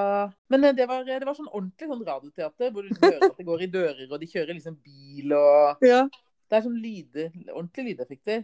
Men 0.51 0.65
eh, 0.67 0.75
det 0.75 0.89
var, 0.91 1.05
det 1.07 1.27
var 1.27 1.37
sånn 1.39 1.51
ordentlig 1.53 1.91
sånn 1.91 2.07
radioteater, 2.07 2.73
hvor 2.75 2.87
du 2.87 2.95
hører 2.97 3.29
at 3.29 3.37
det 3.39 3.47
går 3.47 3.63
i 3.63 3.71
dører, 3.71 4.07
og 4.11 4.17
de 4.23 4.31
kjører 4.31 4.57
liksom 4.57 4.79
bil, 4.83 5.37
og 5.39 5.85
Ja. 5.93 6.07
Det 6.51 6.59
er 6.59 6.65
sånn 6.65 6.81
lyde, 6.83 7.29
ordentlige 7.53 7.93
lydeffekter. 7.93 8.43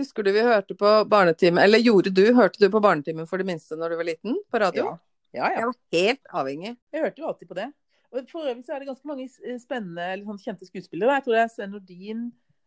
Husker 0.00 0.24
du 0.24 0.30
vi 0.32 0.44
hørte 0.44 0.76
på 0.76 0.88
barnetimen 1.08 1.62
Eller 1.62 1.80
gjorde 1.80 2.10
du? 2.12 2.22
Hørte 2.36 2.60
du 2.60 2.68
på 2.72 2.80
Barnetimen 2.84 3.28
for 3.28 3.40
det 3.40 3.46
minste 3.48 3.78
når 3.80 3.92
du 3.92 3.96
var 3.96 4.08
liten? 4.08 4.38
På 4.52 4.60
radio? 4.60 4.90
Ja. 4.90 4.96
Ja, 5.36 5.50
ja. 5.50 5.60
Jeg 5.60 5.68
var 5.68 5.76
helt 5.96 6.32
avhengig. 6.40 6.72
Jeg 6.92 7.04
hørte 7.04 7.22
jo 7.22 7.28
alltid 7.28 7.48
på 7.48 7.56
det. 7.58 7.66
Og 8.12 8.28
For 8.30 8.48
øvrig 8.48 8.64
så 8.64 8.76
er 8.76 8.80
det 8.80 8.88
ganske 8.88 9.08
mange 9.08 9.26
eh, 9.26 9.58
spennende 9.60 10.04
eller 10.12 10.24
sånn 10.28 10.40
kjente 10.40 10.68
skuespillere. 10.68 11.18
Jeg 11.18 11.26
tror 11.26 11.36
det 11.36 11.42
er 11.42 11.52
Sven 11.52 11.72
Nordin 11.74 12.22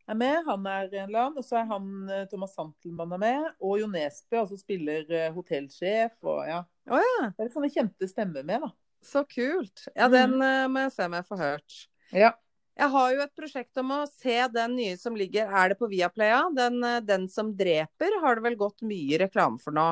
er 0.09 0.19
med, 0.19 0.41
han 0.47 0.67
er 0.69 0.91
annen. 1.03 1.37
Og 1.37 1.45
så 1.45 1.61
er 1.61 1.69
han 1.69 2.09
eh, 2.09 2.25
Thomas 2.31 2.55
Santelmann 2.57 3.15
er 3.15 3.21
med. 3.21 3.47
Og 3.61 3.79
Jo 3.81 3.87
Nesbø 3.91 4.41
altså 4.43 4.59
spiller 4.59 5.07
eh, 5.13 5.31
hotellsjef. 5.35 6.17
Og 6.25 6.43
ja. 6.49 6.63
Oh, 6.89 6.99
ja. 6.99 7.31
Det 7.37 7.47
er 7.47 7.53
sånne 7.53 7.71
kjente 7.73 8.09
stemmer 8.09 8.45
med, 8.45 8.65
da. 8.67 8.73
Så 9.05 9.23
kult. 9.29 9.85
Ja, 9.95 10.09
den 10.11 10.35
mm. 10.35 10.73
må 10.73 10.83
jeg 10.83 10.95
se 10.95 11.07
om 11.07 11.15
jeg 11.15 11.27
får 11.29 11.43
hørt. 11.45 11.81
Ja. 12.11 12.33
Jeg 12.79 12.91
har 12.93 13.09
jo 13.11 13.23
et 13.25 13.35
prosjekt 13.35 13.79
om 13.81 13.89
å 13.91 14.03
se 14.07 14.35
den 14.53 14.77
nye 14.77 14.97
som 14.99 15.15
ligger 15.19 15.49
Er 15.51 15.73
det 15.73 15.79
på 15.81 15.89
Viaplaya? 15.91 16.45
Den, 16.55 16.79
eh, 16.87 17.01
den 17.03 17.27
som 17.31 17.51
dreper 17.57 18.19
har 18.23 18.39
det 18.39 18.45
vel 18.45 18.59
gått 18.59 18.85
mye 18.87 19.19
reklame 19.25 19.59
for 19.59 19.75
nå. 19.75 19.89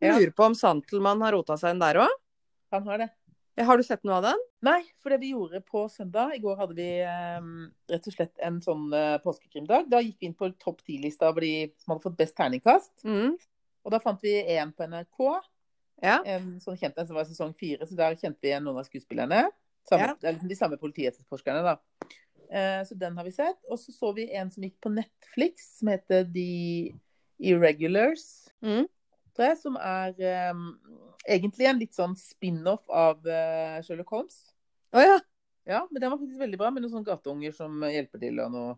Jeg 0.00 0.16
lurer 0.16 0.32
på 0.32 0.46
om 0.46 0.54
Santelmann 0.56 1.20
har 1.20 1.34
rota 1.36 1.58
seg 1.60 1.74
inn 1.74 1.82
der 1.82 1.98
òg? 2.06 2.12
Han 2.72 2.86
har 2.86 3.02
det. 3.02 3.08
Har 3.66 3.76
du 3.76 3.84
sett 3.84 4.02
noe 4.06 4.18
av 4.18 4.24
den? 4.24 4.42
Nei, 4.64 4.80
for 5.02 5.12
det 5.12 5.20
vi 5.22 5.32
gjorde 5.34 5.60
på 5.64 5.82
søndag 5.92 6.34
I 6.36 6.40
går 6.42 6.56
hadde 6.60 6.76
vi 6.78 6.88
eh, 7.04 7.48
rett 7.92 8.08
og 8.08 8.14
slett 8.14 8.42
en 8.46 8.60
sånn 8.64 8.88
eh, 8.96 9.16
påskekrimdag. 9.24 9.88
Da 9.92 10.00
gikk 10.04 10.20
vi 10.20 10.30
inn 10.30 10.36
på 10.38 10.48
topp 10.60 10.80
ti-lista 10.86 11.28
over 11.28 11.44
de 11.44 11.70
som 11.80 11.94
hadde 11.94 12.04
fått 12.06 12.18
best 12.20 12.36
terningkast. 12.38 12.92
Mm. 13.04 13.34
Og 13.84 13.94
da 13.94 14.00
fant 14.02 14.22
vi 14.24 14.34
én 14.54 14.72
på 14.76 14.86
NRK. 14.88 15.20
Ja. 16.04 16.20
En 16.28 16.54
sånn 16.62 16.78
kjent 16.80 16.98
en 16.98 17.08
som 17.08 17.18
var 17.18 17.28
i 17.28 17.32
sesong 17.32 17.52
fire, 17.60 17.88
så 17.88 17.96
der 17.98 18.16
kjente 18.20 18.40
vi 18.44 18.54
noen 18.56 18.80
av 18.80 18.88
skuespillerne. 18.88 19.48
Samme, 19.88 20.10
Ja. 20.10 20.16
Det 20.20 20.28
er 20.28 20.36
liksom 20.36 20.50
de 20.50 20.58
samme 20.58 20.80
politietterforskerne, 20.80 21.62
da. 21.64 21.76
Eh, 22.50 22.80
så 22.84 22.96
den 22.98 23.16
har 23.16 23.24
vi 23.24 23.32
sett. 23.32 23.58
Og 23.68 23.78
så 23.78 23.92
så 23.92 24.12
vi 24.16 24.30
en 24.36 24.50
som 24.50 24.64
gikk 24.64 24.80
på 24.82 24.92
Netflix, 24.92 25.78
som 25.78 25.92
heter 25.92 26.24
The 26.32 26.94
Irregulars. 27.40 28.48
Mm. 28.62 28.88
Tror 29.36 29.50
jeg, 29.50 29.58
Som 29.60 29.78
er 29.80 30.14
um, 30.52 30.68
egentlig 31.26 31.68
en 31.70 31.80
litt 31.80 31.96
sånn 31.96 32.16
spin-off 32.18 32.84
av 32.88 33.24
uh, 33.26 33.80
Sherlock 33.86 34.14
Holmes. 34.14 34.40
Å 34.94 35.04
ja. 35.04 35.18
Ja, 35.68 35.84
men 35.90 36.00
den 36.00 36.10
var 36.10 36.18
faktisk 36.18 36.40
veldig 36.40 36.58
bra, 36.58 36.70
med 36.72 36.82
noen 36.82 36.94
sånne 36.94 37.06
gateunger 37.06 37.52
som 37.54 37.82
hjelper 37.84 38.22
til, 38.22 38.40
og 38.42 38.54
noe 38.54 38.70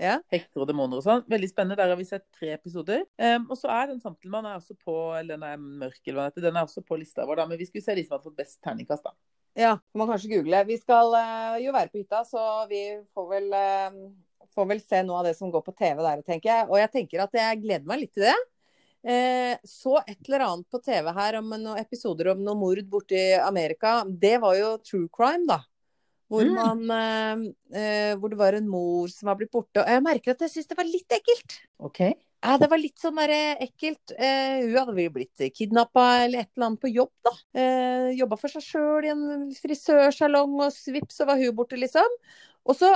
ja. 0.00 0.16
hekter 0.32 0.62
og 0.64 0.68
demoner 0.70 0.98
og 0.98 1.04
sånn. 1.04 1.24
Veldig 1.30 1.50
spennende. 1.50 1.76
Der 1.78 1.92
har 1.92 1.98
vi 2.00 2.06
sett 2.08 2.24
tre 2.34 2.54
episoder. 2.54 3.04
Um, 3.20 3.46
og 3.52 3.58
så 3.60 3.70
er 3.74 3.90
den 3.90 4.00
Santelmann 4.02 4.48
er 4.48 4.56
også 4.56 4.76
på 4.78 4.96
eller 5.18 5.36
den 5.36 5.46
er 5.46 5.60
mørk, 5.60 6.00
eller 6.06 6.18
hva 6.18 6.26
heter. 6.30 6.46
Den 6.46 6.58
er 6.58 6.66
også 6.66 6.84
på 6.86 6.98
lista 7.00 7.26
vår, 7.28 7.42
da. 7.42 7.46
Men 7.50 7.60
vi 7.60 7.68
skulle 7.68 7.84
se 7.84 7.96
de 7.98 8.04
som 8.06 8.16
hadde 8.16 8.30
fått 8.30 8.40
best 8.40 8.60
terningkast, 8.64 9.04
da. 9.06 9.14
Ja, 9.58 9.74
må 9.92 10.06
man 10.06 10.14
kanskje 10.14 10.32
google. 10.32 10.62
Vi 10.70 10.78
skal 10.80 11.12
uh, 11.12 11.58
jo 11.60 11.74
være 11.76 11.92
på 11.92 12.00
hytta, 12.00 12.22
så 12.24 12.46
vi 12.70 12.82
får 13.12 13.28
vel, 13.34 13.50
uh, 13.52 14.46
får 14.56 14.70
vel 14.72 14.80
se 14.80 15.02
noe 15.04 15.20
av 15.20 15.28
det 15.28 15.36
som 15.36 15.52
går 15.52 15.64
på 15.66 15.76
TV 15.76 16.00
der, 16.00 16.24
tenker 16.24 16.54
jeg. 16.54 16.70
Og 16.70 16.80
jeg 16.80 16.92
tenker 16.96 17.26
at 17.26 17.36
jeg 17.36 17.60
gleder 17.66 17.92
meg 17.92 18.06
litt 18.06 18.14
til 18.16 18.26
det. 18.30 18.38
Eh, 19.04 19.56
så 19.66 19.96
et 20.06 20.18
eller 20.28 20.44
annet 20.46 20.68
på 20.70 20.78
TV 20.82 21.10
her 21.16 21.38
om 21.40 21.48
noen 21.50 21.78
episoder 21.80 22.30
om 22.32 22.42
noe 22.44 22.54
mord 22.58 22.82
borti 22.90 23.22
Amerika. 23.42 24.04
Det 24.06 24.36
var 24.40 24.54
jo 24.58 24.76
true 24.78 25.08
crime, 25.12 25.46
da. 25.46 25.60
Hvor, 26.32 26.46
Mm. 26.48 26.54
man, 26.88 27.52
eh, 27.74 27.78
eh, 27.78 28.14
hvor 28.16 28.30
det 28.30 28.38
var 28.38 28.54
en 28.54 28.68
mor 28.68 29.08
som 29.08 29.26
var 29.26 29.36
blitt 29.36 29.50
borte. 29.52 29.82
Og 29.82 29.86
jeg 29.86 30.02
merker 30.02 30.30
at 30.30 30.38
jeg 30.40 30.50
syns 30.50 30.66
det 30.68 30.76
var 30.78 30.84
litt 30.88 31.08
ekkelt. 31.08 31.58
OK. 31.78 32.00
Ja, 32.44 32.56
det 32.58 32.70
var 32.70 32.78
litt 32.78 32.96
sånn 32.98 33.14
derre 33.14 33.56
ekkelt. 33.60 34.14
Eh, 34.18 34.62
hun 34.62 34.74
hadde 34.74 34.94
vel 34.96 35.10
blitt 35.10 35.36
kidnappa 35.54 36.24
eller 36.24 36.40
et 36.40 36.48
eller 36.56 36.66
annet 36.70 36.80
på 36.80 36.92
jobb, 36.92 37.12
da. 37.22 37.30
Eh, 37.54 38.14
Jobba 38.16 38.36
for 38.38 38.48
seg 38.48 38.62
sjøl 38.62 39.04
i 39.04 39.08
en 39.12 39.50
frisørsalong, 39.54 40.56
og 40.64 40.72
svipp 40.72 41.10
så 41.12 41.24
var 41.26 41.36
hun 41.36 41.54
borte, 41.54 41.76
liksom. 41.78 42.08
Og 42.68 42.78
så 42.78 42.88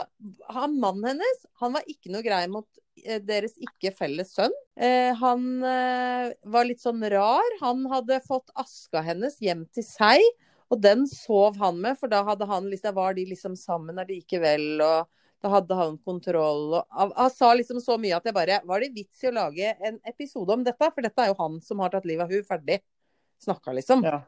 han 0.55 0.77
mannen 0.79 1.09
hennes, 1.15 1.47
han 1.61 1.75
var 1.75 1.87
ikke 1.91 2.13
noe 2.15 2.23
grei 2.23 2.45
mot 2.51 2.67
eh, 3.03 3.19
deres 3.23 3.57
ikke 3.63 3.91
felles 3.97 4.31
sønn. 4.37 4.55
Eh, 4.79 5.11
han 5.19 5.49
eh, 5.67 6.35
var 6.47 6.69
litt 6.69 6.83
sånn 6.85 7.03
rar. 7.11 7.59
Han 7.63 7.83
hadde 7.91 8.23
fått 8.27 8.53
aska 8.55 9.03
hennes 9.07 9.41
hjem 9.43 9.67
til 9.75 9.87
seg, 9.87 10.23
og 10.71 10.81
den 10.83 11.05
sov 11.11 11.59
han 11.63 11.81
med, 11.83 11.99
for 11.99 12.11
da 12.11 12.23
han 12.27 12.71
liksom, 12.71 12.95
var 12.95 13.19
de 13.19 13.27
liksom 13.33 13.59
sammen 13.59 13.99
allikevel. 14.03 14.81
og 14.83 15.13
da 15.45 15.51
hadde 15.53 15.77
han 15.79 15.99
kontroll. 16.01 16.79
og 16.79 16.87
Han, 16.91 17.31
sa 17.31 17.53
liksom 17.55 17.81
så 17.83 17.99
mye 18.01 18.17
at 18.17 18.25
jeg 18.25 18.35
bare 18.35 18.61
Var 18.65 18.83
det 18.83 18.95
vits 18.95 19.21
i 19.23 19.29
å 19.29 19.35
lage 19.37 19.75
en 19.85 19.99
episode 20.09 20.55
om 20.55 20.65
dette? 20.65 20.89
For 20.95 21.05
dette 21.05 21.23
er 21.23 21.31
jo 21.31 21.37
han 21.39 21.61
som 21.63 21.83
har 21.85 21.93
tatt 21.93 22.09
livet 22.09 22.25
av 22.25 22.33
hun 22.33 22.47
Ferdig. 22.47 22.81
Snakka, 23.45 23.75
liksom. 23.77 24.03
Ja. 24.07 24.23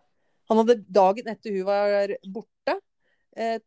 Han 0.52 0.60
hadde 0.62 0.78
dagen 0.84 1.30
etter 1.32 1.54
hun 1.56 1.64
var 1.68 2.12
borte, 2.28 2.76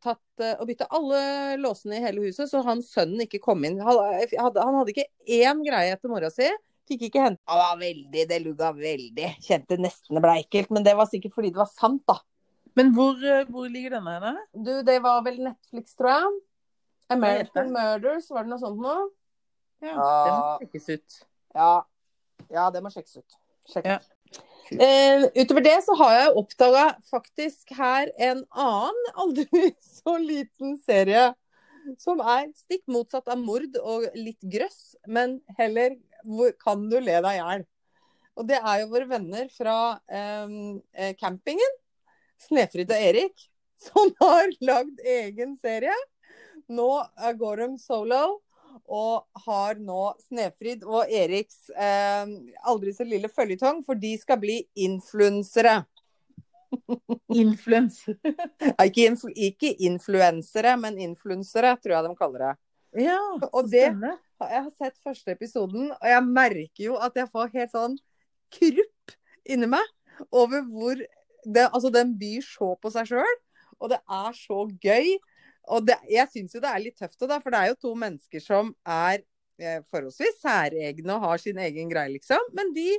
tatt 0.03 0.43
eh, 0.43 0.57
og 0.59 0.67
bytta 0.67 0.89
alle 0.91 1.21
låsene 1.61 1.99
i 1.99 2.03
hele 2.03 2.25
huset, 2.25 2.49
så 2.51 2.63
han 2.65 2.83
sønnen 2.85 3.23
ikke 3.25 3.39
kom 3.43 3.63
inn. 3.67 3.79
Han 3.83 4.01
hadde, 4.35 4.59
han 4.59 4.77
hadde 4.79 4.93
ikke 4.93 5.07
én 5.39 5.63
greie 5.63 5.93
etter 5.95 6.11
mora 6.11 6.31
si. 6.33 6.49
Fikk 6.89 7.05
ikke 7.07 7.23
hente 7.23 7.39
Han 7.47 7.59
var 7.61 7.77
veldig, 7.79 8.25
det 8.27 8.39
lugga 8.43 8.71
veldig. 8.75 9.29
Kjente 9.45 9.77
nesten 9.79 10.17
det 10.17 10.23
ble 10.25 10.35
ekkelt. 10.41 10.73
Men 10.75 10.83
det 10.87 10.95
var 10.99 11.07
sikkert 11.07 11.37
fordi 11.37 11.53
det 11.53 11.61
var 11.61 11.71
sant, 11.71 12.03
da. 12.09 12.17
Men 12.79 12.93
hvor, 12.95 13.19
eh, 13.23 13.45
hvor 13.51 13.67
ligger 13.71 13.97
denne 13.97 14.15
henne? 14.17 14.45
Du, 14.51 14.73
det 14.87 14.97
var 15.03 15.23
vel 15.25 15.41
Netflix, 15.45 15.95
tror 15.99 16.13
jeg. 16.13 16.39
American? 17.11 17.71
Murders, 17.75 18.29
var 18.31 18.47
det 18.47 18.53
noe 18.53 18.61
sånt 18.61 18.79
nå? 18.81 18.95
Ja, 19.83 19.91
Ja. 19.91 20.09
Det 20.25 20.33
må 20.33 20.49
sjekkes 20.61 20.89
ut. 20.89 21.21
Ja. 21.57 21.71
ja, 22.53 22.67
det 22.71 22.83
må 22.83 22.91
sjekkes 22.93 23.21
ut. 23.21 23.39
Sjekk. 23.71 23.87
Ja. 23.87 23.97
Eh, 24.71 25.25
utover 25.35 25.63
det 25.65 25.77
så 25.83 25.95
har 25.99 26.13
jeg 26.15 26.35
oppdaga 26.39 26.83
faktisk 27.11 27.73
her 27.75 28.07
en 28.15 28.45
annen 28.55 29.09
aldri 29.19 29.71
så 29.99 30.15
liten 30.21 30.77
serie. 30.85 31.31
Som 31.99 32.21
er 32.21 32.45
stikk 32.55 32.85
motsatt 32.93 33.27
av 33.33 33.41
mord 33.41 33.75
og 33.81 34.05
litt 34.15 34.39
grøss, 34.53 34.95
men 35.09 35.39
heller 35.57 35.97
hvor 36.23 36.53
kan 36.61 36.85
du 36.87 36.99
le 37.01 37.17
deg 37.25 37.33
i 37.33 37.39
hjel? 37.41 37.65
Og 38.39 38.47
det 38.47 38.61
er 38.61 38.83
jo 38.83 38.91
våre 38.93 39.09
venner 39.09 39.49
fra 39.51 39.77
eh, 40.07 41.11
campingen, 41.19 41.75
Snefrid 42.41 42.93
og 42.93 43.07
Erik, 43.09 43.47
som 43.81 44.13
har 44.23 44.53
lagd 44.63 45.03
egen 45.03 45.57
serie. 45.59 45.97
Nå 46.71 46.89
eh, 47.01 47.33
går 47.35 47.65
de 47.65 47.69
solo 47.81 48.23
og 48.87 49.25
har 49.45 49.79
nå 49.79 50.13
Snefrid 50.27 50.83
og 50.87 51.09
Eriks 51.11 51.69
eh, 51.75 52.25
aldri 52.67 52.93
så 52.95 53.05
lille 53.07 53.29
føljetong, 53.31 53.83
for 53.85 53.99
de 53.99 54.15
skal 54.19 54.39
bli 54.41 54.61
influensere. 54.75 55.81
Influensere? 57.35 58.17
Ikke, 58.85 59.05
influ 59.09 59.31
ikke 59.35 59.73
influensere, 59.83 60.75
men 60.79 60.99
influensere, 61.03 61.73
tror 61.81 61.97
jeg 61.97 62.05
de 62.07 62.15
kaller 62.19 62.45
det. 62.45 62.53
Ja, 63.05 63.17
Og 63.51 63.69
det- 63.71 63.89
stemmer. 63.91 64.19
Jeg 64.41 64.63
har 64.65 64.71
sett 64.73 64.95
første 65.05 65.35
episoden, 65.35 65.91
og 65.91 66.07
jeg 66.09 66.23
merker 66.25 66.81
jo 66.87 66.95
at 66.97 67.13
jeg 67.15 67.29
får 67.29 67.51
helt 67.53 67.71
sånn 67.75 67.97
krupp 68.49 69.11
inni 69.45 69.67
meg 69.69 69.85
over 70.33 70.63
hvor 70.65 70.97
det, 70.97 71.67
Altså, 71.69 71.91
den 71.93 72.15
byr 72.17 72.41
så 72.41 72.71
på 72.81 72.89
seg 72.93 73.05
sjøl, 73.11 73.35
og 73.79 73.91
det 73.93 73.99
er 74.01 74.33
så 74.33 74.63
gøy. 74.81 75.11
Og 75.69 75.85
det, 75.85 75.97
jeg 76.09 76.27
syns 76.31 76.55
jo 76.55 76.61
det 76.63 76.71
er 76.71 76.83
litt 76.83 76.97
tøft, 76.97 77.19
da, 77.21 77.37
for 77.41 77.53
det 77.53 77.61
er 77.61 77.71
jo 77.71 77.79
to 77.85 77.93
mennesker 77.97 78.43
som 78.43 78.73
er 78.87 79.21
eh, 79.61 79.79
forholdsvis 79.91 80.41
særegne 80.41 81.15
og 81.15 81.27
har 81.27 81.41
sin 81.41 81.61
egen 81.61 81.91
greie, 81.91 82.13
liksom. 82.15 82.51
Men 82.57 82.73
de 82.75 82.89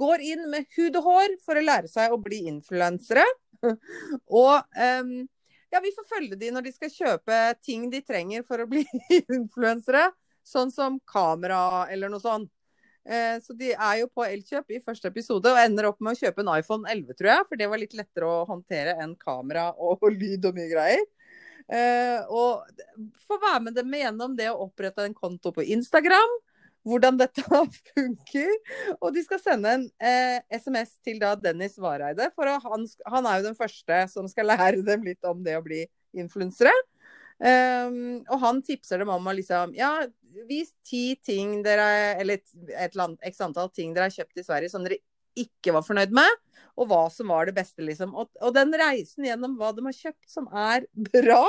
går 0.00 0.24
inn 0.24 0.44
med 0.52 0.68
hud 0.76 0.96
og 1.00 1.08
hår 1.08 1.36
for 1.44 1.58
å 1.58 1.64
lære 1.64 1.90
seg 1.92 2.12
å 2.12 2.20
bli 2.20 2.44
influensere. 2.50 3.24
og 4.42 4.54
um, 4.76 5.14
ja, 5.72 5.80
vi 5.82 5.92
får 5.96 6.08
følge 6.08 6.38
de 6.40 6.50
når 6.54 6.66
de 6.66 6.74
skal 6.74 6.92
kjøpe 6.92 7.40
ting 7.64 7.88
de 7.92 8.02
trenger 8.04 8.44
for 8.46 8.62
å 8.62 8.68
bli 8.70 8.84
influensere. 9.38 10.10
Sånn 10.46 10.70
som 10.70 11.00
kamera 11.10 11.88
eller 11.90 12.12
noe 12.12 12.22
sånt. 12.22 12.52
Eh, 13.06 13.36
så 13.42 13.54
de 13.54 13.70
er 13.70 14.00
jo 14.00 14.08
på 14.10 14.24
Elkjøp 14.26 14.72
i 14.74 14.80
første 14.82 15.10
episode 15.12 15.50
og 15.52 15.58
ender 15.60 15.86
opp 15.90 16.00
med 16.02 16.16
å 16.16 16.18
kjøpe 16.18 16.42
en 16.42 16.50
iPhone 16.56 16.90
11, 16.90 17.18
tror 17.18 17.30
jeg. 17.32 17.46
For 17.48 17.60
det 17.60 17.68
var 17.70 17.82
litt 17.82 17.96
lettere 17.98 18.30
å 18.30 18.46
håndtere 18.48 18.96
enn 19.02 19.14
kamera 19.18 19.68
og 19.74 20.02
lyd 20.20 20.46
og 20.46 20.58
mye 20.58 20.70
greier. 20.70 21.04
Eh, 21.66 22.20
og 22.30 22.66
få 23.26 23.38
være 23.42 23.62
med 23.64 23.74
dem 23.74 23.94
igjennom 23.98 24.36
det 24.38 24.50
å 24.52 24.68
opprette 24.68 25.06
en 25.06 25.16
konto 25.16 25.52
på 25.54 25.64
Instagram. 25.76 26.36
Hvordan 26.86 27.18
dette 27.18 27.42
funker. 27.94 28.52
Og 29.00 29.10
de 29.14 29.24
skal 29.26 29.42
sende 29.42 29.72
en 29.74 29.86
eh, 29.98 30.38
SMS 30.54 30.96
til 31.04 31.18
da 31.22 31.34
Dennis 31.38 31.78
Vareide. 31.82 32.30
For 32.36 32.50
han, 32.50 32.86
han 33.10 33.30
er 33.30 33.40
jo 33.40 33.48
den 33.48 33.58
første 33.58 34.04
som 34.12 34.30
skal 34.30 34.50
lære 34.54 34.84
dem 34.86 35.06
litt 35.06 35.26
om 35.26 35.42
det 35.46 35.58
å 35.58 35.64
bli 35.64 35.84
influensere. 36.16 36.74
Um, 37.36 38.22
og 38.32 38.38
han 38.40 38.62
tipser 38.64 39.02
dem 39.02 39.10
om 39.12 39.26
å 39.28 39.32
liksom 39.36 39.74
Ja, 39.76 40.06
vis 40.48 40.70
ti 40.88 41.18
ting 41.20 41.58
dere 41.60 42.14
Eller 42.16 42.38
et 42.40 42.94
eller 42.94 43.02
annet 43.04 43.26
x 43.28 43.42
antall 43.44 43.68
ting 43.68 43.92
dere 43.92 44.06
har 44.08 44.14
kjøpt 44.14 44.40
i 44.40 44.44
Sverige 44.46 44.72
som 44.72 44.86
dere 44.86 44.96
ikke 45.38 45.72
var 45.76 45.84
fornøyd 45.86 46.12
med, 46.16 46.30
og 46.76 46.88
hva 46.90 47.06
som 47.12 47.30
var 47.32 47.46
det 47.48 47.54
beste, 47.56 47.82
liksom. 47.84 48.14
Og, 48.18 48.28
og 48.42 48.54
den 48.56 48.74
reisen 48.76 49.24
gjennom 49.26 49.56
hva 49.60 49.72
de 49.76 49.84
har 49.86 49.96
kjøpt 49.96 50.30
som 50.30 50.48
er 50.52 50.86
bra 51.12 51.44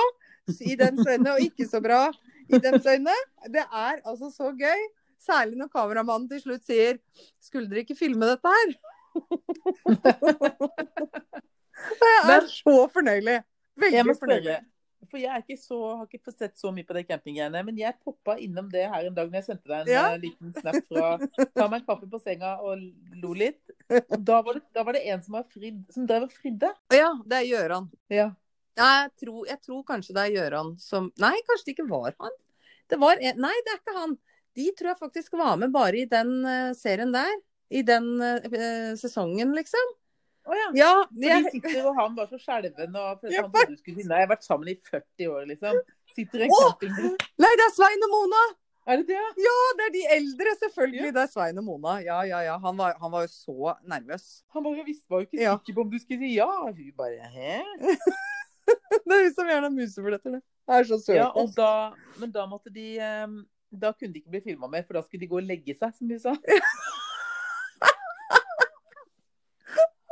i 0.64 0.76
dems 0.80 1.04
øyne, 1.04 1.34
og 1.34 1.40
ikke 1.44 1.68
så 1.68 1.82
bra 1.84 2.12
i 2.48 2.60
dems 2.64 2.86
øyne, 2.88 3.16
det 3.52 3.66
er 3.66 4.00
altså 4.04 4.32
så 4.34 4.54
gøy. 4.56 4.88
Særlig 5.18 5.58
når 5.58 5.72
kameramannen 5.74 6.30
til 6.30 6.42
slutt 6.44 6.66
sier 6.68 7.00
'Skulle 7.42 7.70
dere 7.70 7.80
ikke 7.84 7.98
filme 7.98 8.26
dette 8.30 8.48
her?' 8.48 8.76
jeg 12.06 12.38
er 12.38 12.46
så 12.52 12.76
fornøyelig. 12.94 13.40
Veldig 13.82 14.16
fornøyelig. 14.20 14.60
For 15.06 15.20
jeg 15.22 15.30
er 15.30 15.44
ikke 15.44 15.60
så, 15.62 15.78
har 16.00 16.08
ikke 16.08 16.26
fått 16.26 16.42
sett 16.42 16.56
så 16.60 16.72
mye 16.74 16.88
på 16.88 16.96
det 16.98 17.04
campinggreiene, 17.10 17.62
men 17.68 17.78
jeg 17.80 17.96
poppa 18.04 18.38
innom 18.42 18.68
det 18.74 18.88
her 18.90 19.08
en 19.08 19.16
dag 19.18 19.30
når 19.30 19.40
jeg 19.40 19.48
sendte 19.52 19.70
deg 19.70 19.86
en 19.86 19.92
Ja. 19.94 20.06
eh, 20.14 20.20
liten 20.24 20.54
snap 20.56 20.80
fra 20.90 21.12
Ta 21.56 21.68
meg 21.68 21.82
en 21.82 21.86
kaffe 21.88 22.10
på 22.10 22.20
senga 22.24 22.56
og 22.66 22.82
lo 23.22 23.34
litt. 23.38 23.62
Da 23.90 24.42
var 24.42 24.58
det, 24.58 24.64
da 24.74 24.84
var 24.84 24.98
det 24.98 25.06
en 25.08 25.24
som, 25.24 25.38
var 25.38 25.48
fridd, 25.54 25.84
som 25.94 26.08
drev 26.10 26.28
og 26.28 26.34
fridde. 26.34 26.74
Ja, 26.94 27.12
det 27.26 27.42
er 27.44 27.48
Gjøran. 27.52 27.90
Ja. 28.10 28.32
Ja, 28.78 28.88
jeg, 29.06 29.14
tror, 29.24 29.42
jeg 29.50 29.62
tror 29.66 29.84
kanskje 29.88 30.14
det 30.14 30.24
er 30.26 30.34
Gjøran 30.36 30.76
som 30.82 31.12
Nei, 31.22 31.34
kanskje 31.48 31.70
det 31.70 31.78
ikke 31.78 31.90
var 31.90 32.14
han. 32.20 32.36
Det 32.88 33.00
var 33.02 33.18
en... 33.22 33.40
Nei, 33.42 33.54
det 33.66 33.74
er 33.74 33.80
ikke 33.82 33.96
han. 33.98 34.18
De 34.58 34.68
tror 34.78 34.92
jeg 34.92 35.00
faktisk 35.02 35.38
var 35.38 35.58
med 35.62 35.74
bare 35.74 36.02
i 36.02 36.10
den 36.10 36.34
eh, 36.46 36.74
serien 36.78 37.14
der. 37.14 37.34
I 37.68 37.82
den 37.84 38.14
uh, 38.24 38.94
sesongen, 38.96 39.50
liksom. 39.58 39.90
Å 40.48 40.56
ja. 40.56 40.68
Ja, 40.78 40.92
jeg, 41.20 41.44
de 41.44 41.52
sitter, 41.58 41.82
og 41.90 41.98
han 41.98 42.14
var 42.16 42.30
så 42.32 42.40
skjelven. 42.40 42.94
Og 42.96 43.28
Ja, 43.28 43.44
han 43.44 43.52
trodde 43.52 43.74
du 43.74 43.82
skulle 43.82 43.98
finne. 44.00 44.16
Jeg 44.16 44.28
har 44.28 44.32
vært 44.32 44.48
sammen 44.48 44.72
i 44.72 44.78
40 44.80 45.34
år, 45.34 45.44
liksom. 45.50 45.82
Sitter 46.16 46.46
i 46.46 46.48
en 46.48 46.56
oh! 46.56 46.88
Nei, 47.44 47.52
det 47.60 47.66
er 47.68 47.74
Svein 47.76 48.08
og 48.08 48.14
Mona! 48.14 48.44
Er 48.88 49.02
det 49.02 49.10
det? 49.10 49.18
ja? 49.18 49.26
Ja, 49.44 49.56
det 49.76 49.86
er 49.86 49.92
de 49.98 50.04
eldre, 50.16 50.54
selvfølgelig. 50.62 51.10
Det 51.18 51.24
er 51.26 51.32
Svein 51.34 51.60
og 51.60 51.66
Mona. 51.68 51.98
Ja, 52.06 52.22
ja, 52.24 52.40
ja. 52.46 52.56
Han 52.64 52.78
var, 52.80 52.96
han 53.02 53.12
var 53.12 53.26
jo 53.26 53.32
så 53.34 53.74
nervøs. 53.84 54.30
Han 54.56 54.64
bare 54.64 54.86
visste 54.88 55.12
var 55.12 55.26
jo 55.26 55.28
ikke 55.28 55.42
sikker 55.44 55.76
på 55.76 55.84
om 55.84 55.92
du 55.92 56.00
skulle 56.00 56.22
si 56.24 56.38
ja. 56.38 56.48
Hun 56.64 56.94
bare 56.96 57.32
hæ? 57.34 57.58
Det 59.08 59.16
er 59.16 59.22
hun 59.24 59.34
som 59.36 59.48
gjerne 59.48 59.68
har 59.68 59.76
musebilletter, 59.76 60.38
det. 60.38 60.42
Det 60.68 60.80
er 60.80 60.88
så 60.88 60.98
søt. 61.00 61.16
Ja, 61.16 61.28
og 61.40 61.52
da, 61.56 61.72
men 62.20 62.32
da 62.32 62.44
måtte 62.48 62.72
de 62.76 62.88
eh, 63.00 63.28
Da 63.72 63.94
kunne 63.96 64.12
de 64.12 64.20
ikke 64.20 64.34
bli 64.36 64.42
filma 64.44 64.68
mer, 64.72 64.84
for 64.88 65.00
da 65.00 65.04
skulle 65.04 65.24
de 65.24 65.30
gå 65.32 65.40
og 65.40 65.48
legge 65.48 65.76
seg, 65.76 65.94
som 65.96 66.12
hun 66.12 66.20
sa. 66.24 66.36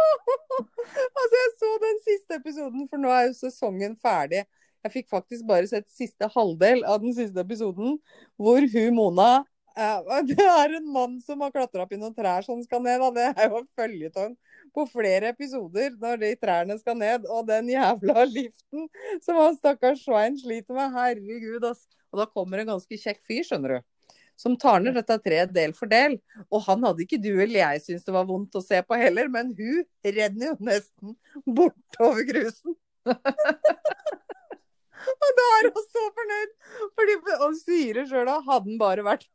Altså, 1.16 1.36
jeg 1.36 1.50
så 1.60 1.72
den 1.82 1.98
siste 2.04 2.38
episoden, 2.38 2.86
for 2.92 3.02
nå 3.02 3.10
er 3.12 3.28
jo 3.28 3.34
sesongen 3.38 3.96
ferdig. 4.00 4.44
Jeg 4.86 4.94
fikk 4.94 5.10
faktisk 5.10 5.46
bare 5.50 5.68
sett 5.70 5.88
siste 5.90 6.30
halvdel 6.32 6.84
av 6.86 7.02
den 7.02 7.16
siste 7.18 7.42
episoden, 7.42 7.98
hvor 8.38 8.62
hun 8.62 8.98
Mona 8.98 9.30
eh, 9.74 10.22
Det 10.30 10.46
er 10.46 10.76
en 10.78 10.92
mann 10.94 11.16
som 11.26 11.42
har 11.42 11.54
klatra 11.56 11.86
opp 11.86 11.96
i 11.96 12.00
noen 12.00 12.14
trær 12.16 12.46
som 12.46 12.62
skal 12.64 12.84
ned. 12.86 13.02
da. 13.02 13.10
det 13.16 13.26
er 13.34 13.50
jo 13.50 13.64
en 13.64 13.72
føljetong 13.80 14.36
på 14.76 14.86
flere 14.92 15.32
episoder 15.34 15.96
når 16.02 16.22
de 16.22 16.32
trærne 16.38 16.78
skal 16.80 17.00
ned. 17.02 17.26
Og 17.32 17.48
den 17.50 17.74
jævla 17.74 18.28
liften 18.30 18.88
som 19.26 19.42
han 19.42 19.58
stakkars 19.58 20.06
Svein 20.06 20.38
sliter 20.40 20.78
med. 20.78 20.94
Herregud, 20.96 21.66
ass. 21.72 21.88
Og 22.14 22.22
da 22.22 22.30
kommer 22.30 22.62
en 22.62 22.76
ganske 22.76 23.02
kjekk 23.02 23.24
fyr, 23.28 23.44
skjønner 23.48 23.78
du. 23.78 23.90
Som 24.36 24.58
tar 24.60 24.82
ned 24.84 24.98
dette 24.98 25.16
treet 25.24 25.54
del 25.56 25.74
for 25.78 25.88
del. 25.92 26.18
Og 26.50 26.66
han 26.68 26.84
hadde 26.86 27.06
ikke 27.06 27.22
du 27.24 27.32
eller 27.34 27.60
jeg 27.62 27.84
syntes 27.86 28.08
det 28.08 28.16
var 28.16 28.28
vondt 28.28 28.58
å 28.60 28.64
se 28.64 28.82
på 28.84 28.94
heller, 29.00 29.30
men 29.32 29.54
hun 29.58 29.86
renner 30.04 30.52
jo 30.52 30.56
nesten 30.72 31.16
bortover 31.46 32.24
grusen. 32.28 32.76
og 35.24 35.30
da 35.40 35.46
er 35.60 35.70
hun 35.70 35.86
så 35.86 36.04
fornøyd, 36.20 36.52
fordi 36.98 37.14
og 37.38 37.52
sier 37.62 38.04
sjøl 38.10 38.28
da, 38.28 38.36
hadde 38.50 38.68
han 38.72 38.82
bare 38.82 39.08
vært 39.08 39.26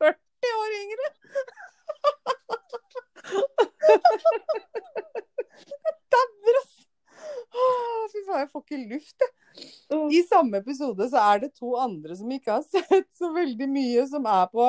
40 0.00 0.60
år 0.62 0.70
yngre. 0.80 1.08
Jeg 5.66 5.94
dauer, 6.14 6.56
altså. 6.60 6.84
Fy 8.12 8.20
faen, 8.26 8.40
jeg 8.42 8.50
får 8.52 8.62
ikke 8.64 8.78
luft, 8.92 9.24
jeg. 9.24 9.32
I 10.10 10.22
samme 10.26 10.58
episode 10.58 11.08
så 11.10 11.20
er 11.32 11.44
det 11.44 11.52
to 11.56 11.74
andre 11.80 12.16
som 12.18 12.30
ikke 12.32 12.58
har 12.58 12.64
sett 12.74 13.08
så 13.16 13.30
veldig 13.34 13.68
mye, 13.70 14.06
som 14.10 14.26
er 14.30 14.48
på 14.52 14.66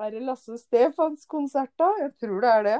Er 0.00 0.14
det 0.14 0.22
Lasse 0.24 0.56
Stefans 0.60 1.26
konsert, 1.28 1.72
da? 1.78 1.90
Jeg 2.00 2.14
tror 2.24 2.40
det 2.44 2.54
er 2.54 2.66
det. 2.68 2.78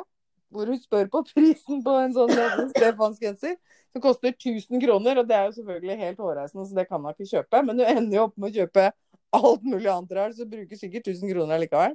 Hvor 0.51 0.71
hun 0.73 0.81
spør 0.81 1.11
på 1.13 1.25
prisen 1.35 1.85
på 1.87 1.99
en 2.01 2.17
sånn 2.17 2.33
Lasse 2.35 2.71
Stefans-genser. 2.73 3.59
Som 3.91 4.03
koster 4.05 4.31
1000 4.31 4.79
kroner, 4.85 5.19
og 5.19 5.27
det 5.27 5.35
er 5.35 5.49
jo 5.49 5.55
selvfølgelig 5.57 5.97
helt 5.99 6.21
hårreisende, 6.23 6.65
så 6.69 6.77
det 6.77 6.85
kan 6.87 7.03
hun 7.03 7.11
ikke 7.11 7.27
kjøpe. 7.33 7.63
Men 7.67 7.81
hun 7.83 7.89
ender 7.91 8.17
jo 8.17 8.27
opp 8.29 8.37
med 8.39 8.53
å 8.53 8.61
kjøpe 8.61 8.85
alt 9.37 9.63
mulig 9.63 9.89
annet 9.91 10.13
rart, 10.17 10.37
så 10.37 10.47
bruker 10.49 10.79
sikkert 10.79 11.07
1000 11.07 11.31
kroner 11.33 11.61
likevel. 11.63 11.95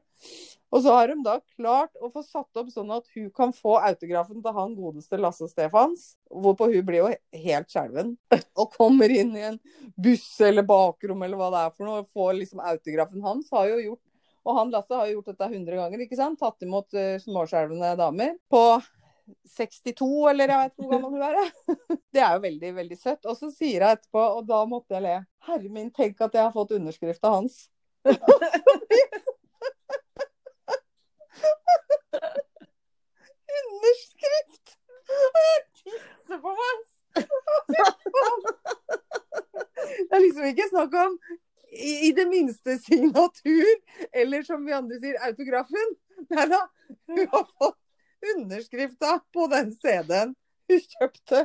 Og 0.74 0.82
så 0.84 0.94
har 0.96 1.12
de 1.12 1.16
da 1.24 1.36
klart 1.56 1.94
å 2.04 2.10
få 2.12 2.24
satt 2.26 2.60
opp 2.60 2.72
sånn 2.74 2.90
at 2.96 3.06
hun 3.16 3.30
kan 3.36 3.54
få 3.56 3.78
autografen 3.78 4.42
til 4.44 4.56
han 4.58 4.74
godeste 4.76 5.20
Lasse 5.20 5.48
Stefans. 5.52 6.08
Hvorpå 6.32 6.68
hun 6.72 6.88
blir 6.88 7.04
jo 7.04 7.12
helt 7.46 7.72
skjelven. 7.72 8.16
Og 8.60 8.74
kommer 8.76 9.12
inn 9.12 9.36
i 9.38 9.46
en 9.52 9.60
buss 9.96 10.28
eller 10.44 10.68
bakrom 10.68 11.24
eller 11.24 11.40
hva 11.40 11.52
det 11.54 11.64
er 11.64 11.78
for 11.78 11.88
noe, 11.88 12.04
og 12.04 12.12
får 12.12 12.36
liksom 12.42 12.64
autografen 12.64 13.24
hans. 13.24 13.52
Har 13.56 13.70
jo 13.72 13.80
gjort 13.84 14.04
Og 14.46 14.60
han 14.60 14.70
Lasse 14.74 14.94
har 14.94 15.08
jo 15.10 15.16
gjort 15.18 15.32
dette 15.32 15.48
100 15.48 15.80
ganger, 15.80 16.02
ikke 16.04 16.20
sant? 16.20 16.38
Tatt 16.38 16.62
imot 16.62 16.94
uh, 16.94 17.96
damer. 17.98 18.36
På 18.52 18.62
62, 19.56 20.08
eller 20.30 20.52
jeg 20.52 20.60
vet 20.64 20.74
hvor 20.80 20.92
gammel 20.92 21.12
hun 21.16 21.24
er. 21.26 21.52
Det 22.14 22.22
er 22.22 22.36
jo 22.36 22.42
veldig, 22.46 22.72
veldig 22.76 22.98
søtt. 23.00 23.26
Og 23.26 23.38
så 23.40 23.50
sier 23.54 23.86
hun 23.86 23.96
etterpå, 23.96 24.26
og 24.40 24.44
da 24.50 24.62
måtte 24.70 24.98
jeg 24.98 25.06
le 25.06 25.16
Herre 25.48 25.70
min, 25.70 25.92
tenk 25.94 26.22
at 26.26 26.36
jeg 26.36 26.44
har 26.46 26.54
fått 26.56 26.76
underskrift 26.80 27.26
av 27.26 27.40
hans. 27.40 27.56
Underskrift! 33.62 34.76
Jeg 36.30 36.40
på 36.42 36.54
meg! 36.58 36.86
Det 39.86 40.16
er 40.18 40.24
liksom 40.24 40.48
ikke 40.50 40.68
snakk 40.72 40.96
om 41.00 41.18
i, 41.76 41.92
i 42.08 42.12
det 42.16 42.26
minste 42.28 42.78
signatur, 42.82 43.72
eller 44.14 44.44
som 44.48 44.66
vi 44.66 44.76
andre 44.76 45.00
sier, 45.02 45.18
autografen. 45.28 45.96
Nei 46.32 46.46
da, 46.52 46.62
hun 47.12 47.28
har 47.32 47.46
fått 47.60 47.80
underskrifta 48.36 49.20
på 49.34 49.48
den 49.52 49.72
CD-en 49.76 50.36
hun 50.66 50.82
kjøpte. 50.82 51.44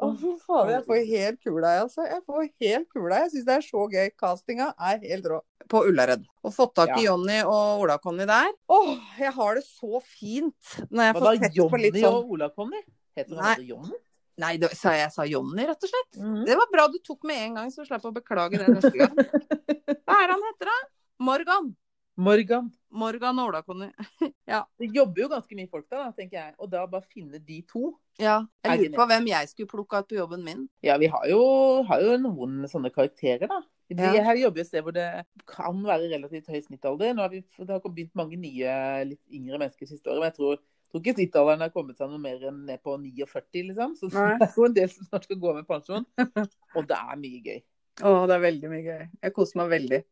Å, 0.00 0.06
fy 0.16 0.30
faen, 0.40 0.70
jeg 0.72 0.84
får 0.86 1.00
helt 1.10 1.40
kula, 1.44 1.72
altså. 1.82 2.06
Jeg 2.08 2.22
får 2.24 2.46
helt 2.64 2.88
kula. 2.94 3.18
Jeg 3.24 3.32
syns 3.34 3.48
det 3.48 3.56
er 3.58 3.66
så 3.66 3.82
gøy. 3.92 4.06
Castinga 4.20 4.70
er 4.88 5.02
helt 5.02 5.28
rå. 5.28 5.40
På 5.68 5.82
Ullared. 5.88 6.24
Og 6.44 6.54
fått 6.56 6.72
tak 6.78 6.94
i 6.96 7.04
Ja. 7.04 7.10
Jonny 7.10 7.42
og 7.44 7.84
Ola-Conny 7.84 8.24
der. 8.28 8.54
Åh, 8.72 8.94
jeg 9.20 9.32
har 9.36 9.60
det 9.60 9.66
så 9.66 10.00
fint 10.00 10.72
når 10.88 11.02
jeg 11.10 11.14
Hva 11.18 11.20
får 11.20 11.38
sett 11.44 11.60
på 11.74 11.82
litt 11.82 11.98
sånn 11.98 12.02
Jonny 12.08 12.24
og 12.24 12.34
Ola-Conny? 12.38 12.82
Heter 13.20 13.36
Nei. 13.42 13.54
Jonny? 13.68 14.00
Nei, 14.40 14.56
det, 14.58 14.72
sa 14.74 14.96
jeg 14.96 15.12
sa 15.14 15.28
Jonny, 15.28 15.62
rett 15.68 15.84
og 15.84 15.90
slett. 15.92 16.16
Mhm. 16.18 16.42
Det 16.48 16.56
var 16.58 16.72
bra 16.72 16.88
du 16.90 16.98
tok 17.04 17.22
med 17.28 17.36
en 17.44 17.60
gang, 17.60 17.70
så 17.70 17.84
slapp 17.86 18.08
å 18.08 18.14
beklage 18.16 18.58
det 18.58 18.72
neste 18.72 18.96
gang. 18.96 19.14
Hva 20.08 20.16
er 20.18 20.26
det 20.26 20.34
han 20.34 20.48
heter, 20.48 20.72
da? 20.72 20.78
Morgan. 21.22 21.74
Morgan. 22.16 22.68
Morgan 22.94 23.38
og 23.42 23.48
Ola-Conny. 23.50 23.88
Det 24.78 24.88
jobber 24.94 25.24
jo 25.24 25.28
ganske 25.32 25.56
mye 25.58 25.70
folk 25.70 25.86
der, 25.90 26.04
da, 26.04 26.10
tenker 26.14 26.38
jeg. 26.38 26.52
Og 26.62 26.70
da 26.70 26.84
bare 26.90 27.06
finne 27.10 27.40
de 27.42 27.56
to. 27.66 27.88
Ja. 28.22 28.44
Jeg 28.62 28.84
lurer 28.84 28.98
på 29.00 29.06
hvem 29.10 29.30
jeg 29.32 29.50
skulle 29.50 29.70
plukka 29.72 30.02
ut 30.04 30.12
på 30.12 30.18
jobben 30.20 30.44
min. 30.46 30.66
Ja, 30.86 30.94
vi 31.02 31.08
har 31.10 31.24
jo, 31.30 31.40
har 31.88 32.04
jo 32.04 32.14
noen 32.22 32.68
sånne 32.70 32.92
karakterer, 32.94 33.48
da. 33.50 33.58
Vi 33.90 33.98
Ja. 33.98 34.22
her 34.24 34.38
jobber 34.38 34.62
jo 34.62 34.64
et 34.64 34.70
sted 34.70 34.82
hvor 34.86 34.94
det 34.94 35.08
kan 35.50 35.82
være 35.84 36.08
relativt 36.14 36.46
høy 36.48 36.60
snittalder. 36.62 37.14
Nå 37.14 37.26
har 37.26 37.34
vi, 37.34 37.42
det 37.58 37.68
har 37.74 37.82
begynt 37.82 38.14
mange 38.14 38.38
nye, 38.38 38.76
litt 39.10 39.20
yngre 39.34 39.58
mennesker 39.58 39.90
siste 39.90 40.08
året, 40.08 40.22
men 40.22 40.30
jeg 40.30 40.38
tror, 40.38 40.62
tror 40.90 41.02
ikke 41.02 41.16
snittalderen 41.18 41.66
har 41.66 41.74
kommet 41.74 41.98
seg 41.98 42.08
noe 42.10 42.22
mer 42.22 42.46
enn 42.46 42.62
ned 42.70 42.82
på 42.86 42.94
49, 42.96 43.66
liksom. 43.72 43.98
Så 43.98 44.12
Nei. 44.14 44.36
det 44.40 44.48
er 44.48 44.56
jo 44.56 44.68
en 44.70 44.78
del 44.78 44.90
som 44.94 45.10
snart 45.10 45.26
skal 45.26 45.42
gå 45.42 45.56
med 45.58 45.66
pensjon. 45.66 46.06
Og 46.78 46.86
det 46.86 47.00
er 47.00 47.20
mye 47.26 47.42
gøy. 47.42 47.60
Å, 48.02 48.14
det 48.30 48.38
er 48.38 48.46
veldig 48.46 48.70
mye 48.70 48.86
gøy. 48.86 49.02
Jeg 49.26 49.34
koser 49.34 49.64
meg 49.64 49.74
veldig. 49.74 50.04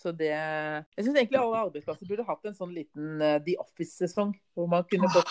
Så 0.00 0.12
det 0.16 0.30
Jeg 0.32 1.04
syns 1.04 1.16
egentlig 1.18 1.40
alle 1.40 1.60
arbeidsplasser 1.66 2.08
burde 2.08 2.24
hatt 2.24 2.46
en 2.48 2.56
sånn 2.56 2.72
liten 2.72 3.20
uh, 3.20 3.36
The 3.44 3.58
Office-sesong, 3.60 4.32
hvor 4.56 4.70
man 4.72 4.86
kunne 4.88 5.10
fått 5.12 5.28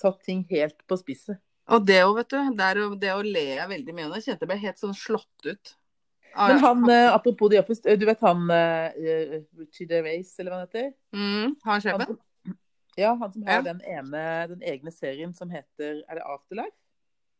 satt 0.00 0.22
ting 0.24 0.46
helt 0.48 0.78
på 0.88 0.96
spisset. 0.96 1.36
Og 1.70 1.84
det 1.86 1.98
òg, 2.06 2.14
vet 2.16 2.30
du. 2.32 2.38
Det, 2.56 2.64
er, 2.72 2.80
det 3.02 3.10
å 3.12 3.20
le 3.22 3.42
jeg 3.58 3.68
veldig 3.70 3.94
mye 3.94 4.06
av. 4.08 4.14
Jeg 4.18 4.30
kjente 4.30 4.46
jeg 4.46 4.50
ble 4.50 4.58
helt 4.64 4.80
sånn 4.80 4.96
slått 4.96 5.46
ut. 5.50 5.74
Ah, 6.32 6.48
Men 6.48 6.62
han, 6.64 6.84
uh, 6.88 7.12
apropos 7.12 7.50
The 7.50 7.60
Office, 7.60 7.82
eh, 7.84 7.98
du 7.98 8.06
vet 8.08 8.20
han 8.22 8.44
uh, 8.48 8.88
Richie 9.58 9.86
DeRace, 9.90 10.36
eller 10.38 10.54
hva 10.54 10.60
han 10.60 10.68
heter? 10.68 10.92
mm, 11.12 11.56
Han 11.66 11.72
Han 11.74 11.80
sjefen? 11.84 12.20
ja, 12.96 13.12
han 13.18 13.32
som 13.32 13.44
har 13.46 13.60
Ja. 13.60 13.62
den 13.66 13.80
ene, 13.82 14.22
den 14.54 14.62
egne 14.62 14.92
serien 14.94 15.34
som 15.34 15.50
heter 15.50 16.02
Er 16.08 16.14
det 16.20 16.24
Afterlife? 16.24 16.76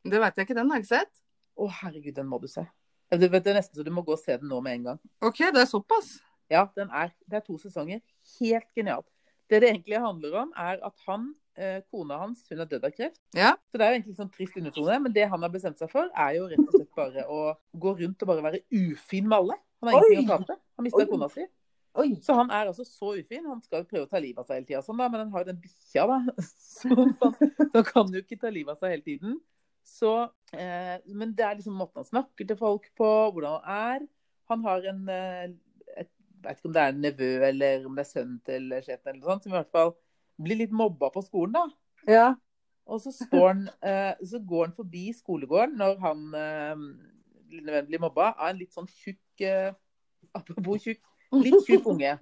Det 0.05 0.21
veit 0.21 0.37
jeg 0.37 0.47
ikke. 0.49 0.59
Den 0.59 0.71
har 0.71 0.81
jeg 0.81 0.85
ikke 0.87 0.97
sett. 0.99 1.23
Å, 1.57 1.69
herregud, 1.83 2.15
den 2.17 2.27
må 2.27 2.41
du 2.41 2.49
se. 2.49 2.67
Du 3.11 3.27
vet, 3.29 3.43
det 3.45 3.51
er 3.53 3.59
nesten 3.59 3.77
så 3.79 3.85
du 3.85 3.91
må 3.91 4.03
gå 4.07 4.15
og 4.15 4.23
se 4.23 4.37
den 4.39 4.49
nå 4.49 4.61
med 4.63 4.79
en 4.79 4.85
gang. 4.93 5.01
OK, 5.23 5.39
det 5.55 5.65
er 5.65 5.71
såpass. 5.71 6.21
Ja, 6.51 6.66
den 6.76 6.90
er, 6.90 7.12
det 7.30 7.40
er 7.40 7.44
to 7.46 7.59
sesonger. 7.62 8.03
Helt 8.38 8.68
genialt. 8.76 9.07
Det 9.51 9.61
det 9.62 9.70
egentlig 9.70 9.98
handler 10.03 10.34
om, 10.44 10.51
er 10.57 10.82
at 10.86 11.07
han, 11.07 11.30
eh, 11.59 11.80
kona 11.90 12.18
hans, 12.20 12.44
hun 12.51 12.61
er 12.62 12.68
dødd 12.70 12.84
av 12.86 12.92
kreft. 12.94 13.20
Ja. 13.34 13.55
Så 13.70 13.78
det 13.78 13.86
er 13.86 13.92
jo 13.92 13.98
egentlig 13.98 14.18
sånn 14.18 14.32
trist 14.34 14.59
undertone, 14.59 14.98
men 15.07 15.14
det 15.14 15.26
han 15.30 15.42
har 15.42 15.51
bestemt 15.51 15.78
seg 15.78 15.90
for, 15.90 16.11
er 16.14 16.36
jo 16.38 16.48
rett 16.51 16.66
og 16.66 16.76
slett 16.76 16.92
bare 16.98 17.24
å 17.26 17.40
gå 17.86 17.94
rundt 18.03 18.22
og 18.22 18.30
bare 18.30 18.46
være 18.46 18.62
ufin 18.70 19.26
med 19.26 19.38
alle. 19.38 19.59
Han 19.80 19.90
har 19.90 20.07
ingenting 20.07 20.30
å 20.30 20.38
tape. 20.44 20.61
Han 20.78 20.86
mista 20.86 21.07
kona 21.11 21.30
si. 21.32 21.46
Oi. 21.98 22.11
Så 22.22 22.34
han 22.38 22.53
er 22.55 22.68
altså 22.70 22.84
så 22.86 23.16
ufin. 23.18 23.46
Han 23.51 23.62
skal 23.64 23.86
prøve 23.88 24.07
å 24.07 24.11
ta 24.11 24.20
livet 24.22 24.38
av 24.38 24.46
seg 24.46 24.61
hele 24.61 24.68
tida, 24.68 24.82
sånn, 24.86 25.01
men 25.01 25.18
han 25.24 25.32
har 25.32 25.42
jo 25.42 25.51
den 25.51 25.62
bikkja, 25.62 26.07
da. 26.07 26.20
Så 26.46 26.92
han, 26.94 27.16
han 27.74 27.88
kan 27.88 28.12
jo 28.14 28.22
ikke 28.22 28.38
ta 28.38 28.53
livet 28.53 28.76
av 28.76 28.84
seg 28.84 28.94
hele 28.94 29.07
tiden. 29.07 29.40
Så, 29.90 30.12
eh, 30.55 31.01
men 31.18 31.34
det 31.34 31.46
er 31.46 31.59
liksom 31.59 31.74
måten 31.74 32.05
han 32.05 32.07
snakker 32.07 32.46
til 32.46 32.59
folk 32.61 32.86
på, 32.98 33.09
hvordan 33.34 33.59
han 33.64 33.96
er. 33.96 34.07
Han 34.53 34.62
har 34.66 34.86
en 34.92 35.03
eh, 35.11 35.51
vet 36.43 36.59
ikke 36.59 36.70
om 36.70 36.76
det 36.76 36.82
er 36.82 36.95
en 36.95 37.03
nevø 37.05 37.30
eller 37.49 37.86
om 37.86 37.97
det 37.99 38.05
er 38.07 38.11
sønnen 38.11 38.38
til 38.47 38.70
sjefen, 38.84 39.11
eller 39.12 39.20
noe 39.20 39.32
sånt, 39.34 39.45
som 39.45 39.53
i 39.53 39.59
hvert 39.59 39.74
fall 39.74 39.93
blir 40.41 40.61
litt 40.62 40.72
mobba 40.72 41.11
på 41.12 41.22
skolen. 41.24 41.53
da. 41.57 41.66
Ja. 42.09 42.28
Og 42.91 43.01
så, 43.05 43.12
han, 43.32 43.68
eh, 43.86 44.14
så 44.26 44.41
går 44.49 44.64
han 44.70 44.74
forbi 44.74 45.12
skolegården 45.14 45.76
når 45.78 45.99
han 46.03 46.22
eh, 46.34 47.84
blir 47.86 48.03
mobba 48.03 48.32
av 48.32 48.51
en 48.51 48.59
litt 48.59 48.74
sånn 48.74 48.88
tjukk 48.91 49.45
eh, 49.47 49.70
Apropos 50.36 50.82
tjukk, 50.84 51.01
litt 51.43 51.64
tjukk 51.66 51.86
unge. 51.91 52.12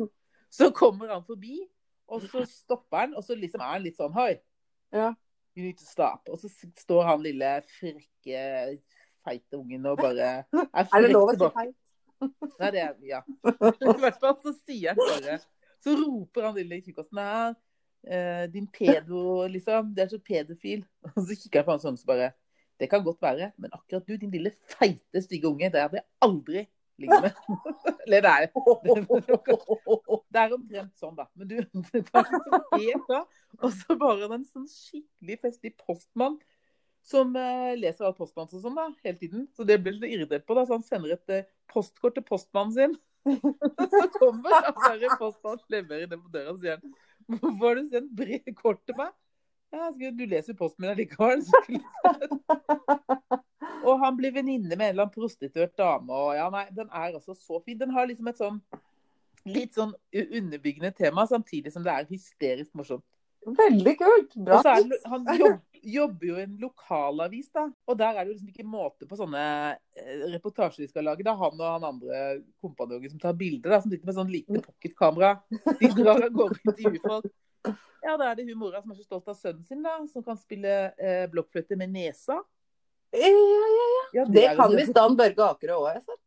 Så 0.48 0.70
kommer 0.72 1.10
han 1.12 1.24
forbi, 1.26 1.58
og 2.08 2.22
så 2.24 2.44
stopper 2.48 3.02
han, 3.02 3.16
og 3.18 3.24
så 3.26 3.34
liksom 3.36 3.60
er 3.60 3.74
han 3.74 3.82
litt 3.84 3.98
sånn 3.98 4.14
Hoi, 4.16 4.38
Ja. 4.94 5.10
you 5.54 5.66
need 5.66 5.76
to 5.76 5.84
stop. 5.84 6.22
Og 6.32 6.38
så 6.40 6.48
står 6.78 7.02
han 7.04 7.24
lille 7.26 7.50
frekke, 7.68 8.78
feite 9.26 9.58
ungen 9.58 9.84
og 9.90 9.98
bare 10.00 10.30
er 10.30 10.46
Er 10.94 11.04
det 11.04 11.10
lov 11.12 11.28
å 11.28 11.34
si 11.34 11.42
tilbake. 11.42 11.74
Nei, 12.58 12.70
det 12.74 12.82
er 12.82 12.94
Ja. 13.06 13.22
I 13.94 14.00
hvert 14.02 14.20
fall 14.20 14.36
så 14.42 14.54
sier 14.64 14.90
jeg 14.90 14.98
bare 14.98 15.38
Så 15.84 15.94
roper 15.98 16.48
han 16.48 16.56
lille 16.58 16.80
tjukkasen 16.82 17.20
her. 17.22 17.56
Eh, 18.06 18.44
din 18.50 18.66
pedo, 18.66 19.46
liksom. 19.50 19.92
Det 19.94 20.04
er 20.04 20.12
så 20.12 20.18
pedofil. 20.22 20.84
Og 21.14 21.22
så 21.22 21.36
kikker 21.36 21.60
jeg 21.60 21.68
på 21.68 21.74
han 21.74 21.82
sånn 21.82 21.98
så 22.00 22.08
bare 22.08 22.32
Det 22.78 22.86
kan 22.90 23.02
godt 23.02 23.22
være, 23.22 23.52
men 23.58 23.72
akkurat 23.74 24.06
du, 24.06 24.14
din 24.14 24.30
lille 24.30 24.52
feite, 24.70 25.22
stygge 25.24 25.48
unge, 25.50 25.66
det 25.74 25.80
hadde 25.82 25.98
jeg 25.98 26.06
aldri 26.22 26.60
ligget 26.98 27.24
med. 27.24 27.40
Eller 28.06 28.22
det 28.22 28.30
er 28.30 28.44
Det 30.30 30.40
er 30.42 30.54
omtrent 30.54 30.94
sånn, 31.00 31.16
da. 31.18 31.26
Men 31.34 31.50
du, 31.50 31.56
det 31.58 31.98
liksom 31.98 32.22
helt 32.76 33.10
da. 33.10 33.24
Og 33.58 33.74
så 33.74 33.96
bare 33.98 34.30
en 34.30 34.46
sånn 34.46 34.68
skikkelig 34.70 35.40
festlig 35.42 35.74
postmann 35.80 36.38
som 37.08 37.36
eh, 37.40 37.74
leser 37.78 38.08
alt 38.08 38.18
postmanns 38.18 38.54
og 38.56 38.64
sånn 38.64 38.76
da, 38.76 38.88
hele 39.04 39.18
tiden. 39.20 39.46
Så 39.56 39.64
det 39.68 39.78
ble 39.82 39.94
litt 39.96 40.16
irritert 40.18 40.44
på. 40.48 40.56
da, 40.58 40.66
Så 40.68 40.76
han 40.76 40.84
sender 40.86 41.14
et 41.16 41.34
eh, 41.34 41.46
postkort 41.72 42.18
til 42.18 42.26
postmannen 42.28 42.74
sin. 42.76 42.98
så 43.98 44.04
kommer 44.16 44.58
han 44.58 45.00
der 45.00 45.16
postmannen 45.20 45.64
leverer 45.72 46.10
det 46.10 46.20
på 46.20 46.30
døra 46.32 46.52
og 46.54 46.60
sier 46.62 46.78
han, 46.78 46.92
hvorfor 47.28 47.66
har 47.66 47.80
du 47.80 47.88
sendt 47.92 48.12
brev 48.16 48.52
kort 48.56 48.84
til 48.88 48.96
meg? 49.00 49.16
Ja, 49.74 49.90
du 49.92 50.22
leser 50.24 50.54
jo 50.54 50.60
posten 50.62 50.84
min 50.84 50.94
allikevel. 50.94 51.42
Og 53.88 54.00
han 54.00 54.16
blir 54.16 54.32
venninne 54.32 54.72
med 54.72 54.86
en 54.86 54.94
eller 54.94 55.04
annen 55.04 55.12
prostituert 55.14 55.74
dame. 55.78 56.12
og 56.12 56.32
ja, 56.36 56.48
nei, 56.52 56.64
Den 56.76 56.88
er 56.88 57.12
altså 57.12 57.34
så 57.36 57.60
fin. 57.64 57.78
Den 57.80 57.92
har 57.92 58.08
liksom 58.08 58.30
et 58.32 58.40
sånn 58.40 58.62
litt 59.48 59.76
sånn 59.76 59.94
underbyggende 60.12 60.90
tema, 60.96 61.24
samtidig 61.28 61.72
som 61.72 61.84
det 61.84 61.92
er 61.94 62.08
hysterisk 62.10 62.74
morsomt. 62.76 63.04
Veldig 63.46 63.94
kult. 64.00 64.34
Bra 64.44 64.58
tips. 64.66 65.04
han 65.08 65.28
jobb, 65.38 65.60
jobber 65.82 66.26
jo 66.26 66.36
i 66.38 66.44
en 66.44 66.56
lokalavis, 66.60 67.50
da. 67.54 67.66
Og 67.88 67.98
der 67.98 68.16
er 68.16 68.24
det 68.24 68.32
jo 68.32 68.36
liksom 68.36 68.52
ikke 68.52 68.66
måte 68.68 69.08
på 69.08 69.18
sånne 69.18 69.42
eh, 69.74 70.24
reportasjer 70.34 70.84
de 70.84 70.90
skal 70.90 71.06
lage. 71.08 71.24
Det 71.26 71.32
er 71.32 71.40
han 71.40 71.58
og 71.60 71.74
han 71.74 71.86
andre 71.88 72.22
kompanjongen 72.62 73.12
som 73.12 73.22
tar 73.22 73.36
bilder, 73.38 73.74
da, 73.74 73.80
som 73.82 73.92
sitter 73.92 74.08
med 74.08 74.18
sånn 74.18 74.32
lite 74.32 74.62
pocketkamera. 74.64 75.34
De 75.50 75.92
drar 75.96 76.26
av 76.26 76.34
gårde 76.34 76.58
og 76.58 76.72
intervjuer 76.72 77.04
folk. 77.04 77.32
Ja, 78.04 78.14
da 78.14 78.30
er 78.30 78.38
det 78.38 78.46
hun 78.46 78.60
mora 78.60 78.80
som 78.82 78.92
er 78.94 79.00
så 79.00 79.06
stolt 79.08 79.28
av 79.28 79.36
sønnen 79.36 79.64
sin, 79.66 79.82
da, 79.84 79.96
som 80.12 80.24
kan 80.24 80.38
spille 80.38 80.76
eh, 80.94 81.24
blokkfløyte 81.32 81.76
med 81.80 81.92
nesa. 81.96 82.38
Ja, 83.10 83.28
ja, 83.32 83.88
ja. 83.88 84.04
Ja, 84.12 84.24
Det 84.24 84.34
det 84.34 84.56
kan 84.56 84.76
visst 84.76 84.94
Dan 84.94 85.16
Børge 85.18 85.44
Akerø 85.44 85.80
òg, 85.80 85.88
har 85.88 85.98
jeg 85.98 86.06
sett. 86.10 86.24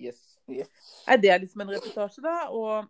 Yes. 0.00 0.22
Yes. 0.50 0.70
Nei, 1.06 1.18
det 1.20 1.30
er 1.30 1.42
liksom 1.42 1.62
en 1.64 1.74
reportasje, 1.74 2.22
da. 2.24 2.36
Og 2.54 2.88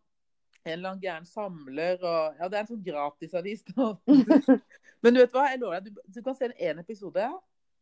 en 0.64 0.72
eller 0.72 0.92
annen 0.92 1.02
gæren 1.02 1.26
samler 1.26 1.98
og 2.04 2.38
Ja, 2.38 2.48
det 2.48 2.58
er 2.58 2.64
en 2.64 2.70
sånn 2.70 2.84
gratisavis. 2.84 3.64
Men 5.02 5.14
du 5.16 5.20
vet 5.22 5.32
hva, 5.32 5.46
jeg 5.50 5.60
lover 5.62 5.80
deg, 5.80 5.94
du, 5.94 6.00
du 6.16 6.22
kan 6.26 6.34
se 6.36 6.50
en 6.52 6.78
episode. 6.82 7.28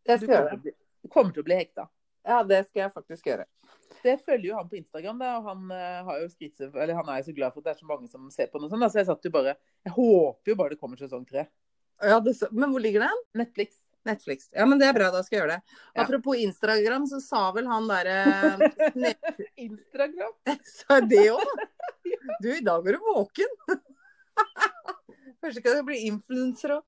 Det 0.07 0.19
Du 0.21 0.27
skal 0.27 0.35
gjøre 0.35 0.51
kommer, 0.51 0.63
bli- 0.65 0.77
du 1.03 1.09
kommer 1.15 1.35
til 1.35 1.43
å 1.43 1.49
bli 1.49 1.57
hekta. 1.59 1.89
Ja, 2.29 2.43
det 2.45 2.61
skal 2.69 2.83
jeg 2.85 2.93
faktisk 2.93 3.27
gjøre. 3.31 3.47
Det 4.05 4.15
følger 4.23 4.51
jo 4.51 4.57
han 4.59 4.69
på 4.69 4.77
Instagram, 4.79 5.19
da, 5.23 5.31
og 5.39 5.47
han, 5.49 5.71
eh, 5.73 6.03
har 6.05 6.21
jo 6.21 6.29
eller 6.75 6.95
han 6.95 7.09
er 7.09 7.23
jo 7.23 7.27
så 7.31 7.35
glad 7.35 7.53
for 7.55 7.61
at 7.63 7.65
det 7.65 7.73
er 7.75 7.81
så 7.81 7.89
mange 7.89 8.09
som 8.11 8.31
ser 8.31 8.47
på 8.53 8.61
noe 8.61 8.69
og 8.69 8.75
sånn, 8.75 8.81
da, 8.85 8.89
Så 8.93 9.01
jeg 9.01 9.07
satt 9.09 9.25
jo 9.25 9.31
bare 9.35 9.57
Jeg 9.87 9.93
håper 9.97 10.53
jo 10.53 10.57
bare 10.61 10.75
det 10.75 10.81
kommer 10.81 10.97
sesong 11.01 11.25
tre. 11.27 11.47
Ja, 12.03 12.21
det, 12.21 12.37
men 12.53 12.71
hvor 12.71 12.81
ligger 12.85 13.01
den? 13.07 13.23
Netflix. 13.35 13.81
Netflix. 14.07 14.47
Ja, 14.55 14.65
men 14.69 14.79
det 14.79 14.87
er 14.89 14.95
bra, 14.95 15.09
da 15.11 15.23
skal 15.27 15.37
jeg 15.39 15.43
gjøre 15.43 15.57
det. 15.57 15.79
Ja. 15.97 16.05
Apropos 16.05 16.37
Instagram, 16.39 17.07
så 17.11 17.19
sa 17.21 17.51
vel 17.57 17.67
han 17.67 17.89
derre 17.91 18.71
Instagram. 19.67 20.37
Sa 20.79 21.01
det 21.01 21.25
òg? 21.33 21.67
Du, 22.41 22.53
i 22.55 22.63
dag 22.65 22.87
er 22.87 22.99
du 22.99 23.09
våken. 23.09 23.59
Kanskje 25.43 25.63
ikke 25.63 25.71
jeg 25.71 25.79
skal 25.79 25.87
bli 25.87 25.99
influenser 26.11 26.75
òg. 26.79 26.85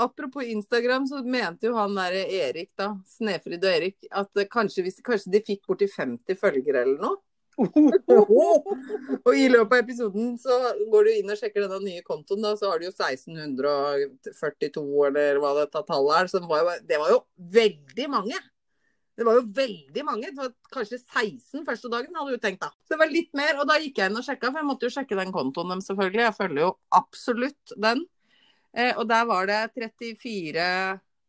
apropos 0.00 0.42
Instagram, 0.42 1.06
så 1.06 1.22
mente 1.22 1.66
jo 1.68 1.76
han 1.76 1.94
der 1.94 2.12
Erik, 2.24 2.72
da, 2.78 2.96
Snefrid 3.06 3.62
og 3.62 3.70
Erik, 3.70 3.96
at 4.10 4.30
kanskje, 4.50 4.82
hvis, 4.82 5.00
kanskje 5.04 5.30
de 5.36 5.42
fikk 5.44 5.66
borti 5.68 5.86
50 5.90 6.34
følgere 6.40 6.82
eller 6.82 6.98
noe. 7.04 7.16
Og 7.54 9.30
i 9.38 9.46
løpet 9.46 9.76
av 9.76 9.82
episoden 9.84 10.32
så 10.42 10.56
går 10.90 11.04
du 11.06 11.10
inn 11.12 11.30
og 11.30 11.38
sjekker 11.38 11.62
denne 11.62 11.78
nye 11.84 12.02
kontoen, 12.06 12.42
da, 12.42 12.56
så 12.58 12.72
har 12.72 12.78
du 12.80 12.84
jo 12.88 12.94
1642, 12.94 15.06
eller 15.10 15.38
hva 15.42 15.52
dette 15.60 15.84
tallet 15.86 16.14
er. 16.18 16.24
Så 16.32 16.36
det 16.42 16.48
var 16.50 16.58
jo, 16.64 16.68
det 16.88 16.98
var 17.04 17.10
jo 17.14 17.20
veldig 17.60 18.06
mange. 18.16 18.36
Det 19.14 19.24
var 19.26 19.36
jo 19.38 19.44
veldig 19.54 20.02
mange. 20.06 20.30
Det 20.32 20.40
var 20.40 20.50
kanskje 20.74 20.98
16 20.98 21.62
første 21.66 21.90
dagen, 21.92 22.16
hadde 22.18 22.34
du 22.34 22.42
tenkt 22.42 22.64
da. 22.64 22.72
Så 22.82 22.94
det 22.96 23.00
var 23.04 23.12
litt 23.12 23.30
mer, 23.38 23.60
og 23.62 23.68
da 23.70 23.76
gikk 23.78 24.00
jeg 24.00 24.10
inn 24.10 24.18
og 24.18 24.26
sjekka, 24.26 24.50
for 24.50 24.58
jeg 24.58 24.66
måtte 24.66 24.88
jo 24.88 24.94
sjekke 24.96 25.18
den 25.20 25.30
kontoen 25.34 25.70
dem 25.70 25.82
selvfølgelig. 25.86 26.24
Jeg 26.24 26.36
følger 26.40 26.62
jo 26.64 26.70
absolutt 26.98 27.74
den. 27.86 28.02
Eh, 28.74 28.90
og 28.98 29.06
der 29.06 29.24
var 29.30 29.46
det 29.46 29.60
34 29.78 30.66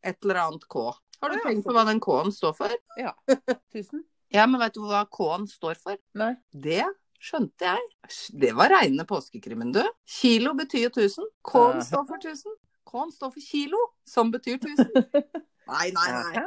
et 0.05 0.17
eller 0.25 0.41
annet 0.47 0.65
K. 0.69 0.85
Har 1.21 1.31
du 1.31 1.37
Ja, 1.37 1.43
tenkt 1.45 1.65
på 1.67 1.73
hva 1.77 1.85
den 1.87 2.01
K-en 2.01 2.33
står 2.33 2.55
for? 2.57 2.73
Ja. 2.97 3.13
Tusen? 3.73 4.03
Ja, 4.33 4.47
men 4.49 4.59
vet 4.59 4.73
du 4.75 4.81
hva 4.89 5.05
K-en 5.05 5.45
står 5.49 5.77
for? 5.81 6.01
Nei. 6.17 6.33
Det 6.51 6.83
skjønte 7.21 7.69
jeg. 7.69 7.85
Det 8.33 8.51
var 8.57 8.73
reine 8.73 9.05
påskekrimmen, 9.07 9.71
du. 9.73 9.81
Kilo 10.09 10.53
betyr 10.57 10.87
jo 10.87 10.91
1000. 10.93 11.29
K-en 11.45 11.85
står 11.85 12.09
for 12.09 12.17
1000. 12.21 12.57
K-en 12.89 13.13
står 13.13 13.31
for 13.33 13.45
kilo, 13.45 13.79
som 14.09 14.33
betyr 14.33 14.57
1000. 14.57 14.89
Nei, 15.69 15.87
nei, 15.95 16.09
nei. 16.13 16.43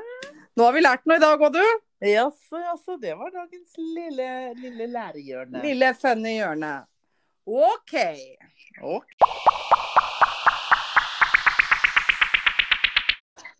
Nå 0.58 0.64
har 0.66 0.72
vi 0.74 0.80
lært 0.82 1.04
noe 1.06 1.20
i 1.20 1.22
dag 1.22 1.42
òg, 1.46 1.54
du. 1.54 1.66
Jaså, 2.02 2.58
jaså. 2.58 2.96
Det 2.98 3.12
var 3.14 3.30
dagens 3.30 3.76
lille, 3.78 4.26
lille 4.58 4.88
lærehjørne. 4.90 5.60
Lille 5.62 5.90
funny 5.94 6.32
hjørne. 6.34 6.70
OK. 7.46 7.94
Ok. 8.82 9.14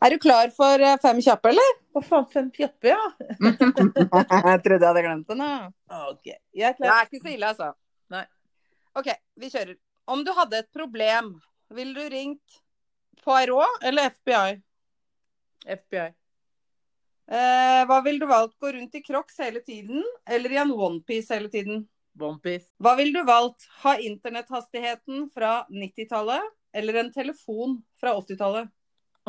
Er 0.03 0.11
du 0.11 0.19
klar 0.27 0.51
for 0.59 0.83
eh, 0.89 0.99
fem 1.03 1.23
kjappe, 1.23 1.55
eller? 1.55 1.71
Hva 1.95 2.03
faen, 2.09 2.29
fem 2.35 2.51
kjappe, 2.59 2.91
ja? 2.91 2.99
jeg 3.39 4.61
trodde 4.67 4.83
jeg 4.83 4.89
hadde 4.89 5.07
glemt 5.07 5.31
den. 5.31 5.47
da. 5.47 5.71
Ok. 6.11 6.35
Jeg 6.59 6.75
er 6.75 6.79
Det 6.83 6.93
er 6.97 7.09
ikke 7.13 7.23
så 7.23 7.35
ille, 7.37 7.55
altså. 7.55 7.73
Nei. 8.11 8.27
OK, 8.99 9.15
vi 9.39 9.55
kjører. 9.55 9.77
Om 10.11 10.27
du 10.27 10.35
hadde 10.35 10.65
et 10.65 10.73
problem, 10.75 11.37
ville 11.79 11.95
du 11.95 12.11
ringt 12.15 12.63
Poirot 13.23 13.87
eller 13.87 14.11
FBI? 14.19 14.59
FBI. 15.79 16.09
Eh, 17.29 17.83
hva 17.85 18.01
ville 18.05 18.23
du 18.23 18.27
valgt? 18.31 18.57
Gå 18.61 18.71
rundt 18.73 18.95
i 18.97 19.03
crocs 19.05 19.39
hele 19.43 19.61
tiden, 19.61 20.05
eller 20.29 20.53
i 20.55 20.57
en 20.63 20.73
onepiece 20.73 21.35
hele 21.35 21.51
tiden? 21.53 21.83
Onepiece. 22.19 22.71
Hva 22.81 22.95
ville 22.99 23.13
du 23.21 23.27
valgt? 23.29 23.67
Ha 23.83 23.99
internetthastigheten 24.01 25.27
fra 25.35 25.67
90-tallet, 25.69 26.47
eller 26.73 27.01
en 27.03 27.13
telefon 27.13 27.77
fra 28.01 28.15
80-tallet? 28.17 28.71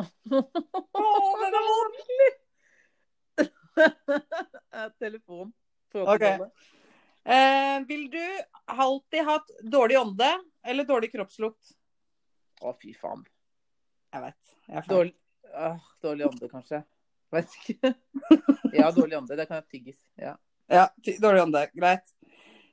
Å, 0.00 1.06
den 1.44 1.58
er 1.60 1.66
vanskelig! 1.72 2.30
Eh, 3.80 4.88
Telefon. 5.00 5.52
Fra 5.92 6.02
Ok. 6.02 6.20
80-tallet. 6.20 6.64
Eh, 7.24 7.76
vil 7.88 8.02
du 8.10 8.22
alltid 8.64 9.24
hatt 9.24 9.52
dårlig 9.62 9.96
ånde 10.00 10.28
eller 10.66 10.84
dårlig 10.88 11.12
kroppslukt? 11.12 11.72
Å, 12.60 12.72
fy 12.82 12.92
faen. 12.96 13.22
Jeg 14.12 14.24
vet. 14.26 14.52
Jeg. 14.66 14.84
Dårlig, 14.90 15.14
Åh, 15.54 15.86
dårlig 16.04 16.26
ånde, 16.28 16.50
kanskje. 16.52 16.82
Vet 17.30 17.52
ikke. 17.60 17.92
Ja, 18.74 18.90
dårlig 18.90 19.18
ånde. 19.18 19.36
Det 19.38 19.46
kan 19.46 19.62
tygges. 19.70 19.98
Ja. 20.18 20.34
Ja, 20.70 20.88
dårlig 21.22 21.42
ånde. 21.42 21.66
Greit. 21.74 22.08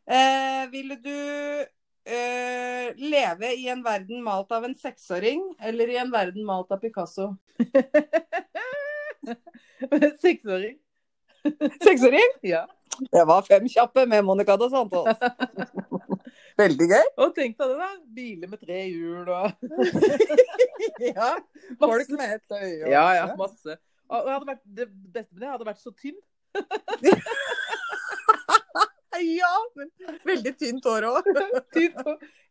Eh, 0.08 0.70
ville 0.72 0.96
du 1.04 1.14
eh, 2.08 2.96
leve 2.96 3.54
i 3.54 3.68
en 3.70 3.84
verden 3.84 4.24
malt 4.24 4.52
av 4.56 4.66
en 4.66 4.76
seksåring, 4.76 5.44
eller 5.60 5.88
i 5.94 5.98
en 6.02 6.12
verden 6.12 6.46
malt 6.46 6.72
av 6.72 6.78
Picasso? 6.82 7.36
Seksåring. 10.22 10.78
Seksåring? 11.84 12.30
Ja. 12.42 12.68
Det 13.12 13.26
var 13.26 13.42
fem 13.42 13.70
kjappe 13.70 14.06
med 14.06 14.26
Monica 14.26 14.58
dos 14.58 14.72
Santos. 14.72 15.08
Veldig 16.58 16.88
gøy. 16.90 17.10
Og 17.22 17.36
tenk 17.36 17.60
deg 17.60 17.70
det, 17.70 17.76
da. 17.78 17.90
Biler 18.18 18.50
med 18.50 18.60
tre 18.64 18.80
hjul 18.88 19.28
og 19.30 19.52
Ja. 21.12 21.36
Folk 21.78 22.10
med 22.18 22.34
et 22.40 22.56
øye. 22.58 22.90
Ja, 22.90 23.04
ja, 23.20 23.28
masse. 23.38 23.78
Og 24.08 24.30
hadde 24.32 24.48
vært, 24.48 24.64
det 24.78 24.88
beste 25.14 25.36
med 25.36 25.44
det 25.44 25.54
hadde 25.54 25.68
vært 25.68 25.84
så 25.84 25.94
tynn. 25.96 26.20
Ja, 29.18 29.50
men 29.74 29.90
veldig 30.28 30.52
tynt 30.60 30.86
hår 30.86 31.08
òg. 31.10 31.30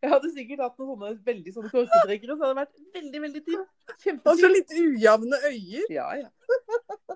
Jeg 0.02 0.10
hadde 0.10 0.30
sikkert 0.34 0.62
hatt 0.64 0.80
noen 0.80 0.88
sånne 0.90 1.10
veldig 1.26 1.52
sånne 1.54 1.70
korketrekkere, 1.72 2.34
så 2.34 2.42
hadde 2.42 2.50
det 2.50 2.58
vært 2.58 2.96
veldig, 2.96 3.20
veldig 3.26 3.42
tynn. 3.46 4.18
Og 4.18 4.40
så 4.40 4.50
litt 4.50 4.74
ujevne 4.74 5.38
øyer. 5.46 5.86
Ja, 5.94 6.08
ja. 6.18 6.28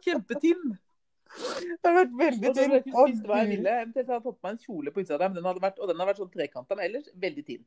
Kjempetynn. 0.07 0.77
Det 1.31 1.87
har 1.87 1.97
vært 2.01 2.17
veldig 2.19 2.49
hadde 2.51 2.67
jeg 2.67 2.85
spist 2.87 3.29
hva 3.29 3.43
jeg 3.43 3.51
ville. 3.53 3.77
Eventuelt 3.85 4.07
hadde 4.07 4.19
jeg 4.19 4.27
fått 4.27 4.39
på 4.41 4.49
meg 4.49 4.57
en 4.57 4.65
kjole 4.65 4.95
på 4.95 5.05
utsida 5.05 5.29
men 5.29 5.39
den 5.39 5.47
hadde 5.51 5.63
vært, 5.63 5.79
og 5.79 5.91
den 5.91 6.01
hadde 6.01 6.11
vært 6.11 6.23
sånn 6.23 6.33
trekanta, 6.35 6.79
men 6.79 6.87
ellers 6.89 7.13
veldig 7.27 7.47
tynn. 7.51 7.65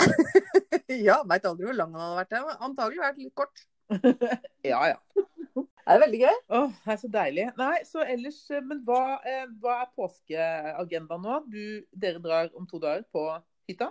Ja, 0.90 1.20
veit 1.22 1.44
aldri 1.46 1.68
hvor 1.68 1.76
lang 1.78 1.92
den 1.94 2.02
hadde 2.02 2.18
vært. 2.18 2.56
Antagelig 2.66 3.02
vært 3.04 3.20
litt 3.22 3.34
kort. 3.38 3.66
Ja, 4.66 4.80
ja. 4.90 4.98
Det 5.80 5.94
er 5.94 6.02
veldig 6.04 6.20
gøy. 6.20 6.36
Åh, 6.58 6.74
det 6.84 6.92
er 6.92 7.00
så 7.00 7.10
deilig. 7.14 7.46
Nei, 7.58 7.76
så 7.88 8.04
ellers 8.04 8.40
eh, 8.52 8.62
Men 8.66 8.82
hva, 8.86 9.00
eh, 9.26 9.46
hva 9.62 9.80
er 9.84 9.88
påskeagendaen 9.96 11.24
nå? 11.24 11.40
Du, 11.50 11.64
dere 12.04 12.22
drar 12.22 12.52
om 12.58 12.68
to 12.70 12.82
dager 12.82 13.06
på 13.14 13.24
hytta? 13.70 13.90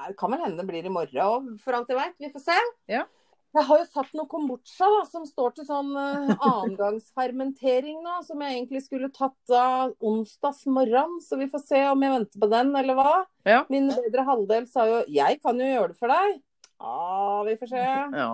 Det 0.00 0.16
kan 0.18 0.32
vel 0.32 0.44
hende 0.44 0.62
det 0.62 0.68
blir 0.68 0.86
i 0.86 0.92
morgen 0.92 1.24
òg, 1.24 1.48
for 1.60 1.76
alt 1.76 1.90
jeg 1.90 1.98
veit. 1.98 2.14
Vi 2.22 2.30
får 2.32 2.44
se. 2.46 2.58
Ja. 2.90 3.04
Jeg 3.50 3.66
har 3.66 3.80
jo 3.80 3.86
satt 3.90 4.12
noe 4.14 4.30
kombucha 4.30 4.86
da, 4.94 5.00
som 5.10 5.24
står 5.26 5.56
til 5.56 5.66
sånn 5.66 5.90
uh, 5.96 6.28
annengangsfermentering 6.46 7.98
nå, 8.04 8.20
som 8.22 8.44
jeg 8.44 8.54
egentlig 8.54 8.84
skulle 8.84 9.10
tatt 9.10 9.54
av 9.54 9.96
onsdags 10.06 10.62
morgen. 10.70 11.18
Så 11.24 11.38
vi 11.40 11.48
får 11.50 11.64
se 11.66 11.80
om 11.90 12.04
jeg 12.06 12.14
venter 12.14 12.44
på 12.44 12.50
den, 12.52 12.70
eller 12.78 12.98
hva. 12.98 13.16
Ja. 13.48 13.64
Min 13.72 13.90
bedre 13.90 14.26
halvdel 14.28 14.70
sa 14.70 14.86
jo 14.86 15.02
'jeg 15.08 15.40
kan 15.42 15.58
jo 15.58 15.66
gjøre 15.66 15.90
det 15.90 15.98
for 15.98 16.14
deg'. 16.14 16.38
Ja, 16.80 17.42
vi 17.48 17.56
får 17.58 17.72
se. 17.74 17.84
Ja. 18.22 18.30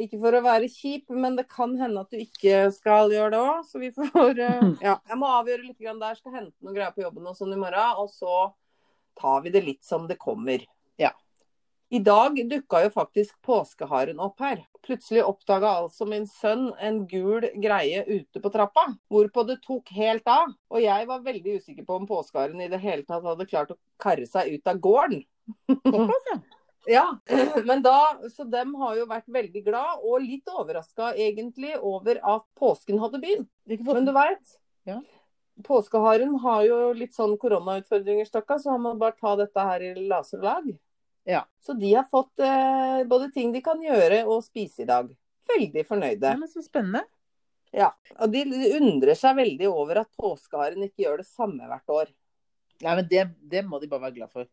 Ikke 0.00 0.20
for 0.22 0.36
å 0.36 0.42
være 0.44 0.68
kjip, 0.72 1.10
men 1.12 1.36
det 1.36 1.46
kan 1.50 1.74
hende 1.80 2.04
at 2.04 2.12
du 2.12 2.20
ikke 2.20 2.70
skal 2.72 3.12
gjøre 3.12 3.34
det 3.34 3.40
òg. 3.40 3.64
Så 3.68 3.82
vi 3.82 3.90
får 3.96 4.38
eh, 4.38 4.66
Ja. 4.86 4.96
Jeg 5.08 5.20
må 5.20 5.30
avgjøre 5.40 5.66
litt 5.66 5.80
grann 5.80 6.00
der. 6.02 6.18
Skal 6.18 6.36
hente 6.38 6.56
noen 6.64 6.76
greier 6.76 6.94
på 6.96 7.04
jobben 7.04 7.28
og 7.28 7.36
sånn 7.38 7.54
i 7.56 7.60
morgen. 7.60 8.00
Og 8.00 8.12
så 8.12 8.50
tar 9.20 9.42
vi 9.44 9.52
det 9.54 9.64
litt 9.66 9.84
som 9.84 10.06
det 10.08 10.16
kommer. 10.20 10.64
Ja. 11.00 11.12
I 11.92 11.98
dag 12.06 12.36
dukka 12.46 12.84
jo 12.84 12.90
faktisk 12.94 13.34
påskeharen 13.42 14.20
opp 14.22 14.38
her. 14.40 14.62
Plutselig 14.86 15.24
oppdaga 15.26 15.72
altså 15.82 16.06
min 16.06 16.28
sønn 16.30 16.68
en 16.78 17.02
gul 17.10 17.48
greie 17.58 18.04
ute 18.06 18.40
på 18.40 18.52
trappa, 18.54 18.84
hvorpå 19.10 19.42
det 19.48 19.58
tok 19.64 19.90
helt 19.96 20.30
av. 20.30 20.54
Og 20.70 20.84
jeg 20.84 21.08
var 21.10 21.26
veldig 21.26 21.56
usikker 21.58 21.88
på 21.88 21.98
om 21.98 22.06
påskeharen 22.08 22.62
i 22.62 22.70
det 22.70 22.78
hele 22.84 23.02
tatt 23.08 23.26
hadde 23.26 23.48
klart 23.50 23.74
å 23.74 23.78
karre 24.00 24.28
seg 24.30 24.54
ut 24.54 24.70
av 24.70 24.80
gården. 24.86 25.26
Ja. 26.88 27.04
Men 27.68 27.82
da, 27.82 27.96
så 28.32 28.44
dem 28.48 28.74
har 28.80 28.96
jo 28.96 29.06
vært 29.10 29.28
veldig 29.28 29.62
glad, 29.66 30.04
og 30.04 30.24
litt 30.24 30.48
overraska 30.48 31.12
egentlig 31.14 31.74
over 31.76 32.20
at 32.22 32.46
påsken 32.58 33.00
hadde 33.02 33.20
begynt. 33.22 33.50
Men 33.84 34.08
du 34.08 34.12
veit, 34.16 34.56
Ja. 34.88 35.00
påskeharen 35.66 36.38
har 36.40 36.64
jo 36.64 36.78
litt 36.96 37.12
sånn 37.14 37.36
koronautfordringer, 37.38 38.24
stakkar, 38.28 38.58
så 38.62 38.72
han 38.74 38.84
må 38.86 38.94
bare 38.98 39.18
ta 39.20 39.34
dette 39.36 39.66
her 39.66 39.84
i 39.90 39.94
laserlag. 40.08 40.70
Ja. 41.28 41.44
Så 41.60 41.76
de 41.78 41.92
har 41.94 42.06
fått 42.08 42.40
eh, 42.40 43.04
både 43.04 43.28
ting 43.34 43.52
de 43.52 43.60
kan 43.62 43.80
gjøre 43.82 44.24
og 44.24 44.40
spise 44.46 44.82
i 44.82 44.88
dag. 44.88 45.10
Veldig 45.50 45.84
fornøyde. 45.86 46.30
Ja, 46.32 46.38
men 46.40 46.48
så 46.48 46.62
spennende. 46.64 47.04
Ja, 47.76 47.92
og 48.18 48.32
de 48.32 48.40
undrer 48.80 49.14
seg 49.18 49.36
veldig 49.38 49.68
over 49.70 50.00
at 50.02 50.08
påskeharen 50.18 50.82
ikke 50.88 51.04
gjør 51.04 51.20
det 51.20 51.28
samme 51.28 51.68
hvert 51.70 51.92
år. 51.94 52.08
Nei, 52.80 52.94
men 52.96 53.06
det, 53.10 53.26
det 53.52 53.62
må 53.68 53.78
de 53.78 53.86
bare 53.90 54.08
være 54.08 54.16
glad 54.16 54.32
for. 54.32 54.48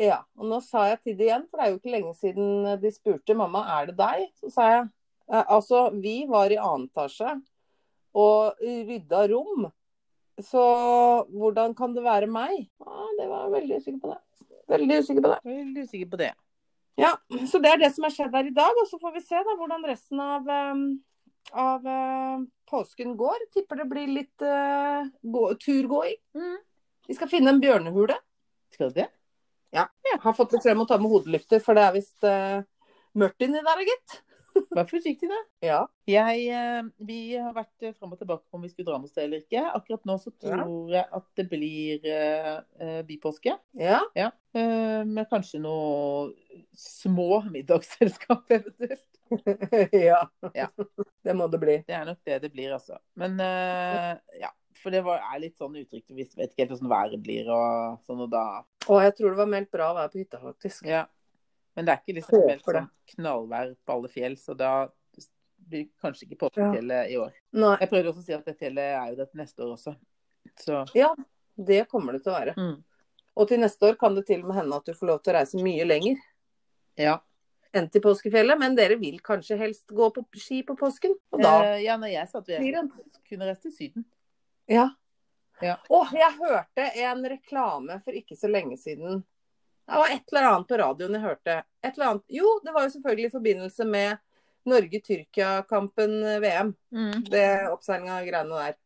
Ja, 0.00 0.22
og 0.38 0.48
nå 0.48 0.62
sa 0.64 0.86
jeg 0.88 1.00
til 1.04 1.16
det 1.18 1.26
igjen, 1.26 1.42
for 1.50 1.60
det 1.60 1.66
er 1.66 1.72
jo 1.74 1.78
ikke 1.80 1.92
lenge 1.92 2.14
siden 2.16 2.68
de 2.80 2.92
spurte 2.94 3.36
mamma, 3.36 3.66
er 3.76 3.90
det 3.90 3.98
deg? 3.98 4.22
Så 4.40 4.52
sa 4.54 4.68
jeg, 4.70 4.86
eh, 5.28 5.42
altså 5.42 5.90
vi 5.92 6.22
var 6.30 6.52
i 6.52 6.56
annen 6.60 6.86
etasje 6.88 7.34
og 8.16 8.62
rydda 8.64 9.26
rom, 9.34 9.68
så 10.40 10.62
hvordan 11.28 11.76
kan 11.76 11.92
det 11.94 12.04
være 12.06 12.30
meg? 12.32 12.64
Ja, 12.80 13.02
det 13.18 13.28
var 13.28 13.44
jeg 13.44 13.54
veldig 13.58 13.80
usikker 13.82 14.00
på 14.00 14.14
det. 14.14 14.48
Veldig 14.72 14.98
usikker 15.02 15.26
på 15.26 15.34
det. 15.34 15.38
Veldig 15.50 15.84
usikker 15.84 16.10
på 16.14 16.22
det. 16.22 16.30
Ja, 17.00 17.12
så 17.50 17.60
det 17.60 17.74
er 17.74 17.84
det 17.84 17.92
som 17.94 18.08
har 18.08 18.14
skjedd 18.16 18.34
her 18.36 18.48
i 18.48 18.56
dag, 18.56 18.80
og 18.80 18.88
så 18.88 18.98
får 19.02 19.14
vi 19.18 19.24
se 19.24 19.44
da 19.44 19.58
hvordan 19.60 19.86
resten 19.88 20.24
av, 20.24 20.48
eh, 20.48 20.82
av 21.60 21.92
eh, 21.92 22.48
påsken 22.72 23.14
går. 23.20 23.46
Tipper 23.52 23.82
det 23.82 23.88
blir 23.90 24.16
litt 24.16 24.44
uh, 24.48 25.04
turgåing. 25.20 25.60
turgåing. 25.60 26.58
Vi 27.08 27.16
skal 27.18 27.30
finne 27.30 27.52
en 27.52 27.62
bjørnehule. 27.62 28.16
Skal 28.72 28.92
du 28.92 29.00
det? 29.02 29.10
Har 30.24 30.34
fått 30.36 30.56
litt 30.56 30.66
frem 30.66 30.82
å 30.82 30.88
ta 30.88 30.98
med 31.00 31.12
hodelykter, 31.12 31.62
for 31.64 31.78
det 31.78 31.86
er 31.86 31.94
visst 31.94 32.26
uh, 32.26 32.60
mørkt 33.18 33.46
inni 33.46 33.62
der, 33.66 33.84
gitt. 33.86 34.20
Vær 34.74 34.86
forsiktig, 34.90 35.28
da. 35.30 35.38
Ja. 35.64 35.78
Jeg, 36.10 36.46
eh, 36.50 36.82
vi 37.06 37.18
har 37.38 37.54
vært 37.54 37.72
frem 37.78 37.94
fram 37.94 38.14
og 38.14 38.20
tilbake 38.20 38.44
på 38.46 38.58
om 38.58 38.64
vi 38.64 38.70
skulle 38.72 38.88
dra 38.90 38.98
noe 39.00 39.10
sted 39.10 39.26
eller 39.26 39.44
ikke. 39.44 39.62
Akkurat 39.78 40.08
nå 40.08 40.16
så 40.22 40.32
tror 40.42 40.94
jeg 40.94 41.06
at 41.20 41.28
det 41.38 41.46
blir 41.50 42.08
eh, 42.10 42.56
eh, 42.82 43.00
bypåske. 43.06 43.54
ja. 44.18 44.30
Eh, 44.56 45.00
med 45.06 45.28
kanskje 45.30 45.62
noe 45.62 46.32
små 46.76 47.44
middagsselskap 47.50 48.50
eventuelt. 48.58 49.06
ja. 49.94 50.24
Ja. 50.54 50.70
Det 51.22 51.36
må 51.38 51.46
det 51.50 51.62
bli. 51.62 51.76
Det 51.86 51.94
er 51.94 52.08
nok 52.08 52.24
det 52.26 52.40
det 52.42 52.50
blir, 52.54 52.74
altså. 52.74 52.98
Men 53.20 53.38
uh, 53.38 54.16
ja. 54.40 54.50
For 54.80 54.94
det 54.94 55.02
var, 55.04 55.20
er 55.20 55.42
litt 55.42 55.58
sånn 55.60 55.76
utrygt. 55.76 56.08
Du 56.08 56.16
vet 56.16 56.30
ikke 56.32 56.64
helt 56.64 56.74
hvordan 56.74 56.92
været 56.92 57.22
blir 57.24 57.48
og 57.52 57.98
sånn, 58.08 58.22
og 58.24 58.30
da 58.32 58.44
Å, 58.62 59.00
jeg 59.04 59.16
tror 59.18 59.34
det 59.34 59.40
var 59.42 59.50
meldt 59.50 59.70
bra 59.74 59.90
vær 59.96 60.12
på 60.12 60.22
hytta, 60.22 60.40
faktisk. 60.40 60.86
Ja. 60.88 61.04
Men 61.76 61.86
det 61.86 61.92
er 61.92 62.00
ikke 62.00 62.16
liksom 62.16 62.46
meldt 62.48 62.64
sånn 62.66 62.88
knallvær 63.14 63.74
på 63.86 63.96
alle 63.96 64.10
fjell, 64.12 64.38
så 64.40 64.56
da 64.58 64.72
blir 65.70 65.84
det 65.86 65.90
kanskje 66.02 66.26
ikke 66.26 66.46
påskefjellet 66.46 67.12
i 67.12 67.18
år. 67.20 67.34
Nei. 67.54 67.74
Jeg 67.82 67.90
prøvde 67.92 68.12
også 68.12 68.24
å 68.24 68.26
si 68.26 68.36
at 68.36 68.48
det 68.48 68.56
fjellet 68.58 68.94
er 68.96 69.12
jo 69.12 69.18
det 69.20 69.26
til 69.30 69.42
neste 69.42 69.64
år 69.64 69.74
også. 69.76 69.94
Så 70.60 70.84
Ja, 70.96 71.10
det 71.56 71.84
kommer 71.90 72.16
det 72.16 72.24
til 72.24 72.32
å 72.32 72.38
være. 72.38 72.54
mm. 72.56 72.78
Og 73.40 73.48
til 73.48 73.60
neste 73.62 73.86
år 73.86 73.96
kan 73.96 74.16
det 74.16 74.26
til 74.28 74.42
og 74.42 74.50
med 74.50 74.58
hende 74.58 74.76
at 74.80 74.88
du 74.88 74.96
får 74.96 75.06
lov 75.06 75.20
til 75.22 75.32
å 75.32 75.36
reise 75.38 75.60
mye 75.62 75.84
lenger 75.86 76.18
ja. 76.98 77.18
enn 77.72 77.86
til 77.92 78.02
påskefjellet. 78.04 78.58
Men 78.60 78.74
dere 78.76 78.98
vil 79.00 79.20
kanskje 79.24 79.58
helst 79.60 79.94
gå 79.96 80.10
på 80.16 80.24
ski 80.36 80.62
på 80.66 80.76
påsken? 80.76 81.14
Og 81.32 81.44
da 81.44 81.52
Eh, 81.70 81.84
ja, 81.86 81.96
når 82.00 82.12
jeg 82.12 82.28
sa 82.32 82.42
at 82.42 82.50
vi 82.50 82.58
blir 82.58 82.80
det 82.80 83.22
kunne 83.30 83.46
reise 83.48 83.68
til 83.68 83.76
Syden. 83.76 84.08
Ja. 84.70 84.86
Ja. 85.60 85.74
Å, 85.92 86.06
jeg 86.16 86.32
hørte 86.38 86.86
en 87.04 87.24
reklame 87.28 87.98
for 88.04 88.16
ikke 88.16 88.36
så 88.38 88.48
lenge 88.48 88.78
siden. 88.80 89.20
Det 89.90 89.98
var 89.98 90.12
et 90.14 90.32
eller 90.32 90.46
annet 90.48 90.68
på 90.70 90.78
radioen 90.78 91.16
jeg 91.18 91.24
hørte. 91.24 91.56
Et 91.82 91.96
eller 91.96 92.12
annet. 92.12 92.24
Jo, 92.32 92.52
det 92.64 92.74
var 92.76 92.86
jo 92.86 92.92
selvfølgelig 92.94 93.26
i 93.26 93.34
forbindelse 93.34 93.86
med 93.90 94.20
Norge-Tyrkia-kampen 94.70 96.14
VM. 96.44 96.70
Det 97.26 97.48
oppseilinga 97.72 98.20
av 98.20 98.28
greiene 98.28 98.62
der. 98.62 98.78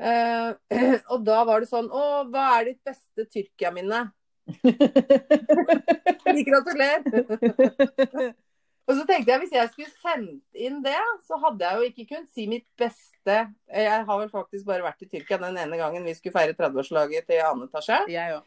Uh, 0.00 0.80
og 1.12 1.26
da 1.28 1.42
var 1.44 1.60
det 1.60 1.68
sånn 1.68 1.90
Å, 1.92 2.24
hva 2.32 2.44
er 2.56 2.70
ditt 2.70 2.80
beste 2.88 3.26
Tyrkia-minne? 3.28 4.00
Gratulerer! 6.48 8.32
Og 8.90 8.96
så 8.98 9.04
tenkte 9.06 9.30
jeg 9.30 9.40
hvis 9.44 9.52
jeg 9.54 9.70
skulle 9.70 9.92
sendt 10.02 10.58
inn 10.66 10.80
det, 10.82 10.98
så 11.22 11.38
hadde 11.38 11.62
jeg 11.66 11.78
jo 11.78 11.90
ikke 11.90 12.06
kunnet 12.10 12.32
si 12.34 12.46
mitt 12.50 12.66
beste 12.80 13.36
Jeg 13.70 14.04
har 14.08 14.18
vel 14.18 14.30
faktisk 14.32 14.66
bare 14.66 14.82
vært 14.82 15.04
i 15.06 15.10
Tyrkia 15.12 15.38
den 15.38 15.58
ene 15.62 15.78
gangen 15.78 16.06
vi 16.08 16.14
skulle 16.18 16.34
feire 16.34 16.56
30-årslaget 16.58 17.28
til 17.30 17.66
etasje. 17.68 18.00
jeg. 18.10 18.40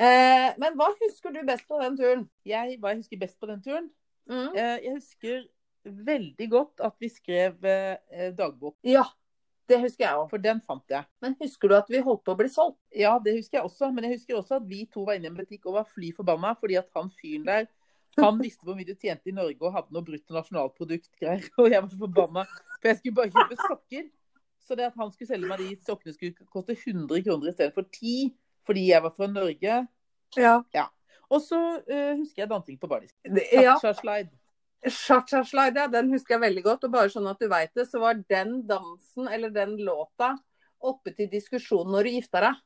Eh, 0.00 0.50
men 0.62 0.78
hva 0.80 0.88
husker 0.96 1.34
du 1.34 1.42
best 1.44 1.66
på 1.68 1.80
den 1.82 1.98
turen? 2.00 2.22
Jeg, 2.48 2.78
hva 2.80 2.94
jeg 2.94 3.02
husker 3.02 3.20
best 3.20 3.36
på 3.42 3.50
den 3.50 3.60
turen? 3.64 3.90
Mm. 4.30 4.54
Eh, 4.56 4.76
jeg 4.86 4.94
husker 4.96 5.42
veldig 5.84 6.48
godt 6.54 6.80
at 6.88 6.94
vi 7.02 7.10
skrev 7.12 7.66
eh, 7.68 8.30
dagbok, 8.38 8.78
Ja, 8.86 9.04
det 9.68 9.82
husker 9.82 10.06
jeg 10.06 10.16
òg. 10.16 10.30
for 10.30 10.38
den 10.42 10.62
fant 10.64 10.88
jeg. 10.88 11.04
Men 11.20 11.36
husker 11.42 11.68
du 11.68 11.76
at 11.76 11.90
vi 11.92 12.00
holdt 12.00 12.24
på 12.24 12.32
å 12.32 12.38
bli 12.38 12.48
solgt? 12.48 12.78
Ja, 12.96 13.18
det 13.22 13.36
husker 13.36 13.58
jeg 13.60 13.68
også. 13.68 13.92
Men 13.92 14.06
jeg 14.08 14.16
husker 14.16 14.38
også 14.40 14.56
at 14.62 14.66
vi 14.68 14.86
to 14.86 15.04
var 15.04 15.18
inne 15.18 15.28
i 15.28 15.32
en 15.32 15.36
butikk 15.36 15.66
og 15.68 15.76
var 15.80 15.88
fly 15.92 16.12
forbanna 16.16 16.54
fordi 16.58 16.80
at 16.80 16.88
han 16.96 17.12
fyren 17.20 17.44
der 17.50 17.68
han 18.20 18.40
visste 18.42 18.66
hvor 18.66 18.76
mye 18.76 18.88
du 18.88 18.94
tjente 18.98 19.30
i 19.30 19.34
Norge 19.36 19.62
og 19.64 19.72
hadde 19.76 19.94
noe 19.94 20.04
bruttonasjonalprodukt-greier. 20.06 21.46
Og 21.62 21.70
jeg 21.72 21.84
var 21.84 21.88
så 21.92 22.00
forbanna. 22.00 22.44
For 22.78 22.90
jeg 22.90 23.00
skulle 23.00 23.18
bare 23.20 23.32
kjøpe 23.32 23.58
sokker. 23.62 24.10
Så 24.62 24.76
det 24.78 24.86
at 24.90 24.98
han 25.00 25.10
skulle 25.12 25.30
selge 25.30 25.48
meg 25.50 25.62
de 25.62 25.70
sokkene 25.86 26.14
skulle 26.14 26.50
koste 26.52 26.76
100 26.76 27.24
kroner 27.26 27.50
i 27.50 27.54
stedet 27.56 27.74
for 27.74 27.88
10 27.88 28.32
fordi 28.62 28.84
jeg 28.92 29.02
var 29.02 29.14
fra 29.16 29.26
Norge. 29.26 29.78
Ja. 30.38 30.86
Og 31.32 31.40
så 31.42 31.58
uh, 31.58 32.12
husker 32.20 32.44
jeg 32.44 32.50
dansing 32.52 32.78
på 32.78 32.90
bardisk. 32.90 33.16
ja. 33.26 33.74
Cha-cha-slide. 33.80 34.30
Cha-cha-slide, 34.82 35.80
ja, 35.80 35.88
den 35.90 36.12
husker 36.12 36.36
jeg 36.36 36.44
veldig 36.44 36.62
godt. 36.66 36.86
Og 36.86 36.94
bare 36.94 37.10
sånn 37.10 37.26
at 37.30 37.42
du 37.42 37.48
veit 37.50 37.72
det, 37.78 37.88
så 37.90 38.02
var 38.02 38.20
den 38.20 38.60
dansen, 38.68 39.26
eller 39.26 39.50
den 39.54 39.74
låta, 39.82 40.34
oppe 40.82 41.14
til 41.16 41.30
diskusjon 41.32 41.90
når 41.90 42.06
du 42.06 42.16
gifta 42.18 42.42
deg. 42.46 42.62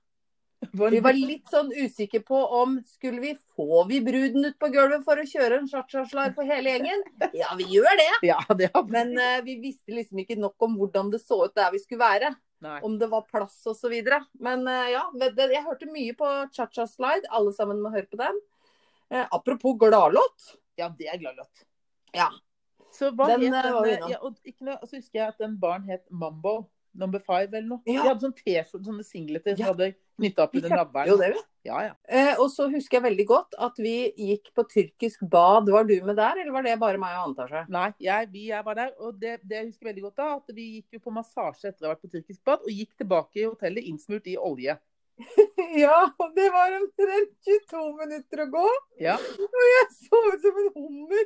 Vi 0.60 1.00
var 1.04 1.16
litt 1.16 1.50
sånn 1.52 1.68
usikre 1.72 2.22
på 2.24 2.38
om 2.58 2.78
skulle 2.88 3.20
vi 3.20 3.32
få 3.56 3.84
vi 3.88 4.00
bruden 4.04 4.48
ut 4.48 4.56
på 4.60 4.70
gulvet 4.72 5.04
for 5.04 5.20
å 5.20 5.26
kjøre 5.28 5.60
en 5.60 5.68
cha-cha-slide 5.68 6.32
for 6.36 6.48
hele 6.48 6.72
gjengen. 6.72 7.04
Ja, 7.36 7.52
vi 7.58 7.68
gjør 7.74 7.92
det. 8.00 8.08
Ja, 8.28 8.38
det 8.56 8.70
Men 8.92 9.12
uh, 9.20 9.40
vi 9.44 9.58
visste 9.60 9.92
liksom 9.92 10.22
ikke 10.24 10.38
nok 10.40 10.56
om 10.64 10.78
hvordan 10.80 11.12
det 11.12 11.20
så 11.24 11.42
ut 11.44 11.56
der 11.56 11.72
vi 11.74 11.80
skulle 11.82 12.04
være. 12.04 12.32
Nei. 12.64 12.78
Om 12.88 12.96
det 13.00 13.10
var 13.12 13.26
plass 13.28 13.58
osv. 13.68 13.92
Men 14.40 14.64
uh, 14.64 14.86
ja, 14.92 15.04
jeg 15.20 15.64
hørte 15.66 15.90
mye 15.92 16.16
på 16.16 16.32
cha-cha-slide. 16.56 17.28
Alle 17.36 17.52
sammen 17.56 17.82
må 17.84 17.92
høre 17.94 18.08
på 18.08 18.20
den. 18.20 18.40
Uh, 19.12 19.26
apropos 19.28 19.76
gladlåt. 19.80 20.54
Ja, 20.80 20.88
det 20.88 21.12
er 21.12 21.20
gladlåt. 21.20 21.66
Ja. 22.16 22.30
Så 22.96 23.12
hva 23.12 23.28
Den, 23.28 23.52
het 23.52 23.68
den? 23.84 24.08
Ja, 24.08 24.22
og 24.24 24.40
ikke 24.40 24.70
noe, 24.70 24.80
så 24.88 24.96
husker 24.96 25.20
jeg 25.20 25.34
at 25.34 25.42
den 25.42 25.58
baren 25.60 25.84
het 25.90 26.06
Mambo 26.08 26.62
number 26.98 27.20
five 27.24 27.50
eller 27.52 27.68
noe. 27.68 27.82
Ja. 27.86 28.02
De 28.02 28.08
hadde 28.08 28.24
sånn 28.26 28.34
T-skjorte, 28.38 28.84
sånne 28.88 29.04
singleter 29.06 29.56
som 29.56 29.62
Ja. 29.64 29.72
hadde 29.72 29.88
knytta 30.18 30.46
opp 30.46 30.56
under 30.56 30.74
navlen. 30.80 31.36
Ja, 31.66 31.80
ja. 31.82 31.94
Eh, 32.08 32.34
og 32.38 32.48
så 32.54 32.68
husker 32.70 33.00
jeg 33.00 33.04
veldig 33.08 33.26
godt 33.26 33.56
at 33.58 33.78
vi 33.82 34.12
gikk 34.14 34.52
på 34.54 34.64
tyrkisk 34.70 35.24
bad. 35.28 35.68
Var 35.68 35.84
du 35.88 35.96
med 36.06 36.16
der, 36.16 36.38
eller 36.40 36.52
var 36.54 36.62
det 36.62 36.78
bare 36.78 36.98
meg 37.02 37.16
og 37.18 37.30
Antasje? 37.32 37.64
Nei, 37.74 37.88
jeg, 38.00 38.28
vi, 38.32 38.46
jeg 38.52 38.64
var 38.64 38.74
der, 38.78 38.92
og 39.02 39.18
det, 39.20 39.40
det 39.42 39.56
jeg 39.58 39.70
husker 39.72 39.90
veldig 39.90 40.04
godt 40.06 40.16
da, 40.22 40.28
at 40.36 40.54
vi 40.54 40.66
gikk 40.76 40.98
jo 40.98 41.00
på 41.08 41.14
massasje 41.16 41.72
etter 41.72 41.84
å 41.84 41.90
ha 41.90 41.94
vært 41.96 42.04
på 42.06 42.12
tyrkisk 42.14 42.44
bad, 42.46 42.62
og 42.62 42.70
gikk 42.70 42.94
tilbake 43.02 43.42
i 43.42 43.48
hotellet 43.48 43.88
innsmurt 43.90 44.26
i 44.30 44.36
olje. 44.38 44.78
Ja, 45.76 46.10
og 46.22 46.34
det 46.36 46.46
var 46.52 46.72
omtrent 46.76 47.32
22 47.44 47.80
minutter 47.98 48.42
å 48.44 48.46
gå. 48.52 48.66
Ja. 49.02 49.16
Og 49.16 49.64
jeg 49.72 49.86
så 49.96 50.20
ut 50.28 50.44
som 50.44 50.60
en 50.62 50.68
hummer. 50.76 51.24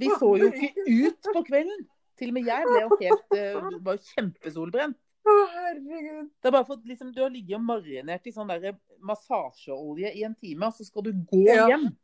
Vi 0.00 0.08
så 0.18 0.30
jo 0.40 0.48
ikke 0.50 0.84
ut 0.86 1.28
på 1.34 1.42
kvelden. 1.46 1.84
Til 2.18 2.30
og 2.30 2.36
med 2.36 2.46
jeg 2.48 2.66
ble 2.68 2.80
jo 2.84 2.98
helt 3.02 3.36
eh, 3.38 3.68
var 3.86 3.98
kjempesolbrent. 4.14 4.96
Å, 5.24 5.34
herregud. 5.54 6.26
Det 6.42 6.50
er 6.50 6.52
bare 6.52 6.66
for 6.68 6.80
liksom, 6.84 7.12
Du 7.16 7.22
har 7.24 7.30
ligget 7.32 7.56
og 7.56 7.62
marinert 7.64 8.26
i 8.28 8.32
sånn 8.34 8.50
der 8.50 8.74
massasjeolje 9.04 10.10
i 10.12 10.24
en 10.26 10.34
time, 10.36 10.68
og 10.68 10.76
så 10.76 10.84
skal 10.84 11.06
du 11.06 11.12
gå 11.30 11.44
Ja. 11.48 11.68
hjem. 11.72 11.88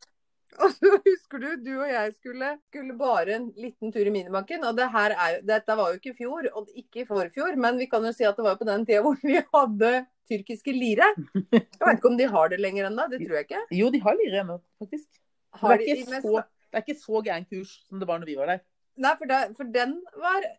Og 0.59 0.73
så 0.75 0.97
husker 1.05 1.39
du, 1.39 1.45
du 1.63 1.69
og 1.79 1.87
jeg 1.87 2.11
skulle, 2.17 2.47
skulle 2.67 2.97
bare 2.99 3.37
en 3.37 3.45
liten 3.55 3.93
tur 3.95 4.03
i 4.03 4.11
minibanken. 4.11 4.65
Og 4.67 4.75
det 4.75 4.89
er, 4.99 5.37
dette 5.47 5.77
var 5.79 5.93
jo 5.93 6.01
ikke 6.01 6.11
i 6.11 6.17
fjor, 6.19 6.49
og 6.59 6.73
ikke 6.75 7.05
i 7.05 7.07
forfjor, 7.07 7.55
men 7.55 7.79
vi 7.79 7.87
kan 7.87 8.03
jo 8.03 8.11
si 8.11 8.27
at 8.27 8.35
det 8.35 8.43
var 8.49 8.57
på 8.59 8.67
den 8.67 8.83
tida 8.89 8.99
hvor 9.05 9.15
vi 9.23 9.37
hadde 9.39 9.93
tyrkiske 10.27 10.75
lire. 10.75 11.07
Jeg 11.55 11.63
vet 11.79 12.01
ikke 12.01 12.11
om 12.11 12.19
de 12.19 12.27
har 12.35 12.51
det 12.51 12.59
lenger 12.59 12.89
ennå, 12.91 13.07
det 13.13 13.21
tror 13.23 13.39
jeg 13.39 13.47
ikke. 13.47 13.63
Jo, 13.79 13.93
de 13.95 14.03
har 14.03 14.19
lire 14.19 14.43
ennå, 14.43 14.59
faktisk. 14.83 15.07
Det 15.55 15.71
er, 15.77 15.87
de, 15.87 16.19
så, 16.27 16.43
det 16.43 16.81
er 16.81 16.85
ikke 16.89 16.99
så 16.99 17.23
gæren 17.31 17.47
kurs 17.47 17.77
som 17.87 18.03
det 18.03 18.11
var 18.11 18.19
når 18.19 18.33
vi 18.33 18.37
var 18.43 18.51
der. 18.57 18.65
Nei, 19.07 19.15
for, 19.23 19.31
det, 19.31 19.41
for 19.55 19.71
den 19.79 19.97
var 20.19 20.51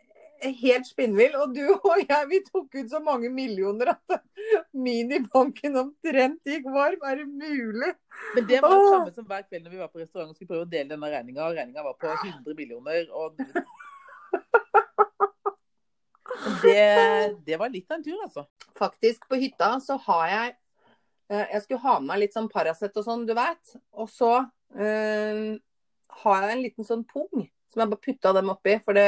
helt 0.42 0.88
spinnvill. 0.90 1.36
Og 1.42 1.54
du 1.56 1.64
og 1.76 2.02
jeg, 2.02 2.28
vi 2.32 2.40
tok 2.48 2.78
ut 2.78 2.90
så 2.92 3.02
mange 3.04 3.30
millioner 3.34 3.94
at 3.94 4.18
minibanken 4.74 5.78
omtrent 5.82 6.42
gikk 6.48 6.68
varm. 6.72 7.02
Er 7.08 7.22
det 7.22 7.28
mulig? 7.30 7.94
Men 8.36 8.48
det 8.50 8.62
var 8.64 8.76
det 8.76 8.90
samme 8.90 9.14
som 9.16 9.30
hver 9.30 9.46
kveld 9.48 9.68
når 9.68 9.76
vi 9.76 9.82
var 9.84 9.92
på 9.92 10.02
restaurant 10.02 10.32
og 10.32 10.36
skulle 10.36 10.52
prøve 10.54 10.68
å 10.68 10.72
dele 10.72 10.94
denne 10.94 11.14
regninga. 11.14 11.48
Og 11.48 11.60
regninga 11.60 11.86
var 11.86 11.98
på 12.02 12.12
100 12.12 12.58
millioner. 12.58 13.08
Og 13.12 13.38
det, 16.64 17.38
det 17.46 17.62
var 17.62 17.72
litt 17.74 17.90
av 17.92 18.00
en 18.00 18.06
tur, 18.06 18.20
altså. 18.26 18.46
Faktisk, 18.78 19.28
på 19.30 19.40
hytta 19.42 19.76
så 19.84 19.98
har 20.08 20.28
jeg 20.32 20.54
eh, 21.30 21.48
Jeg 21.54 21.64
skulle 21.66 21.84
ha 21.84 21.98
med 22.00 22.10
meg 22.14 22.24
litt 22.24 22.38
sånn 22.38 22.50
Paracet 22.52 22.98
og 22.98 23.08
sånn, 23.08 23.28
du 23.30 23.36
vet. 23.38 23.76
Og 23.94 24.10
så 24.12 24.34
øh, 24.42 25.50
har 26.22 26.46
jeg 26.46 26.56
en 26.56 26.64
liten 26.66 26.88
sånn 26.88 27.06
pung 27.08 27.50
som 27.72 27.82
jeg 27.84 27.92
bare 27.94 28.04
putta 28.04 28.34
dem 28.36 28.52
oppi, 28.52 28.76
for 28.84 28.98
det, 28.98 29.06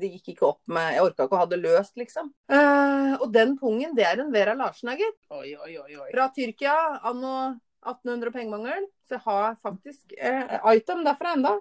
det 0.00 0.10
gikk 0.16 0.34
ikke 0.34 0.46
opp 0.50 0.60
med 0.68 0.92
Jeg 0.94 1.04
orka 1.06 1.24
ikke 1.26 1.38
å 1.38 1.42
ha 1.42 1.48
det 1.48 1.58
løst, 1.62 1.94
liksom. 1.96 2.28
Uh, 2.52 3.16
og 3.18 3.26
den 3.32 3.56
pungen, 3.60 3.94
det 3.96 4.04
er 4.04 4.20
en 4.20 4.32
Vera 4.34 4.54
Larsen, 4.58 4.90
da, 4.92 4.96
gitt. 5.00 5.18
Oi, 5.32 5.54
oi, 5.56 5.74
oi. 5.80 5.90
oi. 5.96 6.08
Fra 6.12 6.28
Tyrkia 6.36 6.76
anno 7.08 7.34
1800 7.82 8.28
og 8.30 8.36
pengemangel. 8.36 8.88
Så 9.08 9.16
jeg 9.16 9.24
har 9.26 9.56
faktisk 9.62 10.16
uh, 10.20 10.72
item 10.76 11.02
derfra 11.06 11.34
enda. 11.38 11.56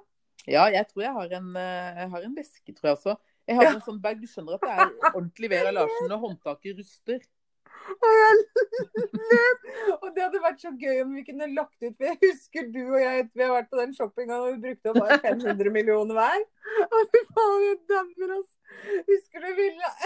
Ja, 0.50 0.68
jeg 0.74 0.88
tror 0.90 1.04
jeg 1.06 1.14
har 1.14 1.34
en, 1.38 1.52
eh, 1.60 2.00
jeg 2.02 2.10
har 2.10 2.24
en 2.26 2.34
veske, 2.34 2.74
tror 2.74 2.88
jeg 2.90 2.98
også. 2.98 3.14
Jeg 3.48 3.58
har 3.58 3.64
Ja. 3.68 3.74
en 3.76 3.84
sånn 3.86 4.02
bag. 4.02 4.22
Du 4.22 4.28
skjønner 4.30 4.56
at 4.58 4.64
det 4.66 4.72
er 4.74 5.14
ordentlig 5.16 5.50
Vera 5.52 5.72
Larsen 5.76 6.10
når 6.10 6.22
håndtaket 6.24 6.80
ruster. 6.80 7.20
Og 8.06 8.14
jeg 8.18 8.34
løp. 9.32 9.66
Og 9.98 10.08
det 10.16 10.24
hadde 10.24 10.42
vært 10.44 10.64
så 10.64 10.72
gøy 10.82 11.02
om 11.04 11.14
vi 11.16 11.24
kunne 11.28 11.48
lagt 11.56 11.78
ut 11.82 11.96
For 11.98 12.08
jeg 12.08 12.18
husker 12.22 12.70
du 12.74 12.82
og 12.84 13.00
jeg 13.02 13.28
vi 13.34 13.44
har 13.46 13.54
vært 13.56 13.70
på 13.72 13.80
den 13.80 13.94
shoppinga 13.98 14.40
og 14.40 14.56
vi 14.56 14.62
brukte 14.68 14.94
bare 14.98 15.20
500 15.24 15.74
millioner 15.74 16.18
hver. 16.18 16.46
Å, 16.88 17.04
fy 17.14 17.22
faen, 17.32 17.66
jeg 17.68 17.80
dammer, 17.92 18.36
ass. 18.38 18.52
Husker 19.10 19.46
du 19.46 19.50
vi 19.58 19.68
la, 19.76 19.92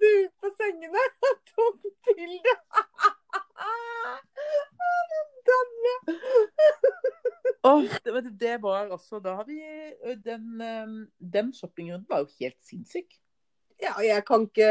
det 0.00 0.10
ut 0.18 0.34
på 0.42 0.50
sengene 0.56 1.04
og 1.30 1.38
tok 1.52 2.10
bilde? 2.18 2.56
Oh, 7.66 7.82
det 7.82 8.38
det, 8.40 8.52
var 8.62 8.92
altså 8.92 9.18
Da 9.20 9.34
har 9.40 9.46
vi 9.48 9.58
den, 10.24 10.60
den 11.18 11.54
shoppingrunden 11.54 12.06
var 12.08 12.22
jo 12.22 12.30
helt 12.40 12.60
sinnssyk. 12.68 13.18
Ja, 13.82 13.94
jeg 14.02 14.24
kan 14.26 14.48
ikke 14.48 14.68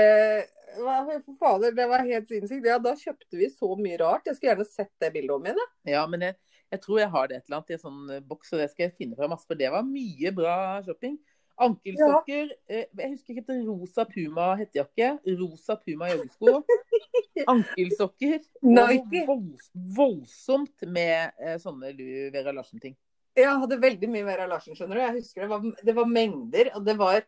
Hva 0.78 0.98
fader, 1.40 1.72
det 1.74 1.88
var 1.90 2.04
helt 2.06 2.28
sinnssykt. 2.30 2.68
Ja, 2.68 2.76
da 2.82 2.92
kjøpte 3.00 3.40
vi 3.40 3.48
så 3.50 3.72
mye 3.80 3.98
rart. 4.02 4.28
Jeg 4.28 4.38
skulle 4.38 4.52
gjerne 4.52 4.68
sett 4.70 4.92
det 5.02 5.10
bildet 5.16 5.34
om 5.34 5.48
igjen. 5.48 5.64
Ja, 5.90 6.04
men 6.12 6.26
jeg, 6.28 6.36
jeg 6.76 6.84
tror 6.84 7.00
jeg 7.02 7.10
har 7.16 7.32
det 7.32 7.40
et 7.40 7.48
eller 7.48 7.58
annet 7.58 7.72
i 7.72 7.78
en 7.78 7.82
sånn 7.82 8.12
boks, 8.28 8.52
og 8.54 8.62
det 8.62 8.68
skal 8.74 8.86
jeg 8.86 8.98
finne 9.00 9.18
fram 9.18 9.34
masse, 9.34 9.48
for 9.50 9.58
det 9.58 9.72
var 9.74 9.88
mye 9.88 10.34
bra 10.38 10.58
shopping. 10.86 11.18
Ankelsokker. 11.58 12.52
Ja. 12.70 12.84
Jeg 13.00 13.10
husker 13.16 13.34
ikke 13.34 13.48
det 13.50 13.58
rosa 13.66 14.06
Puma 14.06 14.52
hettejakke. 14.60 15.10
Rosa 15.40 15.78
Puma 15.82 16.12
joggesko. 16.12 16.60
Ankelsokker. 17.54 18.44
Nike. 18.62 19.24
Volds, 19.26 19.72
voldsomt 19.98 20.86
med 20.86 21.34
ø, 21.42 21.56
sånne 21.62 21.94
Louis 21.98 22.30
Vera 22.36 22.54
Larsen-ting. 22.54 22.94
Jeg 23.38 23.54
hadde 23.62 23.80
veldig 23.82 24.10
mye 24.10 24.26
Vera 24.26 24.46
Larsen, 24.50 24.78
skjønner 24.78 25.00
du. 25.00 25.04
Jeg 25.04 25.18
husker 25.20 25.46
det 25.46 25.50
var, 25.52 25.66
det 25.90 25.98
var 25.98 26.14
mengder. 26.14 26.72
Og 26.78 26.86
det 26.86 26.98
var 27.00 27.20
eh, 27.24 27.28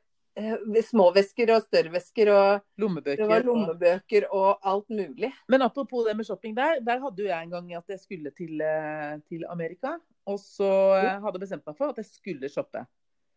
små 0.87 1.09
vesker 1.15 1.51
og 1.55 1.65
større 1.65 1.93
vesker, 1.93 2.31
og 2.33 2.81
Lommebøker. 2.81 3.23
det 3.23 3.29
var 3.29 3.47
lommebøker 3.47 4.27
og 4.29 4.59
alt 4.61 4.89
mulig. 4.89 5.31
Men 5.47 5.65
apropos 5.65 6.05
det 6.07 6.15
med 6.17 6.27
shopping 6.27 6.55
der, 6.57 6.79
der 6.85 7.01
hadde 7.03 7.23
jo 7.23 7.29
jeg 7.29 7.43
en 7.43 7.57
gang 7.57 7.73
at 7.79 7.95
jeg 7.95 7.99
skulle 7.99 8.31
til, 8.37 8.61
eh, 8.61 9.19
til 9.29 9.45
Amerika. 9.49 9.97
Og 10.29 10.39
så 10.39 10.71
eh, 10.99 11.19
hadde 11.19 11.37
jeg 11.37 11.45
bestemt 11.47 11.67
meg 11.67 11.77
for 11.77 11.91
at 11.93 12.01
jeg 12.01 12.09
skulle 12.09 12.49
shoppe. 12.49 12.85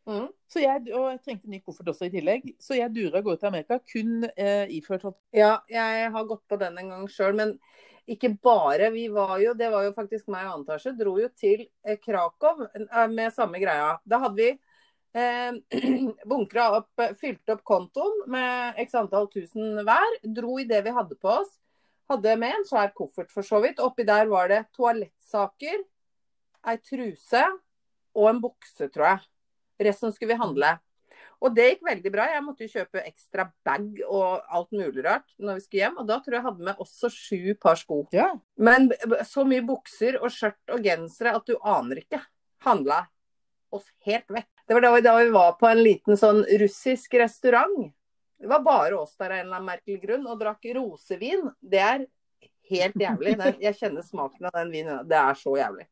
Mm. 0.06 0.26
Så 0.50 0.58
jeg, 0.58 0.82
og 0.90 1.12
jeg 1.12 1.20
trengte 1.22 1.50
ny 1.50 1.60
koffert 1.62 1.92
også 1.92 2.08
i 2.08 2.12
tillegg. 2.12 2.48
Så 2.60 2.74
jeg 2.74 2.90
dura 2.94 3.20
av 3.20 3.26
gårde 3.26 3.42
til 3.42 3.52
Amerika 3.52 3.78
kun 3.92 4.26
eh, 4.34 4.66
iført 4.78 5.06
hot. 5.06 5.18
Ja, 5.36 5.60
jeg 5.70 6.10
har 6.14 6.28
gått 6.28 6.44
på 6.50 6.58
den 6.60 6.78
en 6.80 6.92
gang 6.94 7.08
sjøl, 7.10 7.36
men 7.38 7.56
ikke 8.10 8.32
bare. 8.42 8.90
Vi 8.90 9.06
var 9.14 9.36
jo, 9.42 9.54
det 9.54 9.70
var 9.70 9.86
jo 9.86 9.94
faktisk 9.94 10.30
meg 10.32 10.48
og 10.48 10.60
Antasje, 10.60 10.94
dro 10.98 11.14
jo 11.20 11.30
til 11.38 11.68
eh, 11.86 11.98
Krakow 12.02 12.66
eh, 12.66 13.08
med 13.12 13.34
samme 13.34 13.62
greia. 13.62 13.94
Da 14.04 14.18
hadde 14.24 14.38
vi 14.40 14.50
eh, 14.50 14.60
bunkra 16.30 16.68
opp, 16.78 17.02
fylte 17.20 17.56
opp 17.56 17.64
kontoen 17.68 18.22
med 18.32 18.78
x 18.80 18.94
antall 18.96 19.28
tusen 19.32 19.82
hver. 19.84 20.20
Dro 20.24 20.58
i 20.60 20.68
det 20.68 20.82
vi 20.86 20.94
hadde 20.96 21.18
på 21.20 21.34
oss. 21.42 21.50
Hadde 22.10 22.36
med 22.40 22.58
en 22.58 22.68
svær 22.68 22.92
koffert 22.96 23.32
for 23.32 23.46
så 23.46 23.60
vidt. 23.64 23.80
Oppi 23.80 24.06
der 24.08 24.30
var 24.30 24.48
det 24.52 24.64
toalettsaker, 24.76 25.84
ei 26.68 26.78
truse 26.84 27.44
og 28.16 28.30
en 28.30 28.40
bukse, 28.42 28.88
tror 28.92 29.08
jeg. 29.08 29.28
Resten 29.88 30.12
skulle 30.14 30.34
vi 30.34 30.42
handle. 30.42 30.76
Og 31.42 31.54
det 31.56 31.64
gikk 31.66 31.86
veldig 31.88 32.10
bra. 32.14 32.28
Jeg 32.30 32.44
måtte 32.46 32.66
jo 32.66 32.70
kjøpe 32.70 33.02
ekstra 33.02 33.48
bag 33.66 34.02
og 34.06 34.44
alt 34.46 34.70
mulig 34.74 35.02
rart 35.02 35.26
når 35.42 35.58
vi 35.58 35.64
skulle 35.64 35.80
hjem. 35.80 35.96
Og 35.98 36.06
da 36.06 36.18
tror 36.22 36.36
jeg 36.36 36.38
jeg 36.38 36.46
hadde 36.46 36.68
med 36.68 36.82
også 36.84 37.10
sju 37.10 37.54
par 37.62 37.80
sko. 37.80 38.04
Ja. 38.14 38.28
Men 38.54 38.92
så 39.26 39.44
mye 39.48 39.64
bukser 39.66 40.20
og 40.20 40.30
skjørt 40.34 40.74
og 40.74 40.86
gensere 40.86 41.34
at 41.38 41.48
du 41.48 41.56
aner 41.58 42.04
ikke. 42.04 42.22
Handla 42.62 43.02
oss 43.74 43.88
helt 44.06 44.30
vekk. 44.30 44.51
Det 44.66 44.74
var 44.74 44.84
da 44.84 44.92
vi, 44.94 45.00
da 45.04 45.16
vi 45.18 45.30
var 45.30 45.52
på 45.58 45.68
en 45.68 45.82
liten 45.82 46.18
sånn 46.18 46.44
russisk 46.60 47.14
restaurant. 47.18 47.90
Det 48.42 48.50
var 48.50 48.62
bare 48.64 48.98
oss 48.98 49.16
der 49.16 49.30
av 49.30 49.36
en 49.36 49.46
eller 49.46 49.56
annen 49.56 49.70
merkelig 49.70 50.02
grunn 50.02 50.26
og 50.26 50.38
drakk 50.40 50.66
rosevin. 50.74 51.48
Det 51.60 51.82
er 51.82 52.06
helt 52.70 52.96
jævlig. 52.98 53.34
Den, 53.38 53.58
jeg 53.62 53.78
kjenner 53.78 54.06
smaken 54.06 54.48
av 54.48 54.56
den 54.56 54.72
vinen. 54.72 55.02
Det 55.08 55.18
er 55.18 55.38
så 55.38 55.56
jævlig. 55.58 55.86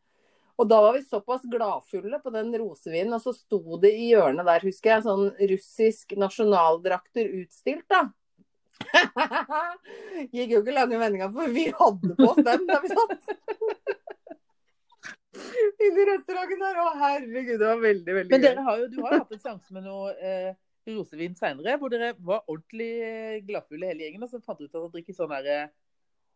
Og 0.60 0.68
da 0.68 0.80
var 0.84 0.92
vi 0.92 1.02
såpass 1.02 1.44
gladfulle 1.48 2.18
på 2.20 2.30
den 2.34 2.50
rosevinen, 2.60 3.14
og 3.16 3.22
så 3.24 3.32
sto 3.32 3.78
det 3.80 3.94
i 3.96 4.10
hjørnet 4.10 4.44
der, 4.44 4.64
husker 4.68 4.92
jeg, 4.92 5.04
sånn 5.06 5.30
russisk 5.52 6.12
nasjonaldrakter 6.20 7.30
utstilt, 7.38 7.86
da. 7.88 8.02
Gikk 10.34 10.52
jo 10.52 10.60
ikke 10.60 10.74
lange 10.76 11.00
vendinga, 11.00 11.30
for 11.32 11.54
vi 11.54 11.64
hadde 11.78 12.12
på 12.18 12.28
oss 12.28 12.42
den 12.44 12.66
da 12.68 12.76
vi 12.84 12.92
satt. 12.92 13.32
Inni 15.86 16.06
restauranten 16.10 16.60
der. 16.64 16.80
Å 16.82 16.88
herregud, 17.00 17.54
det 17.60 17.66
var 17.68 17.78
veldig, 17.84 18.14
veldig 18.18 18.34
Men 18.34 18.42
dere 18.44 18.64
har 18.66 18.80
jo, 18.82 18.88
du 18.92 18.98
har 19.04 19.14
jo 19.14 19.20
hatt 19.24 19.36
en 19.36 19.44
sjanse 19.44 19.72
med 19.76 19.86
noe 19.88 20.10
eh, 20.20 20.50
rosevin 20.90 21.36
seinere, 21.38 21.76
hvor 21.80 21.92
dere 21.92 22.12
var 22.18 22.42
ordentlig 22.46 22.90
eh, 23.06 23.36
gladfulle 23.48 23.88
hele 23.92 24.04
gjengen, 24.06 24.24
og 24.26 24.32
så 24.32 24.40
fant 24.44 24.58
dere 24.60 24.68
ut 24.68 24.74
at 24.74 24.80
dere 24.82 24.92
drikker 24.98 25.16
sånn 25.16 25.32
derre 25.36 25.60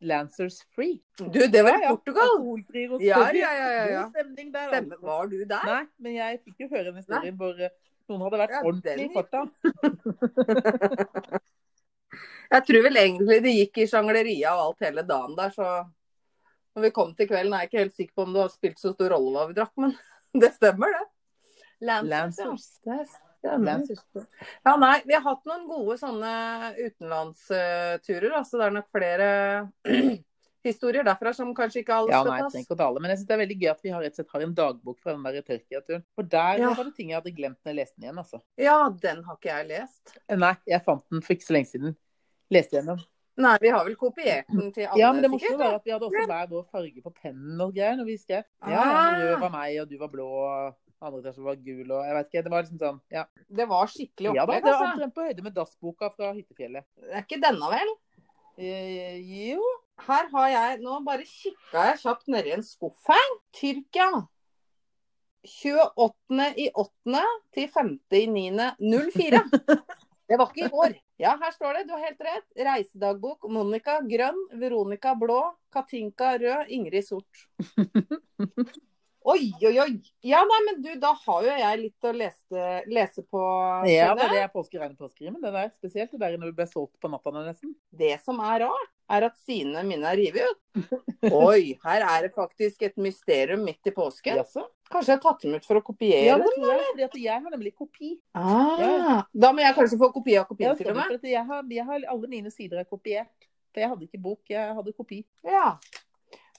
Lancers 0.05 0.59
Free. 0.74 0.99
Du, 1.20 1.38
det 1.49 1.62
var 1.64 1.78
i 1.78 1.84
Ja. 1.86 1.92
Portugal. 1.95 2.28
Alkoholfri 2.34 2.86
rosevin. 2.90 3.09
Ja, 3.09 3.20
ja, 3.32 3.53
ja, 3.57 3.68
ja, 3.72 3.84
ja. 3.92 4.03
God 4.05 4.16
stemning 4.18 4.53
der. 4.53 4.68
Stemme, 4.72 4.97
altså. 4.99 5.07
Var 5.07 5.26
du 5.32 5.36
der? 5.55 5.66
Nei, 5.70 5.82
men 6.07 6.16
jeg 6.18 6.40
fikk 6.45 6.64
jo 6.64 6.70
høre 6.74 6.92
en 6.92 6.99
historie 7.01 7.32
hvor 7.38 7.61
eh, 7.68 7.72
noen 8.11 8.24
hadde 8.26 8.40
vært 8.42 8.57
Ja, 8.59 8.62
ordentlig 8.68 9.07
farta. 9.14 9.45
Jeg 12.55 12.62
tror 12.68 12.84
vel 12.84 12.99
egentlig 13.01 13.38
det 13.42 13.53
gikk 13.57 13.78
i 13.82 13.86
sjangleria 13.90 14.53
og 14.55 14.61
alt 14.68 14.84
hele 14.86 15.03
dagen 15.09 15.32
der, 15.38 15.51
så 15.55 15.68
når 16.74 16.82
vi 16.88 16.90
kom 16.96 17.14
til 17.14 17.28
kvelden, 17.30 17.52
er 17.54 17.64
jeg 17.64 17.70
ikke 17.72 17.82
helt 17.84 17.94
sikker 17.98 18.14
på 18.18 18.22
om 18.26 18.32
det 18.34 18.42
har 18.42 18.52
spilt 18.54 18.80
så 18.82 18.92
stor 18.94 19.14
rolle 19.14 19.34
hva 19.38 19.46
vi 19.50 19.56
drakk, 19.60 19.72
men 19.84 19.94
det 20.42 20.52
stemmer, 20.56 20.90
det. 20.96 21.04
Lancers. 21.84 22.68
Ja. 23.44 23.56
Lancers. 23.60 24.00
Ja, 24.64 24.76
nei, 24.80 24.94
vi 25.04 25.12
har 25.12 25.20
hatt 25.26 25.44
noen 25.44 25.66
gode 25.68 25.98
sånne 26.00 26.30
utenlandsturer, 26.78 28.30
altså 28.38 28.60
det 28.60 28.68
er 28.70 28.74
nok 28.78 28.86
flere 28.94 29.26
historier 30.64 31.04
derfra 31.04 31.32
som 31.36 31.50
kanskje 31.56 31.82
ikke 31.82 31.92
alle 31.98 32.14
Ja, 32.14 32.22
skal 32.22 32.30
nei, 32.30 32.38
jeg 32.38 32.44
tas. 32.46 32.54
trenger 32.54 32.64
ikke 32.70 32.76
å 32.78 32.80
tale, 32.80 33.02
men 33.04 33.12
jeg 33.12 33.18
synes 33.20 33.28
det 33.28 33.34
er 33.36 33.42
veldig 33.42 33.58
gøy 33.60 33.70
at 33.74 33.82
vi 33.84 33.92
har, 33.92 34.00
rett 34.06 34.14
og 34.14 34.20
slett 34.22 34.32
har 34.36 34.44
en 34.46 34.54
dagbok 34.60 35.02
fra 35.04 35.12
den 35.12 35.26
der 35.28 35.44
Tyrkia-turen. 35.50 36.04
For 36.16 36.30
der 36.36 36.62
Ja. 36.62 36.70
var 36.78 36.84
det 36.88 36.94
ting 36.96 37.10
jeg 37.12 37.18
hadde 37.20 37.34
glemt 37.36 37.58
når 37.60 37.70
jeg 37.74 37.78
leste 37.82 37.98
den 38.00 38.06
igjen, 38.08 38.22
altså. 38.24 38.40
Ja, 38.56 38.78
den 39.02 39.20
har 39.28 39.36
ikke 39.36 39.50
jeg 39.52 39.68
lest. 39.74 40.14
Nei, 40.40 40.54
jeg 40.72 40.84
fant 40.88 41.04
den 41.12 41.20
for 41.26 41.36
ikke 41.36 41.48
så 41.50 41.56
lenge 41.58 41.68
siden. 41.74 41.96
Leste 42.54 42.78
gjennom. 42.78 43.04
Nei, 43.37 43.57
vi 43.61 43.68
har 43.74 43.82
vel 43.85 43.97
kopiert 43.99 44.47
den 44.53 44.70
til 44.72 44.85
alle, 44.87 45.01
Ja, 45.01 45.09
men 45.12 45.22
det 45.24 45.30
morsomme 45.32 45.59
var 45.59 45.74
at 45.80 45.85
vi 45.85 45.91
hadde 45.91 46.07
også 46.07 46.26
hver 46.30 46.49
vår 46.53 46.64
farge 46.70 47.03
på 47.03 47.11
pennen 47.16 47.61
og 47.64 47.72
greier 47.74 47.97
når 47.99 48.07
vi 48.07 48.16
skrev. 48.20 48.45
Ja, 48.62 48.82
Ah. 48.85 49.16
rød 49.18 49.41
var 49.41 49.51
meg, 49.51 49.80
og 49.82 49.89
du 49.91 49.97
var 49.99 50.09
blå, 50.12 50.26
og 50.28 50.76
andre 51.03 51.20
etasje 51.24 51.43
var 51.43 51.57
gul, 51.57 51.91
og 51.91 52.05
jeg 52.07 52.14
vet 52.14 52.28
ikke. 52.30 52.43
Det 52.47 52.53
var 52.53 52.62
liksom 52.62 52.78
sånn, 52.78 53.01
ja. 53.11 53.24
Det 53.51 53.66
var 53.68 53.87
skikkelig 53.91 54.35
Ja 54.37 54.47
da, 54.47 54.53
Ja, 54.55 54.61
det 54.61 54.70
var 54.70 54.78
altså. 54.78 54.93
omtrent 54.93 55.14
på 55.14 55.26
høyde 55.26 55.43
med 55.43 55.55
dassboka 55.55 56.11
fra 56.14 56.32
Hyttefjellet. 56.32 56.85
Det 57.01 57.11
er 57.11 57.22
ikke 57.26 57.41
denne, 57.43 57.70
vel? 57.74 57.91
Eh, 58.57 59.18
jo. 59.51 59.62
Her 60.07 60.28
har 60.30 60.49
jeg 60.49 60.80
Nå 60.82 61.01
bare 61.05 61.24
kikka 61.26 61.82
jeg 61.91 61.99
kjapt 62.05 62.28
nedi 62.28 62.53
en 62.55 62.62
skuff 62.62 63.03
her. 63.11 63.28
Tyrkia. 63.53 64.28
28. 65.45 66.55
i 66.57 66.70
8. 66.74 67.22
til 67.53 67.68
5. 67.68 67.99
i 68.12 68.26
9. 68.26 68.70
04. 68.80 69.43
Det 70.28 70.39
var 70.41 70.49
ikke 70.55 70.64
i 70.66 70.70
går. 70.72 70.95
Ja, 71.16 71.36
her 71.40 71.52
står 71.54 71.78
det. 71.78 71.84
Du 71.88 71.92
har 71.94 72.02
helt 72.08 72.24
rett. 72.26 72.48
Reisedagbok. 72.66 73.46
Monica 73.50 74.00
grønn. 74.08 74.40
Veronica 74.58 75.14
blå. 75.18 75.42
Katinka 75.72 76.34
rød. 76.38 76.72
Ingrid 76.74 77.06
sort. 77.06 77.46
Oi, 79.24 79.54
oi, 79.64 79.78
oi. 79.80 79.92
Ja, 80.20 80.42
nei, 80.44 80.56
men 80.66 80.82
du, 80.84 80.90
da 81.00 81.14
har 81.16 81.46
jo 81.46 81.52
jeg 81.56 81.78
litt 81.80 82.04
å 82.04 82.10
lese, 82.12 82.64
lese 82.92 83.22
på. 83.24 83.40
Ja, 83.88 84.10
det, 84.12 84.26
jeg. 84.26 84.32
det 84.34 84.40
er 84.42 84.50
påske, 84.52 84.76
reine 84.82 84.98
påskekrimen. 84.98 85.40
Det 85.40 85.52
der 85.54 85.70
spesielt. 85.72 86.10
Det 86.12 86.20
der 86.20 86.36
når 86.36 86.52
du 86.52 86.58
ble 86.58 86.66
solgt 86.68 86.98
på 87.00 87.08
natta 87.08 87.32
nesten. 87.32 87.72
Det 87.88 88.12
som 88.20 88.42
er 88.44 88.66
rart, 88.66 88.92
er 89.16 89.26
at 89.30 89.38
sidene 89.40 89.80
mine 89.88 90.10
er 90.12 90.20
revet 90.20 90.52
ut. 90.76 90.92
Oi, 91.40 91.72
her 91.86 92.04
er 92.04 92.26
det 92.26 92.34
faktisk 92.36 92.84
et 92.84 93.00
mysterium 93.00 93.64
midt 93.64 93.88
i 93.88 93.94
påsken. 93.96 94.42
Jaså? 94.42 94.66
Kanskje 94.93 95.14
jeg 95.14 95.18
har 95.18 95.24
tatt 95.24 95.43
dem 95.45 95.57
ut 95.57 95.66
for 95.66 95.80
å 95.80 95.82
kopiere 95.85 96.22
Ja, 96.26 96.37
det 96.39 96.51
tror 96.55 96.70
jeg. 96.70 96.85
Fordi 96.91 97.07
at 97.07 97.18
jeg 97.22 97.43
har 97.47 97.55
nemlig 97.55 97.72
kopi. 97.74 98.12
Ah, 98.37 99.24
da 99.32 99.51
må 99.57 99.64
jeg 99.64 99.76
kanskje 99.78 99.99
få 100.01 100.11
kopi 100.14 100.37
av 100.39 100.47
kopien 100.51 100.76
til 100.78 100.93
med. 100.95 101.18
jeg, 101.24 101.45
har, 101.49 101.64
jeg 101.72 101.87
har 101.89 102.09
alle 102.12 102.30
mine 102.30 102.53
sider 102.53 102.82
er 102.82 102.89
kopiert. 102.89 103.49
For 103.74 103.82
jeg 103.82 103.91
hadde 103.91 104.07
ikke 104.07 104.22
bok, 104.22 104.41
jeg 104.53 104.74
hadde 104.76 104.95
kopi. 104.95 105.24
Ja. 105.49 105.74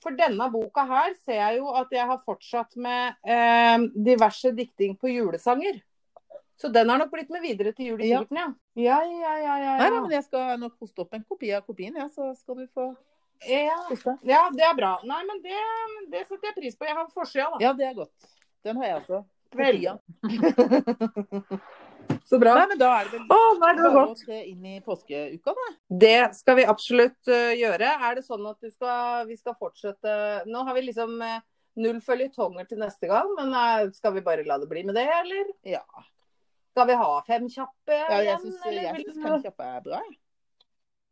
For 0.03 0.13
denne 0.17 0.49
boka 0.53 0.83
her 0.85 1.13
ser 1.25 1.39
jeg 1.39 1.61
jo 1.61 1.71
at 1.79 1.93
jeg 1.95 2.05
har 2.05 2.19
fortsatt 2.25 2.75
med 2.77 3.15
eh, 3.23 3.77
diverse 4.09 4.51
dikting 4.57 4.97
på 4.99 5.13
julesanger. 5.13 5.79
Så 6.59 6.69
den 6.71 6.89
har 6.89 6.99
nok 6.99 7.11
blitt 7.11 7.31
med 7.33 7.43
videre 7.43 7.73
til 7.75 7.93
jul 7.93 8.03
i 8.03 8.11
Ja. 8.11 8.21
ja. 8.31 8.51
Ja, 8.75 8.99
ja, 9.03 9.33
ja, 9.39 9.55
ja. 9.63 9.73
Nei, 9.79 9.87
ja. 9.87 9.89
nei, 9.89 10.01
men 10.01 10.11
jeg 10.11 10.23
skal 10.27 10.59
nok 10.59 10.77
poste 10.79 11.03
opp 11.03 11.15
en 11.15 11.23
kopi 11.23 11.51
av 11.55 11.63
kopien, 11.67 11.95
ja, 11.95 12.07
så 12.11 12.33
skal 12.35 12.59
du 12.61 12.67
få 12.75 12.89
ja. 13.43 13.77
ja, 14.23 14.41
det 14.53 14.65
er 14.65 14.75
bra. 14.77 14.95
Nei, 15.07 15.21
men 15.27 15.41
det, 15.43 15.61
det 16.11 16.25
setter 16.27 16.51
jeg 16.51 16.57
pris 16.59 16.77
på. 16.77 16.87
Jeg 16.87 16.97
har 16.97 17.09
forsida, 17.13 17.49
da. 17.53 17.61
Ja, 17.63 17.73
det 17.77 17.89
er 17.89 17.97
godt. 17.97 18.29
Den 18.65 18.79
har 18.81 18.91
jeg 18.91 19.01
også. 19.03 19.23
Vel. 19.55 19.81
Så 22.25 22.39
bra. 22.41 22.53
Nei, 22.57 22.67
men 22.69 22.79
da 22.79 22.89
er 22.99 23.09
det 23.09 23.19
vel 23.19 23.33
Å, 23.33 23.37
nei, 23.61 23.71
det 23.77 23.83
var 23.83 23.95
godt. 23.97 24.23
inn 24.35 24.65
i 24.69 24.79
påskeuka, 24.85 25.53
da. 25.57 25.67
Det 26.05 26.21
skal 26.37 26.57
vi 26.59 26.65
absolutt 26.69 27.29
uh, 27.31 27.53
gjøre. 27.57 27.91
Er 28.09 28.17
det 28.17 28.25
sånn 28.25 28.45
at 28.49 28.71
skal, 28.71 29.25
vi 29.29 29.37
skal 29.37 29.57
fortsette 29.59 30.15
Nå 30.49 30.65
har 30.67 30.77
vi 30.77 30.87
liksom 30.87 31.15
uh, 31.21 31.39
null 31.81 32.01
føljetonger 32.03 32.67
til 32.69 32.81
neste 32.81 33.09
gang, 33.11 33.29
men 33.37 33.53
uh, 33.53 33.93
skal 33.95 34.15
vi 34.17 34.25
bare 34.25 34.45
la 34.47 34.59
det 34.61 34.69
bli 34.71 34.85
med 34.87 34.97
det, 34.97 35.05
eller? 35.21 35.49
Ja. 35.75 35.83
Skal 36.75 36.89
vi 36.89 36.99
ha 36.99 37.11
fem 37.27 37.47
kjappe 37.51 37.95
igjen? 37.95 38.11
Ja, 38.11 38.21
jeg 38.31 38.41
syns 38.43 38.59
fem 39.23 39.41
kjappe 39.45 39.69
er 39.69 39.85
bra. 39.85 40.01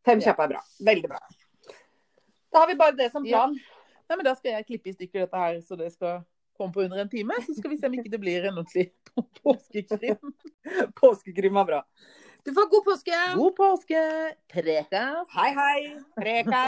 Fem 0.03 0.19
Ja. 0.19 0.25
kjappe 0.29 0.43
er 0.43 0.53
bra. 0.57 0.63
Veldig 0.91 1.09
bra. 1.13 1.21
Da 2.53 2.59
har 2.59 2.67
vi 2.69 2.75
bare 2.77 2.95
det 2.97 3.11
som 3.11 3.23
plan. 3.25 3.55
Ja. 3.57 3.81
Nei, 4.09 4.17
men 4.19 4.25
da 4.27 4.35
skal 4.37 4.51
jeg 4.57 4.67
klippe 4.67 4.91
i 4.91 4.93
stykker 4.93 5.25
dette 5.25 5.39
her, 5.41 5.59
så 5.65 5.77
det 5.79 5.89
skal 5.93 6.21
komme 6.57 6.73
på 6.75 6.83
under 6.85 7.01
en 7.01 7.09
time. 7.09 7.33
Så 7.45 7.55
skal 7.57 7.73
vi 7.73 7.79
se 7.79 7.89
om 7.89 7.95
ikke 7.97 8.11
det 8.13 8.21
blir 8.21 8.45
en 8.45 8.59
ordentlig 8.61 8.91
påskekrim. 9.41 10.35
Påskekrim 10.99 11.57
er 11.63 11.71
bra. 11.71 11.81
Du 12.43 12.51
får 12.53 12.69
god 12.75 12.83
påske. 12.91 13.17
God 13.39 13.55
påske. 13.57 14.03
Prekas. 14.53 15.27
Hei, 15.33 15.51
hei. 15.57 15.81
Prekas. 16.19 16.67